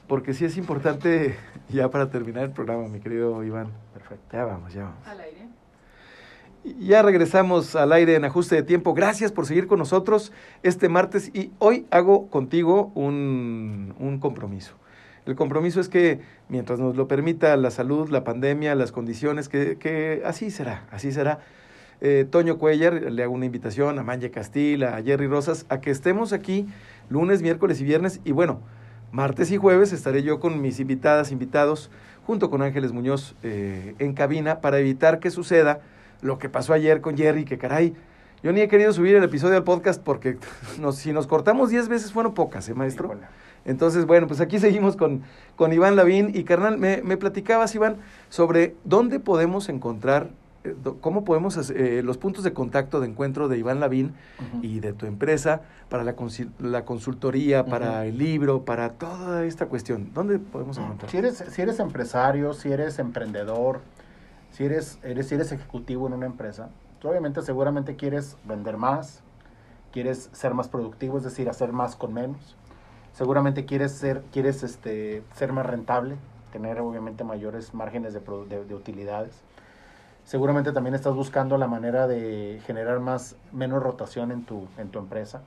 porque 0.08 0.34
sí 0.34 0.44
es 0.46 0.58
importante, 0.58 1.36
ya 1.70 1.90
para 1.90 2.10
terminar 2.10 2.44
el 2.44 2.52
programa, 2.52 2.88
mi 2.88 3.00
querido 3.00 3.44
Iván. 3.44 3.68
Perfecto. 3.94 4.36
Ya 4.36 4.44
vamos, 4.46 4.74
ya 4.74 4.84
vamos. 4.84 5.08
Al 5.08 5.20
aire. 5.22 5.39
Ya 6.64 7.02
regresamos 7.02 7.76
al 7.76 7.94
aire 7.94 8.16
en 8.16 8.26
ajuste 8.26 8.56
de 8.56 8.64
tiempo. 8.64 8.94
Gracias 8.94 9.32
por 9.32 9.46
seguir 9.46 9.68
con 9.68 9.80
nosotros 9.80 10.34
este 10.62 10.90
martes 10.90 11.32
y 11.34 11.52
hoy 11.58 11.86
hago 11.90 12.28
contigo 12.28 12.92
un, 12.96 13.94
un 13.98 14.20
compromiso. 14.20 14.74
El 15.26 15.36
compromiso 15.36 15.80
es 15.80 15.88
que 15.88 16.20
mientras 16.50 16.80
nos 16.80 16.98
lo 16.98 17.08
permita 17.08 17.56
la 17.56 17.72
salud, 17.72 18.10
la 18.10 18.24
pandemia, 18.24 18.76
las 18.76 18.92
condiciones, 18.92 19.48
que, 19.48 19.78
que 19.78 20.22
así 20.26 20.52
será, 20.52 20.86
así 20.92 21.12
será. 21.12 21.40
Eh, 22.02 22.26
Toño 22.30 22.58
Cuellar, 22.58 22.94
le 22.94 23.24
hago 23.24 23.34
una 23.34 23.46
invitación 23.46 23.98
a 24.00 24.04
Manje 24.04 24.32
Castil, 24.32 24.84
a 24.84 25.02
Jerry 25.02 25.28
Rosas, 25.28 25.66
a 25.70 25.80
que 25.80 25.92
estemos 25.92 26.34
aquí 26.34 26.68
lunes, 27.10 27.42
miércoles 27.42 27.80
y 27.80 27.86
viernes. 27.86 28.20
Y 28.26 28.32
bueno, 28.32 28.60
martes 29.12 29.52
y 29.52 29.58
jueves 29.58 29.94
estaré 29.94 30.24
yo 30.24 30.40
con 30.40 30.62
mis 30.62 30.80
invitadas, 30.80 31.32
invitados, 31.32 31.90
junto 32.26 32.50
con 32.50 32.62
Ángeles 32.62 32.92
Muñoz 32.92 33.36
eh, 33.44 33.96
en 34.00 34.14
cabina 34.14 34.60
para 34.60 34.80
evitar 34.80 35.20
que 35.20 35.32
suceda 35.32 35.82
lo 36.22 36.40
que 36.40 36.50
pasó 36.50 36.74
ayer 36.74 37.02
con 37.02 37.18
Jerry, 37.18 37.46
que 37.46 37.58
caray, 37.58 37.96
yo 38.42 38.54
ni 38.54 38.62
he 38.62 38.68
querido 38.68 38.94
subir 38.94 39.16
el 39.16 39.24
episodio 39.24 39.56
del 39.56 39.64
podcast 39.64 40.02
porque 40.02 40.38
nos, 40.80 40.96
si 40.96 41.12
nos 41.12 41.28
cortamos 41.28 41.70
10 41.70 41.90
veces 41.90 42.14
fueron 42.14 42.34
pocas, 42.34 42.68
¿eh, 42.70 42.74
maestro? 42.74 43.12
Entonces, 43.66 44.06
bueno, 44.06 44.28
pues 44.28 44.40
aquí 44.40 44.60
seguimos 44.60 44.96
con, 44.96 45.24
con 45.56 45.74
Iván 45.74 45.96
Lavín. 45.96 46.32
Y 46.34 46.44
carnal, 46.44 46.78
me, 46.78 47.02
me 47.04 47.18
platicabas, 47.18 47.76
Iván, 47.76 47.98
sobre 48.30 48.76
dónde 48.86 49.20
podemos 49.20 49.68
encontrar, 49.68 50.30
eh, 50.64 50.74
cómo 51.02 51.26
podemos, 51.26 51.58
hacer, 51.58 51.78
eh, 51.78 52.02
los 52.02 52.18
puntos 52.18 52.46
de 52.46 52.54
contacto 52.54 53.02
de 53.02 53.08
encuentro 53.08 53.50
de 53.50 53.58
Iván 53.58 53.82
Lavín 53.82 54.14
y 54.62 54.80
de 54.80 54.94
tu 54.94 55.06
empresa 55.06 55.62
para 55.90 56.06
la, 56.06 56.16
la 56.60 56.86
consultoría, 56.86 57.66
para 57.66 58.06
el 58.06 58.18
libro, 58.18 58.64
para 58.64 58.94
toda 58.94 59.46
esta 59.46 59.66
cuestión. 59.66 60.12
¿Dónde 60.14 60.40
podemos 60.40 60.78
encontrar? 60.78 61.12
Si 61.12 61.18
eres, 61.18 61.44
si 61.50 61.62
eres 61.62 61.80
empresario, 61.80 62.54
si 62.54 62.72
eres 62.72 62.98
emprendedor, 63.00 63.82
si 64.60 64.66
eres, 64.66 65.00
eres, 65.04 65.30
si 65.30 65.36
eres 65.36 65.54
ejecutivo 65.54 66.06
en 66.08 66.12
una 66.12 66.26
empresa, 66.26 66.68
tú 67.00 67.08
obviamente 67.08 67.42
seguramente 67.44 67.96
quieres 67.96 68.36
vender 68.44 68.76
más, 68.76 69.22
quieres 69.94 70.30
ser 70.34 70.54
más 70.54 70.68
productivo, 70.68 71.18
es 71.18 71.24
decir, 71.24 71.48
hacer 71.48 71.72
más 71.72 71.96
con 71.96 72.14
menos. 72.14 72.58
Seguramente 73.14 73.64
quieres 73.64 73.94
ser, 73.94 74.22
quieres 74.34 74.64
este, 74.64 75.24
ser 75.34 75.54
más 75.54 75.66
rentable, 75.66 76.18
tener 76.52 76.82
obviamente 76.82 77.24
mayores 77.24 77.74
márgenes 77.74 78.14
de, 78.14 78.20
de- 78.50 78.66
de 78.66 78.76
utilidades. 78.76 79.32
Seguramente 80.26 80.74
también 80.74 80.94
estás 80.94 81.16
buscando 81.16 81.58
la 81.58 81.68
manera 81.68 82.06
de 82.06 82.60
generar 82.66 83.00
más, 83.00 83.38
menos 83.54 83.82
rotación 83.82 84.30
en 84.30 84.44
tu, 84.44 84.68
en 84.78 84.90
tu 84.90 85.00
empresa. 85.00 85.42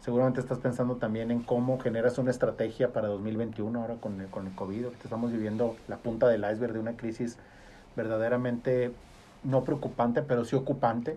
Seguramente 0.00 0.40
estás 0.40 0.60
pensando 0.60 0.96
también 0.96 1.30
en 1.30 1.42
cómo 1.42 1.78
generas 1.78 2.16
una 2.16 2.30
estrategia 2.30 2.90
para 2.94 3.08
2021 3.08 3.82
ahora 3.82 3.96
con 3.96 4.18
el, 4.18 4.28
con 4.28 4.46
el 4.46 4.54
COVID. 4.54 4.86
Ahorita 4.86 5.04
estamos 5.04 5.30
viviendo 5.30 5.76
la 5.88 5.98
punta 5.98 6.26
del 6.26 6.40
iceberg 6.50 6.72
de 6.72 6.78
una 6.78 6.96
crisis 6.96 7.36
verdaderamente 7.96 8.92
no 9.44 9.64
preocupante, 9.64 10.22
pero 10.22 10.44
sí 10.44 10.56
ocupante. 10.56 11.16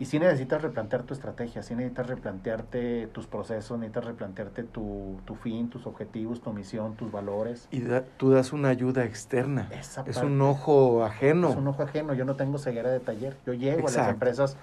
Y 0.00 0.04
sí 0.04 0.20
necesitas 0.20 0.62
replantear 0.62 1.02
tu 1.02 1.12
estrategia, 1.12 1.64
sí 1.64 1.74
necesitas 1.74 2.06
replantearte 2.06 3.08
tus 3.08 3.26
procesos, 3.26 3.78
necesitas 3.80 4.04
replantearte 4.04 4.62
tu, 4.62 5.18
tu 5.24 5.34
fin, 5.34 5.68
tus 5.70 5.88
objetivos, 5.88 6.40
tu 6.40 6.52
misión, 6.52 6.94
tus 6.94 7.10
valores. 7.10 7.66
Y 7.72 7.80
da- 7.80 8.04
tú 8.16 8.30
das 8.30 8.52
una 8.52 8.68
ayuda 8.68 9.04
externa. 9.04 9.66
Esa 9.72 10.02
es 10.02 10.14
parte. 10.18 10.26
un 10.30 10.40
ojo 10.40 11.04
ajeno. 11.04 11.50
Es 11.50 11.56
un 11.56 11.66
ojo 11.66 11.82
ajeno, 11.82 12.14
yo 12.14 12.24
no 12.24 12.36
tengo 12.36 12.58
ceguera 12.58 12.90
de 12.90 13.00
taller. 13.00 13.36
Yo 13.44 13.54
llego 13.54 13.88
a 13.88 13.90
las 13.90 14.08
empresas 14.08 14.56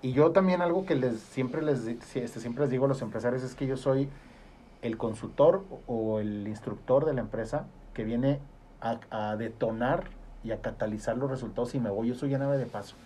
y 0.00 0.12
yo 0.12 0.30
también 0.32 0.62
algo 0.62 0.86
que 0.86 0.94
les 0.94 1.18
siempre 1.20 1.60
les 1.60 1.86
este, 1.86 2.26
siempre 2.28 2.62
les 2.62 2.70
digo 2.70 2.86
a 2.86 2.88
los 2.88 3.02
empresarios 3.02 3.42
es 3.42 3.54
que 3.54 3.66
yo 3.66 3.76
soy 3.76 4.08
el 4.80 4.96
consultor 4.96 5.62
o- 5.86 5.92
o 6.14 6.20
el 6.20 6.48
instructor 6.48 7.04
de 7.04 7.12
la 7.12 7.20
empresa 7.20 7.66
que 7.92 8.04
viene 8.04 8.38
a, 8.80 8.98
a 9.10 9.36
detonar 9.36 10.04
y 10.44 10.52
a 10.52 10.60
catalizar 10.60 11.16
los 11.16 11.30
resultados 11.30 11.74
y 11.74 11.80
me 11.80 11.90
voy, 11.90 12.08
yo 12.08 12.14
soy 12.14 12.30
ya 12.30 12.38
nave 12.38 12.58
de 12.58 12.66
paso. 12.66 12.96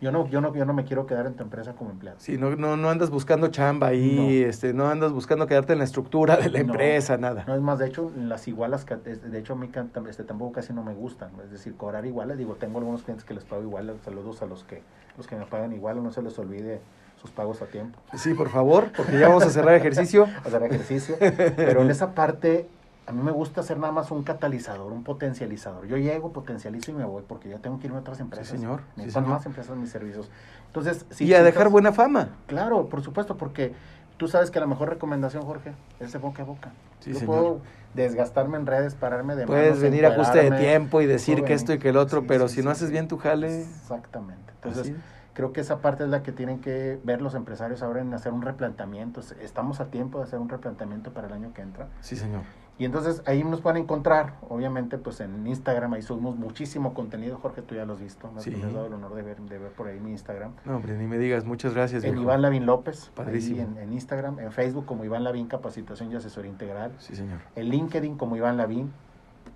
Yo 0.00 0.10
no, 0.10 0.26
yo 0.28 0.40
no, 0.40 0.52
yo 0.52 0.64
no 0.64 0.72
me 0.72 0.82
quiero 0.84 1.06
quedar 1.06 1.26
en 1.26 1.34
tu 1.34 1.44
empresa 1.44 1.74
como 1.74 1.90
empleado. 1.92 2.18
Sí, 2.18 2.36
no, 2.36 2.56
no, 2.56 2.76
no 2.76 2.90
andas 2.90 3.08
buscando 3.08 3.46
chamba 3.48 3.86
ahí, 3.86 4.16
No. 4.16 4.48
este, 4.48 4.72
no 4.74 4.88
andas 4.88 5.12
buscando 5.12 5.46
quedarte 5.46 5.74
en 5.74 5.78
la 5.78 5.84
estructura 5.84 6.36
de 6.38 6.50
la 6.50 6.58
No. 6.58 6.72
empresa, 6.72 7.16
nada. 7.18 7.44
No 7.46 7.54
es 7.54 7.60
más, 7.60 7.78
de 7.78 7.86
hecho, 7.86 8.10
las 8.16 8.48
igualas, 8.48 8.84
de 8.84 9.38
hecho, 9.38 9.52
a 9.52 9.56
mí 9.56 9.70
este, 10.08 10.24
tampoco 10.24 10.52
casi 10.54 10.72
no 10.72 10.82
me 10.82 10.92
gustan. 10.92 11.30
Es 11.44 11.52
decir, 11.52 11.76
cobrar 11.76 12.04
iguales, 12.04 12.36
digo, 12.36 12.56
tengo 12.56 12.78
algunos 12.78 13.02
clientes 13.04 13.24
que 13.24 13.32
les 13.32 13.44
pago 13.44 13.62
igual, 13.62 13.94
saludos 14.04 14.42
a 14.42 14.46
los 14.46 14.64
que, 14.64 14.82
los 15.16 15.28
que 15.28 15.36
me 15.36 15.46
pagan 15.46 15.72
igual, 15.72 16.02
no 16.02 16.10
se 16.10 16.20
les 16.20 16.36
olvide 16.36 16.80
sus 17.20 17.30
pagos 17.30 17.62
a 17.62 17.66
tiempo. 17.66 18.00
Sí, 18.14 18.34
por 18.34 18.48
favor, 18.48 18.90
porque 18.96 19.16
ya 19.20 19.28
vamos 19.28 19.44
a 19.44 19.50
cerrar 19.50 19.76
ejercicio. 19.76 20.26
hacer 20.44 20.64
ejercicio. 20.64 21.14
Pero 21.20 21.82
en 21.82 21.90
esa 21.92 22.12
parte, 22.12 22.66
a 23.06 23.12
mí 23.12 23.22
me 23.22 23.32
gusta 23.32 23.62
ser 23.62 23.78
nada 23.78 23.92
más 23.92 24.10
un 24.10 24.22
catalizador, 24.22 24.92
un 24.92 25.02
potencializador. 25.04 25.86
Yo 25.86 25.96
llego, 25.96 26.32
potencializo 26.32 26.90
y 26.90 26.94
me 26.94 27.04
voy 27.04 27.24
porque 27.26 27.48
ya 27.48 27.58
tengo 27.58 27.78
que 27.80 27.86
irme 27.86 27.98
a 27.98 28.00
otras 28.00 28.20
empresas. 28.20 28.48
señor. 28.48 28.80
Sí, 28.80 28.84
Necesitan 28.98 29.24
señor. 29.24 29.36
más 29.38 29.46
empresas 29.46 29.76
mis 29.76 29.90
servicios. 29.90 30.30
Entonces, 30.68 31.04
si 31.10 31.24
y 31.26 31.34
a 31.34 31.38
dejar 31.42 31.62
estás- 31.62 31.72
buena 31.72 31.92
fama. 31.92 32.28
Claro, 32.46 32.88
por 32.88 33.02
supuesto, 33.02 33.36
porque 33.36 33.74
tú 34.16 34.28
sabes 34.28 34.50
que 34.50 34.60
la 34.60 34.66
mejor 34.66 34.88
recomendación, 34.88 35.42
Jorge, 35.44 35.72
es 36.00 36.12
de 36.12 36.18
boca 36.18 36.42
a 36.42 36.46
boca. 36.46 36.70
Sí, 37.00 37.12
Yo 37.12 37.18
señor. 37.18 37.34
puedo 37.34 37.60
desgastarme 37.94 38.56
en 38.56 38.66
redes, 38.66 38.94
pararme 38.94 39.34
de 39.36 39.46
Puedes 39.46 39.70
manos, 39.70 39.80
venir 39.82 40.06
a 40.06 40.10
ajuste 40.10 40.50
de 40.50 40.58
tiempo 40.58 41.00
y 41.02 41.06
decir 41.06 41.42
que 41.44 41.52
esto 41.54 41.72
y 41.74 41.78
que 41.78 41.88
el 41.90 41.96
otro, 41.96 42.20
Sí, 42.20 42.26
pero 42.28 42.48
sí, 42.48 42.54
si 42.56 42.60
no 42.62 42.70
sí, 42.70 42.72
haces 42.72 42.86
sí. 42.88 42.92
bien 42.92 43.08
tu 43.08 43.18
jale. 43.18 43.62
Exactamente. 43.62 44.52
Entonces, 44.62 44.92
creo 45.34 45.52
que 45.52 45.60
esa 45.60 45.78
parte 45.80 46.04
es 46.04 46.08
la 46.10 46.22
que 46.22 46.30
tienen 46.32 46.60
que 46.60 47.00
ver 47.04 47.20
los 47.20 47.34
empresarios 47.34 47.82
ahora 47.82 48.00
en 48.00 48.14
hacer 48.14 48.32
un 48.32 48.42
replanteamiento. 48.42 49.20
Estamos 49.42 49.80
a 49.80 49.86
tiempo 49.86 50.18
de 50.18 50.24
hacer 50.24 50.38
un 50.38 50.48
replanteamiento 50.48 51.12
para 51.12 51.26
el 51.26 51.32
año 51.34 51.52
que 51.52 51.62
entra. 51.62 51.88
Sí, 52.00 52.16
señor. 52.16 52.42
Y 52.82 52.84
entonces 52.84 53.22
ahí 53.26 53.44
nos 53.44 53.60
pueden 53.60 53.80
encontrar, 53.80 54.34
obviamente, 54.48 54.98
pues 54.98 55.20
en 55.20 55.46
Instagram, 55.46 55.92
ahí 55.92 56.02
subimos 56.02 56.34
muchísimo 56.34 56.94
contenido. 56.94 57.38
Jorge, 57.40 57.62
tú 57.62 57.76
ya 57.76 57.84
lo 57.84 57.92
has 57.92 58.00
visto, 58.00 58.28
me 58.32 58.38
has- 58.38 58.42
Sí. 58.42 58.50
me 58.50 58.66
has 58.66 58.72
dado 58.74 58.86
el 58.88 58.92
honor 58.94 59.14
de 59.14 59.22
ver, 59.22 59.36
de 59.40 59.56
ver 59.56 59.70
por 59.70 59.86
ahí 59.86 60.00
mi 60.00 60.10
Instagram. 60.10 60.50
No, 60.64 60.74
hombre, 60.78 60.98
ni 60.98 61.06
me 61.06 61.16
digas, 61.16 61.44
muchas 61.44 61.74
gracias. 61.74 62.02
En. 62.02 62.18
Iván 62.18 62.42
Lavín 62.42 62.66
López, 62.66 63.12
ahí 63.24 63.60
en, 63.60 63.78
en 63.78 63.92
Instagram, 63.92 64.40
en 64.40 64.50
Facebook 64.50 64.84
como 64.84 65.04
Iván 65.04 65.22
Lavín 65.22 65.46
Capacitación 65.46 66.10
y 66.10 66.16
Asesoría 66.16 66.50
Integral, 66.50 66.90
Sí, 66.98 67.14
señor. 67.14 67.38
en 67.54 67.68
LinkedIn 67.68 68.16
como 68.16 68.34
Iván 68.36 68.56
Lavín, 68.56 68.92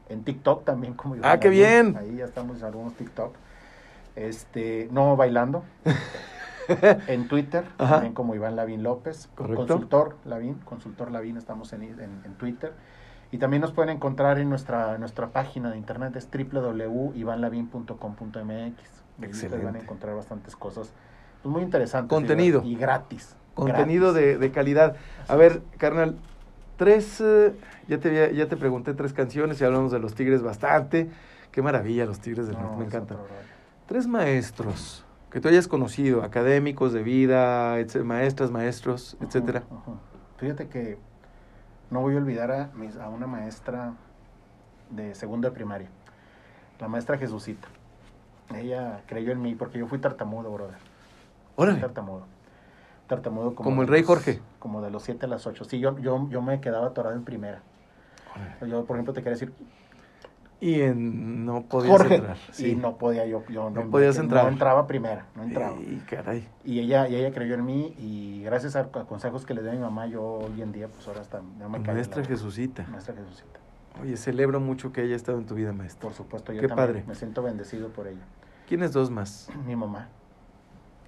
en 0.09 0.22
TikTok 0.22 0.64
también 0.64 0.95
como 0.95 1.16
Iván 1.16 1.29
Ah, 1.29 1.41
qué 1.41 1.49
Lavín. 1.49 1.61
bien. 1.95 1.97
Ahí 1.97 2.16
ya 2.18 2.27
estamos 2.27 2.61
en 2.61 2.64
algunos 2.66 2.95
TikTok. 2.95 3.35
Este, 4.14 4.89
no 4.93 5.16
bailando. 5.16 5.64
en 7.09 7.27
Twitter 7.27 7.64
Ajá. 7.79 7.95
también 7.95 8.12
como 8.14 8.37
Iván 8.37 8.55
Lavín 8.55 8.85
López, 8.85 9.29
Correcto. 9.35 9.66
consultor 9.66 10.16
Lavín, 10.24 10.55
consultor 10.64 11.11
Lavín 11.11 11.37
estamos 11.37 11.72
en, 11.72 11.83
en, 11.83 11.99
en 12.24 12.35
Twitter. 12.39 12.72
Y 13.33 13.39
también 13.39 13.61
nos 13.61 13.72
pueden 13.72 13.91
encontrar 13.97 14.39
en 14.39 14.49
nuestra, 14.49 14.99
nuestra 14.99 15.29
página 15.29 15.70
de 15.70 15.77
internet, 15.79 16.14
es 16.16 16.29
www.ivanlavin.com.mx. 16.31 17.97
Ustedes 18.39 18.72
van 19.18 19.24
Excelente. 19.29 19.79
a 19.79 19.83
encontrar 19.83 20.14
bastantes 20.14 20.55
cosas 20.57 20.93
pues, 21.43 21.53
muy 21.53 21.62
interesantes. 21.62 22.09
Contenido. 22.14 22.62
Y, 22.64 22.77
gratis. 22.77 23.35
Contenido 23.55 24.12
gratis. 24.12 24.27
de, 24.29 24.39
de 24.39 24.51
calidad. 24.53 24.97
A 25.29 25.37
ver, 25.37 25.62
carnal, 25.79 26.16
tres, 26.77 27.20
eh, 27.20 27.55
ya, 27.89 27.99
te, 27.99 28.09
había- 28.09 28.31
ya 28.33 28.47
te 28.49 28.57
pregunté 28.57 28.95
tres 28.95 29.12
canciones 29.12 29.61
y 29.61 29.64
hablamos 29.64 29.93
de 29.93 29.99
los 29.99 30.14
Tigres 30.14 30.43
bastante. 30.43 31.09
Qué 31.51 31.62
maravilla 31.62 32.05
los 32.05 32.20
Tigres 32.20 32.47
del 32.47 32.57
No, 32.57 32.62
Norte, 32.62 32.77
me 32.79 32.85
es 32.85 32.89
encantan. 32.95 33.18
Tres 33.87 34.07
maestros 34.07 35.05
que 35.31 35.41
tú 35.41 35.49
hayas 35.49 35.66
conocido, 35.68 36.22
académicos 36.22 36.93
de 36.93 37.03
vida, 37.03 37.79
etc- 37.81 38.05
maestras, 38.05 38.51
maestros, 38.51 39.16
etcétera. 39.20 39.62
Fíjate 40.39 40.68
que 40.68 40.99
no 41.91 42.01
voy 42.01 42.14
a 42.14 42.18
olvidar 42.18 42.51
a, 42.51 42.70
mis- 42.74 42.97
a 42.97 43.09
una 43.09 43.26
maestra 43.26 43.93
de 44.91 45.14
segundo 45.14 45.49
de 45.49 45.55
primaria, 45.55 45.89
la 46.80 46.89
maestra 46.89 47.18
Jesucita. 47.18 47.68
Ella 48.55 49.03
creyó 49.07 49.32
en 49.32 49.43
mí 49.43 49.55
porque 49.55 49.78
yo 49.78 49.87
fui 49.89 49.99
tartamudo, 49.99 50.53
brother. 50.53 50.76
Fui 50.76 51.64
Órale, 51.64 51.80
Tartamudo. 51.80 52.22
Tartamudo 53.09 53.55
como, 53.55 53.70
Como 53.70 53.82
el 53.82 53.89
rey 53.89 54.03
los- 54.03 54.09
Jorge. 54.09 54.41
Como 54.59 54.82
de 54.82 54.91
los 54.91 55.03
7 55.03 55.26
a 55.26 55.28
las 55.28 55.47
8. 55.47 55.64
Sí, 55.64 55.78
yo, 55.80 55.99
yo, 55.99 56.28
yo 56.28 56.43
me 56.43 56.61
quedaba 56.61 56.89
atorado 56.89 57.14
en 57.16 57.24
primera. 57.24 57.61
órale. 58.34 58.70
Yo, 58.70 58.84
por 58.84 58.97
ejemplo, 58.97 59.12
te 59.14 59.20
quería 59.20 59.32
decir, 59.32 59.53
Y 60.61 60.80
en, 60.80 61.44
no 61.44 61.64
podías 61.64 61.90
Jorge. 61.92 62.14
entrar. 62.16 62.36
Y 62.59 62.74
no 62.76 62.96
podía 62.96 63.26
yo. 63.26 63.44
yo 63.48 63.68
No 63.70 63.90
podías 63.90 64.16
entrar. 64.18 64.44
No 64.44 64.50
entraba 64.50 64.86
primera, 64.86 65.26
no 65.34 65.42
entraba. 65.42 65.76
Y 65.78 65.96
caray. 66.09 66.48
Y 66.64 66.80
ella, 66.80 67.09
y 67.09 67.16
ella 67.16 67.30
creyó 67.32 67.54
en 67.54 67.64
mí 67.66 67.94
y 67.98 68.42
gracias 68.42 68.74
a, 68.74 68.80
a 68.80 69.04
consejos 69.07 69.44
que 69.44 69.52
le 69.54 69.61
dio 69.62 69.70
a 69.70 69.74
mi 69.74 69.80
mamá, 69.80 70.07
yo 70.07 70.22
hoy 70.24 70.62
en 70.62 70.72
día, 70.72 70.88
pues 70.88 71.07
ahora 71.09 71.20
hasta 71.20 71.42
no 71.59 71.68
me. 71.68 71.78
Maestra 71.80 72.22
la- 72.22 72.28
Jesucita. 72.28 72.86
Maestra 72.90 73.14
Jesucita. 73.14 73.61
Oye, 74.02 74.16
celebro 74.16 74.61
mucho 74.61 74.92
que 74.92 75.02
haya 75.02 75.14
estado 75.16 75.38
en 75.38 75.46
tu 75.46 75.54
vida, 75.54 75.72
maestro. 75.72 76.09
Por 76.09 76.16
supuesto, 76.16 76.52
yo 76.52 76.61
Qué 76.62 76.68
también 76.68 76.86
padre. 76.88 77.04
me 77.07 77.14
siento 77.14 77.42
bendecido 77.42 77.88
por 77.90 78.07
ella. 78.07 78.24
¿Quiénes 78.68 78.92
dos 78.92 79.11
más? 79.11 79.48
Mi 79.66 79.76
mamá, 79.76 80.09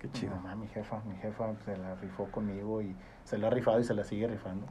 Qué 0.01 0.07
mi 0.09 0.13
chido. 0.13 0.35
mamá, 0.37 0.55
mi 0.57 0.67
jefa, 0.69 1.01
mi 1.09 1.17
jefa 1.17 1.55
se 1.65 1.77
la 1.77 1.95
rifó 1.97 2.27
conmigo 2.27 2.81
y 2.83 2.95
se 3.25 3.37
la 3.39 3.47
ha 3.49 3.51
rifado 3.51 3.81
y 3.81 3.85
se 3.85 3.95
la 3.95 4.05
sigue 4.05 4.27
rifando. 4.29 4.67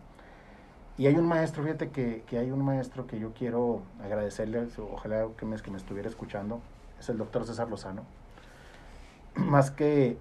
Y 0.97 1.05
hay 1.07 1.15
un 1.15 1.27
maestro, 1.27 1.63
fíjate 1.63 1.89
que, 1.89 2.23
que 2.27 2.39
hay 2.39 2.49
un 2.51 2.63
maestro 2.65 3.05
que 3.05 3.19
yo 3.19 3.31
quiero 3.33 3.81
agradecerle, 4.03 4.67
ojalá 4.91 5.27
que 5.37 5.45
me, 5.45 5.55
que 5.57 5.69
me 5.69 5.77
estuviera 5.77 6.09
escuchando, 6.09 6.59
es 6.99 7.07
el 7.09 7.17
doctor 7.17 7.45
César 7.45 7.69
Lozano. 7.69 8.01
Más 9.35 9.69
que, 9.69 10.17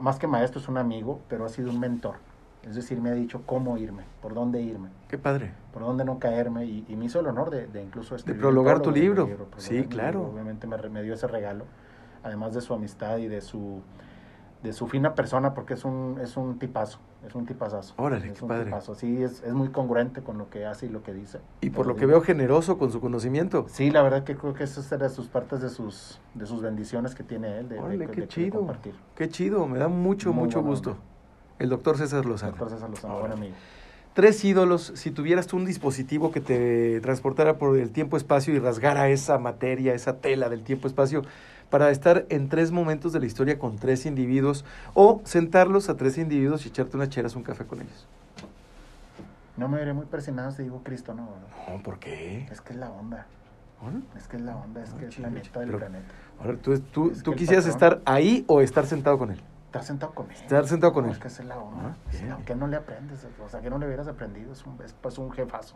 más 0.00 0.18
que 0.18 0.26
maestro 0.26 0.60
es 0.60 0.68
un 0.68 0.76
amigo, 0.76 1.20
pero 1.28 1.46
ha 1.46 1.48
sido 1.48 1.70
un 1.70 1.80
mentor. 1.80 2.16
Es 2.62 2.74
decir, 2.74 3.00
me 3.00 3.10
ha 3.10 3.14
dicho 3.14 3.42
cómo 3.46 3.76
irme, 3.78 4.04
por 4.22 4.34
dónde 4.34 4.60
irme, 4.60 4.88
Qué 5.08 5.16
padre. 5.18 5.52
por 5.72 5.82
dónde 5.82 6.04
no 6.04 6.18
caerme 6.18 6.64
y, 6.64 6.84
y 6.88 6.96
me 6.96 7.06
hizo 7.06 7.20
el 7.20 7.26
honor 7.26 7.50
de, 7.50 7.66
de 7.66 7.82
incluso 7.82 8.16
escribir 8.16 8.36
el 8.36 8.40
prologar 8.42 8.80
tu 8.80 8.90
libro. 8.90 9.26
prologar 9.26 9.60
Sí, 9.60 9.84
claro. 9.84 10.20
libro. 10.20 10.32
Obviamente 10.34 10.66
me, 10.66 10.76
me 10.88 11.02
dio 11.02 11.14
ese 11.14 11.26
regalo, 11.26 11.64
además 12.22 12.54
de 12.54 12.60
su 12.62 12.72
amistad 12.74 13.18
y 13.18 13.28
de 13.28 13.40
su 13.40 13.80
de 14.62 14.72
su 14.72 14.86
fina 14.86 15.14
persona, 15.14 15.52
porque 15.52 15.74
es 15.74 15.84
un 15.84 16.18
es 16.22 16.36
un 16.38 16.58
tipazo, 16.58 16.98
es 17.26 17.34
un 17.34 17.46
tipazazo. 17.46 17.94
Órale, 17.96 18.26
es 18.28 18.38
qué 18.38 18.42
un 18.44 18.48
padre. 18.48 18.64
tipazo. 18.66 18.94
Sí, 18.94 19.22
es, 19.22 19.42
es 19.42 19.52
muy 19.52 19.68
congruente 19.68 20.22
con 20.22 20.38
lo 20.38 20.50
que 20.50 20.66
hace 20.66 20.86
y 20.86 20.88
lo 20.88 21.02
que 21.02 21.12
dice. 21.14 21.40
Y 21.60 21.70
por 21.70 21.86
lo 21.86 21.96
que 21.96 22.06
veo 22.06 22.20
generoso 22.20 22.78
con 22.78 22.90
su 22.92 23.00
conocimiento. 23.00 23.66
Sí, 23.68 23.90
la 23.90 24.02
verdad 24.02 24.24
que 24.24 24.36
creo 24.36 24.54
que 24.54 24.64
esas 24.64 24.90
eran 24.92 25.10
sus 25.10 25.28
partes 25.28 25.60
de 25.60 25.68
sus 25.70 26.20
de 26.34 26.46
sus 26.46 26.62
bendiciones 26.62 27.14
que 27.14 27.22
tiene 27.22 27.58
él 27.58 27.68
de, 27.68 27.78
Órale, 27.78 28.06
de- 28.06 28.12
qué 28.12 28.20
de 28.22 28.28
chido. 28.28 28.58
compartir. 28.58 28.94
Qué 29.16 29.28
chido, 29.28 29.66
me 29.66 29.78
da 29.78 29.88
mucho, 29.88 30.32
Muy 30.32 30.44
mucho 30.44 30.62
gusto. 30.62 30.96
El 31.58 31.68
doctor 31.70 31.96
César 31.98 32.26
Lozano. 32.26 32.52
Doctor 32.52 32.70
César 32.70 32.90
Lozano, 32.90 33.18
buen 33.20 33.32
amigo. 33.32 33.54
Tres 34.12 34.44
ídolos, 34.44 34.92
si 34.94 35.10
tuvieras 35.10 35.48
tú 35.48 35.56
un 35.56 35.64
dispositivo 35.64 36.30
que 36.30 36.40
te 36.40 37.00
transportara 37.00 37.58
por 37.58 37.76
el 37.76 37.90
tiempo-espacio 37.90 38.54
y 38.54 38.60
rasgara 38.60 39.08
esa 39.08 39.38
materia, 39.38 39.92
esa 39.92 40.18
tela 40.18 40.48
del 40.48 40.62
tiempo-espacio, 40.62 41.22
para 41.74 41.90
estar 41.90 42.24
en 42.28 42.48
tres 42.48 42.70
momentos 42.70 43.12
de 43.12 43.18
la 43.18 43.26
historia 43.26 43.58
con 43.58 43.78
tres 43.80 44.06
individuos, 44.06 44.64
o 44.94 45.20
sentarlos 45.24 45.88
a 45.88 45.96
tres 45.96 46.18
individuos 46.18 46.64
y 46.64 46.68
echarte 46.68 46.96
unas 46.96 47.08
cheras, 47.08 47.34
un 47.34 47.42
café 47.42 47.64
con 47.66 47.80
ellos. 47.80 48.06
No 49.56 49.66
me 49.66 49.78
veré 49.78 49.92
muy 49.92 50.06
presionado 50.06 50.52
si 50.52 50.62
digo 50.62 50.82
Cristo, 50.84 51.14
no. 51.14 51.28
No, 51.68 51.82
¿por 51.82 51.98
qué? 51.98 52.46
Es 52.52 52.60
que 52.60 52.74
es 52.74 52.78
la 52.78 52.92
onda. 52.92 53.26
Ahora, 53.82 53.96
Es 54.16 54.28
que 54.28 54.36
es 54.36 54.42
la 54.44 54.54
onda, 54.56 54.84
es 54.84 54.92
Ah, 54.92 54.98
que 55.00 55.06
es 55.06 55.14
chido, 55.16 55.28
la 55.28 55.34
neta 55.34 55.58
del 55.58 55.66
pero- 55.70 55.78
planeta. 55.80 56.14
ahora, 56.40 56.56
tú, 56.58 56.78
tú, 56.78 57.10
Es 57.10 57.24
tú 57.24 57.32
quisieras 57.34 57.64
patrón- 57.66 57.92
estar 57.98 58.02
ahí 58.04 58.44
o 58.46 58.60
estar 58.60 58.86
sentado 58.86 59.18
con 59.18 59.32
él. 59.32 59.42
Estar 59.66 59.82
sentado 59.82 60.14
con 60.14 60.30
él. 60.30 60.36
Estar 60.36 60.68
sentado 60.68 60.92
con 60.92 61.02
No, 61.06 61.08
él. 61.10 61.16
Es 61.16 61.20
que 61.22 61.26
es 61.26 61.44
la 61.44 61.58
onda. 61.58 61.96
Ah, 62.30 62.38
que 62.46 62.54
no 62.54 62.68
le 62.68 62.76
aprendes, 62.76 63.26
o 63.44 63.48
sea, 63.48 63.60
que 63.60 63.68
no 63.68 63.78
le 63.78 63.86
hubieras 63.86 64.06
aprendido. 64.06 64.52
Es 64.52 64.64
un, 64.64 64.78
es, 64.84 64.92
pues, 64.92 65.18
un 65.18 65.32
jefazo. 65.32 65.74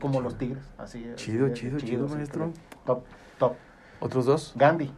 Como 0.00 0.22
los 0.22 0.38
tigres, 0.38 0.64
así. 0.78 1.04
así 1.12 1.14
Chido, 1.16 1.44
de 1.44 1.52
chido, 1.52 1.78
chido, 1.78 2.08
sí, 2.08 2.14
maestro. 2.14 2.52
Top, 2.86 3.04
top. 3.38 3.52
¿Otros 4.00 4.26
dos? 4.26 4.52
Gandhi, 4.56 4.92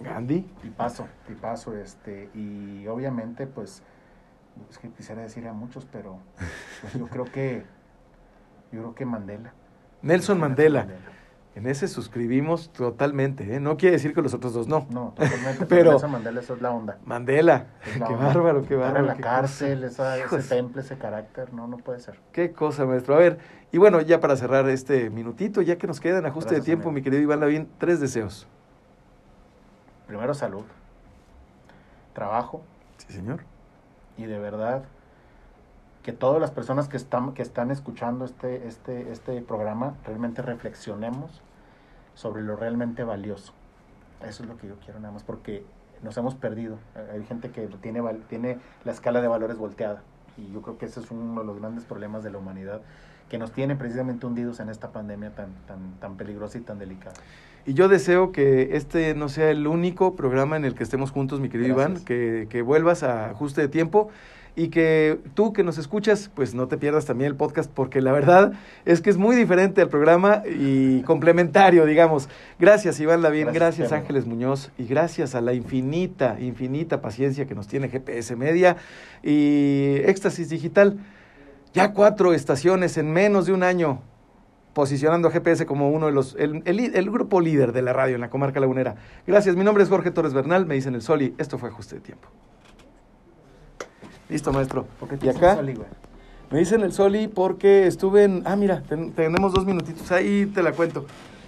Gandhi. 0.00 0.42
tipazo, 0.62 1.06
tipazo, 1.26 1.76
este. 1.76 2.30
Y 2.34 2.86
obviamente, 2.86 3.46
pues, 3.46 3.82
es 4.70 4.78
que 4.78 4.90
quisiera 4.90 5.22
decir 5.22 5.46
a 5.48 5.52
muchos, 5.52 5.86
pero 5.90 6.18
pues, 6.80 6.94
yo 6.94 7.06
creo 7.08 7.24
que, 7.24 7.64
yo 8.72 8.80
creo 8.80 8.94
que 8.94 9.04
Mandela. 9.04 9.52
Nelson 10.02 10.38
Mandela. 10.38 10.86
En 11.56 11.66
ese 11.66 11.88
suscribimos 11.88 12.68
totalmente, 12.70 13.54
¿eh? 13.56 13.60
No 13.60 13.78
quiere 13.78 13.94
decir 13.96 14.12
que 14.12 14.20
los 14.20 14.34
otros 14.34 14.52
dos 14.52 14.68
no. 14.68 14.86
No, 14.90 15.14
totalmente. 15.16 15.64
Pero- 15.68 15.92
Nelson 15.92 16.10
Mandela, 16.12 16.40
eso 16.40 16.54
es 16.54 16.60
la 16.60 16.70
onda. 16.70 16.98
Mandela. 17.06 17.68
La 17.98 18.06
Qué 18.06 18.12
onda. 18.12 18.26
bárbaro, 18.26 18.62
qué 18.66 18.74
bárbaro. 18.76 19.00
en 19.00 19.06
la 19.06 19.14
qué 19.16 19.22
cárcel, 19.22 19.82
esa, 19.82 20.18
ese 20.18 20.38
temple, 20.42 20.82
ese 20.82 20.98
carácter, 20.98 21.54
no, 21.54 21.66
no 21.66 21.78
puede 21.78 22.00
ser. 22.00 22.20
Qué 22.32 22.52
cosa, 22.52 22.84
maestro. 22.84 23.14
A 23.14 23.18
ver, 23.18 23.38
y 23.72 23.78
bueno, 23.78 24.02
ya 24.02 24.20
para 24.20 24.36
cerrar 24.36 24.68
este 24.68 25.08
minutito, 25.08 25.62
ya 25.62 25.76
que 25.78 25.86
nos 25.86 25.98
queda 25.98 26.18
en 26.18 26.26
ajuste 26.26 26.50
Gracias, 26.50 26.66
de 26.66 26.70
tiempo, 26.70 26.92
mi 26.92 27.00
querido 27.00 27.22
Iván 27.22 27.40
Lavín, 27.40 27.68
tres 27.78 28.00
deseos. 28.00 28.46
Primero 30.06 30.34
salud, 30.34 30.64
trabajo 32.12 32.62
Sí, 32.98 33.12
señor. 33.14 33.40
y 34.18 34.24
de 34.26 34.38
verdad 34.38 34.84
que 36.06 36.12
todas 36.12 36.40
las 36.40 36.52
personas 36.52 36.86
que 36.86 36.96
están, 36.96 37.34
que 37.34 37.42
están 37.42 37.72
escuchando 37.72 38.24
este, 38.24 38.68
este, 38.68 39.10
este 39.10 39.42
programa 39.42 39.96
realmente 40.04 40.40
reflexionemos 40.40 41.42
sobre 42.14 42.44
lo 42.44 42.54
realmente 42.54 43.02
valioso. 43.02 43.52
Eso 44.24 44.44
es 44.44 44.48
lo 44.48 44.56
que 44.56 44.68
yo 44.68 44.76
quiero 44.84 45.00
nada 45.00 45.12
más, 45.12 45.24
porque 45.24 45.64
nos 46.04 46.16
hemos 46.16 46.36
perdido. 46.36 46.78
Hay 47.12 47.24
gente 47.24 47.50
que 47.50 47.66
tiene, 47.82 48.00
tiene 48.28 48.58
la 48.84 48.92
escala 48.92 49.20
de 49.20 49.26
valores 49.26 49.58
volteada 49.58 50.04
y 50.36 50.52
yo 50.52 50.62
creo 50.62 50.78
que 50.78 50.86
ese 50.86 51.00
es 51.00 51.10
uno 51.10 51.40
de 51.40 51.44
los 51.44 51.58
grandes 51.58 51.84
problemas 51.84 52.22
de 52.22 52.30
la 52.30 52.38
humanidad 52.38 52.82
que 53.28 53.38
nos 53.38 53.50
tiene 53.50 53.74
precisamente 53.74 54.26
hundidos 54.26 54.60
en 54.60 54.68
esta 54.68 54.92
pandemia 54.92 55.34
tan, 55.34 55.48
tan, 55.66 55.98
tan 55.98 56.16
peligrosa 56.16 56.58
y 56.58 56.60
tan 56.60 56.78
delicada. 56.78 57.16
Y 57.64 57.74
yo 57.74 57.88
deseo 57.88 58.30
que 58.30 58.76
este 58.76 59.16
no 59.16 59.28
sea 59.28 59.50
el 59.50 59.66
único 59.66 60.14
programa 60.14 60.56
en 60.56 60.64
el 60.64 60.76
que 60.76 60.84
estemos 60.84 61.10
juntos, 61.10 61.40
mi 61.40 61.48
querido 61.48 61.74
Gracias. 61.74 61.96
Iván, 61.96 62.04
que, 62.04 62.46
que 62.48 62.62
vuelvas 62.62 63.02
a 63.02 63.30
ajuste 63.30 63.62
de 63.62 63.66
tiempo 63.66 64.08
y 64.58 64.68
que 64.68 65.20
tú 65.34 65.52
que 65.52 65.62
nos 65.62 65.76
escuchas, 65.76 66.30
pues 66.34 66.54
no 66.54 66.66
te 66.66 66.78
pierdas 66.78 67.04
también 67.04 67.28
el 67.30 67.36
podcast, 67.36 67.70
porque 67.70 68.00
la 68.00 68.10
verdad 68.12 68.52
es 68.86 69.02
que 69.02 69.10
es 69.10 69.18
muy 69.18 69.36
diferente 69.36 69.82
al 69.82 69.90
programa 69.90 70.42
y 70.46 71.02
complementario, 71.02 71.84
digamos. 71.84 72.28
Gracias, 72.58 72.98
Iván 72.98 73.20
Lavín, 73.20 73.48
Gracias, 73.52 73.78
gracias. 73.78 73.92
Ángeles 73.92 74.24
Muñoz, 74.26 74.70
y 74.78 74.86
gracias 74.86 75.34
a 75.34 75.42
la 75.42 75.52
infinita, 75.52 76.38
infinita 76.40 77.02
paciencia 77.02 77.44
que 77.46 77.54
nos 77.54 77.68
tiene 77.68 77.90
GPS 77.90 78.34
Media 78.34 78.78
y 79.22 79.96
Éxtasis 80.04 80.48
Digital. 80.48 80.98
Ya 81.74 81.92
cuatro 81.92 82.32
estaciones 82.32 82.96
en 82.96 83.12
menos 83.12 83.44
de 83.44 83.52
un 83.52 83.62
año 83.62 84.00
posicionando 84.72 85.28
a 85.28 85.30
GPS 85.30 85.66
como 85.66 85.90
uno 85.90 86.06
de 86.06 86.12
los, 86.12 86.34
el, 86.38 86.62
el- 86.64 86.94
el 86.96 87.10
grupo 87.10 87.40
líder 87.42 87.72
de 87.72 87.82
la 87.82 87.92
radio 87.92 88.14
en 88.14 88.20
la 88.22 88.30
comarca 88.30 88.60
lagunera. 88.60 88.94
Gracias, 89.26 89.56
mi 89.56 89.64
nombre 89.64 89.82
es 89.84 89.90
Jorge 89.90 90.10
Torres 90.10 90.32
Bernal, 90.32 90.64
me 90.64 90.74
dicen 90.74 90.94
el 90.94 91.02
Soli, 91.02 91.34
esto 91.38 91.58
fue 91.58 91.68
Ajuste 91.68 91.96
de 91.96 92.00
Tiempo. 92.00 92.28
Listo, 94.28 94.52
maestro. 94.52 94.86
Porque 94.98 95.18
Y 95.22 95.28
acá 95.28 95.58
me 96.50 96.58
dicen 96.58 96.82
el 96.82 96.92
Soli 96.92 97.28
porque 97.28 97.86
estuve 97.86 98.24
en, 98.24 98.42
ah, 98.44 98.56
mira, 98.56 98.82
ten- 98.88 99.12
tenemos 99.12 99.52
dos 99.52 99.64
minutitos, 99.66 100.10
ahí 100.12 100.46
te 100.46 100.62
la 100.62 100.72
cuento. 100.72 101.06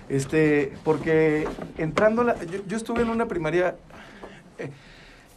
Este, 0.09 0.73
porque 0.85 1.47
entrando, 1.77 2.25
la, 2.25 2.43
yo, 2.45 2.61
yo 2.67 2.77
estuve 2.77 3.03
en 3.03 3.11
una 3.11 3.27
primaria, 3.27 3.77
eh, 4.59 4.71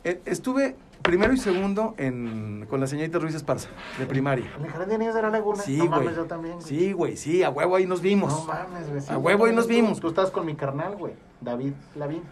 Eh, 0.04 0.20
estuve 0.26 0.76
primero 1.04 1.32
y 1.32 1.38
segundo 1.38 1.94
en, 2.00 2.66
con 2.68 2.80
la 2.80 2.88
señorita 2.88 3.20
Ruiz 3.20 3.36
Esparza, 3.36 3.70
de 4.00 4.08
primaria. 4.08 4.52
¿En 4.58 4.66
el 4.66 4.72
jardín 4.72 4.90
de 4.90 4.98
niños 4.98 5.14
de 5.14 5.22
la 5.22 5.30
laguna? 5.30 5.62
Sí, 5.62 5.78
no 5.78 5.86
güey. 5.90 6.00
mames, 6.00 6.16
yo 6.16 6.26
también. 6.26 6.56
güey. 6.56 6.66
Sí, 6.68 6.92
güey, 6.94 7.18
sí, 7.18 7.44
a 7.44 7.52
huevo 7.52 7.76
ahí 7.76 7.86
nos 7.86 8.02
vimos. 8.02 8.32
No 8.34 8.46
mames, 8.46 8.90
güey. 8.90 9.00
sí, 9.02 9.12
A 9.14 9.20
huevo, 9.20 9.46
ahí 9.46 9.54
nos 9.54 9.66
tú- 9.68 9.74
vimos. 9.74 10.00
Tú, 10.00 10.08
estás 10.08 10.32
con 10.32 10.44
mi 10.48 10.56
carnal, 10.56 10.96
güey. 10.96 11.14
David 11.40 11.74
Lavín. 11.96 12.24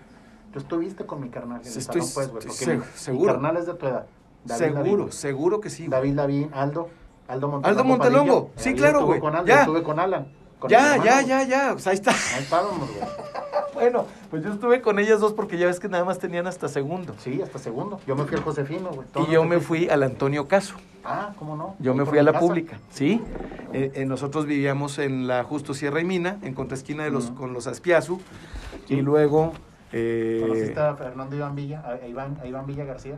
Tú 0.51 0.57
estuviste 0.57 1.05
con 1.05 1.21
mi 1.21 1.29
carnal 1.29 1.61
en 1.61 1.67
el 1.71 1.77
estoy- 1.77 2.01
salón, 2.01 2.09
pues, 2.15 2.27
güey. 2.31 2.47
estoy 2.47 2.65
Porque 2.77 2.77
mi- 2.87 2.91
seguro. 2.95 3.25
Mi 3.27 3.33
carnal 3.33 3.57
es 3.57 3.65
de 3.67 3.73
tu 3.75 3.85
edad. 3.85 4.05
David 4.45 4.59
seguro, 4.65 4.97
Lavín, 4.97 5.11
seguro 5.11 5.61
que 5.61 5.69
sí. 5.69 5.83
güey. 5.87 5.89
David 5.91 6.13
Lavín, 6.15 6.49
Aldo. 6.53 6.89
Aldo 7.27 7.47
Montelongo. 7.47 7.67
Aldo 7.67 7.83
Montelongo, 7.83 8.45
Padilla. 8.47 8.63
sí, 8.63 8.69
Ahí 8.69 8.75
claro, 8.75 8.99
estuve 8.99 9.05
güey. 9.07 9.19
con 9.19 9.35
Aldo, 9.35 9.47
Ya. 9.47 9.59
estuve 9.61 9.83
con 9.83 9.99
Alan. 9.99 10.27
con 10.59 10.69
Ya, 10.69 10.79
hermano, 10.93 11.03
ya, 11.05 11.13
güey. 11.15 11.27
ya, 11.27 11.43
ya, 11.43 11.69
pues 11.73 11.87
ahí 11.87 11.95
está. 11.95 12.11
Ahí 12.11 12.43
estábamos, 12.43 12.79
güey. 12.89 13.01
Bueno, 13.71 14.05
pues 14.29 14.43
yo 14.43 14.51
estuve 14.51 14.81
con 14.81 14.99
ellas 14.99 15.21
dos 15.21 15.31
porque 15.31 15.57
ya 15.57 15.67
ves 15.67 15.79
que 15.79 15.87
nada 15.87 16.03
más 16.03 16.19
tenían 16.19 16.47
hasta 16.47 16.67
segundo. 16.67 17.13
Sí, 17.19 17.41
hasta 17.41 17.59
segundo. 17.59 18.01
Yo 18.05 18.15
me 18.17 18.25
fui 18.25 18.35
al 18.35 18.43
Josefino, 18.43 18.89
güey. 18.89 19.07
Y 19.25 19.31
yo 19.31 19.45
me 19.45 19.59
fui 19.61 19.87
al 19.87 20.03
Antonio 20.03 20.49
Caso. 20.49 20.75
Ah, 21.05 21.31
¿cómo 21.39 21.55
no? 21.55 21.75
Yo 21.79 21.93
me 21.93 22.03
fui 22.05 22.17
a 22.17 22.23
la 22.23 22.33
casa. 22.33 22.45
pública, 22.45 22.77
¿sí? 22.89 23.21
Eh, 23.71 23.91
eh, 23.93 24.05
nosotros 24.05 24.47
vivíamos 24.47 24.99
en 24.99 25.27
la 25.27 25.45
Justo 25.45 25.73
Sierra 25.73 26.01
y 26.01 26.03
Mina, 26.03 26.39
en 26.41 26.55
contraesquina 26.55 27.05
de 27.05 27.11
los, 27.11 27.31
con 27.31 27.53
los 27.53 27.67
Aspiazu. 27.67 28.19
Sí. 28.87 28.95
Y 28.95 29.01
luego... 29.01 29.53
eh, 29.93 30.43
¿Conociste 30.45 30.79
a 30.81 30.95
Fernando 30.95 31.35
Iván 31.37 31.55
Villa? 31.55 31.81
A 31.87 32.05
Iván, 32.05 32.37
a 32.43 32.47
Iván 32.47 32.65
Villa 32.65 32.83
García. 32.83 33.17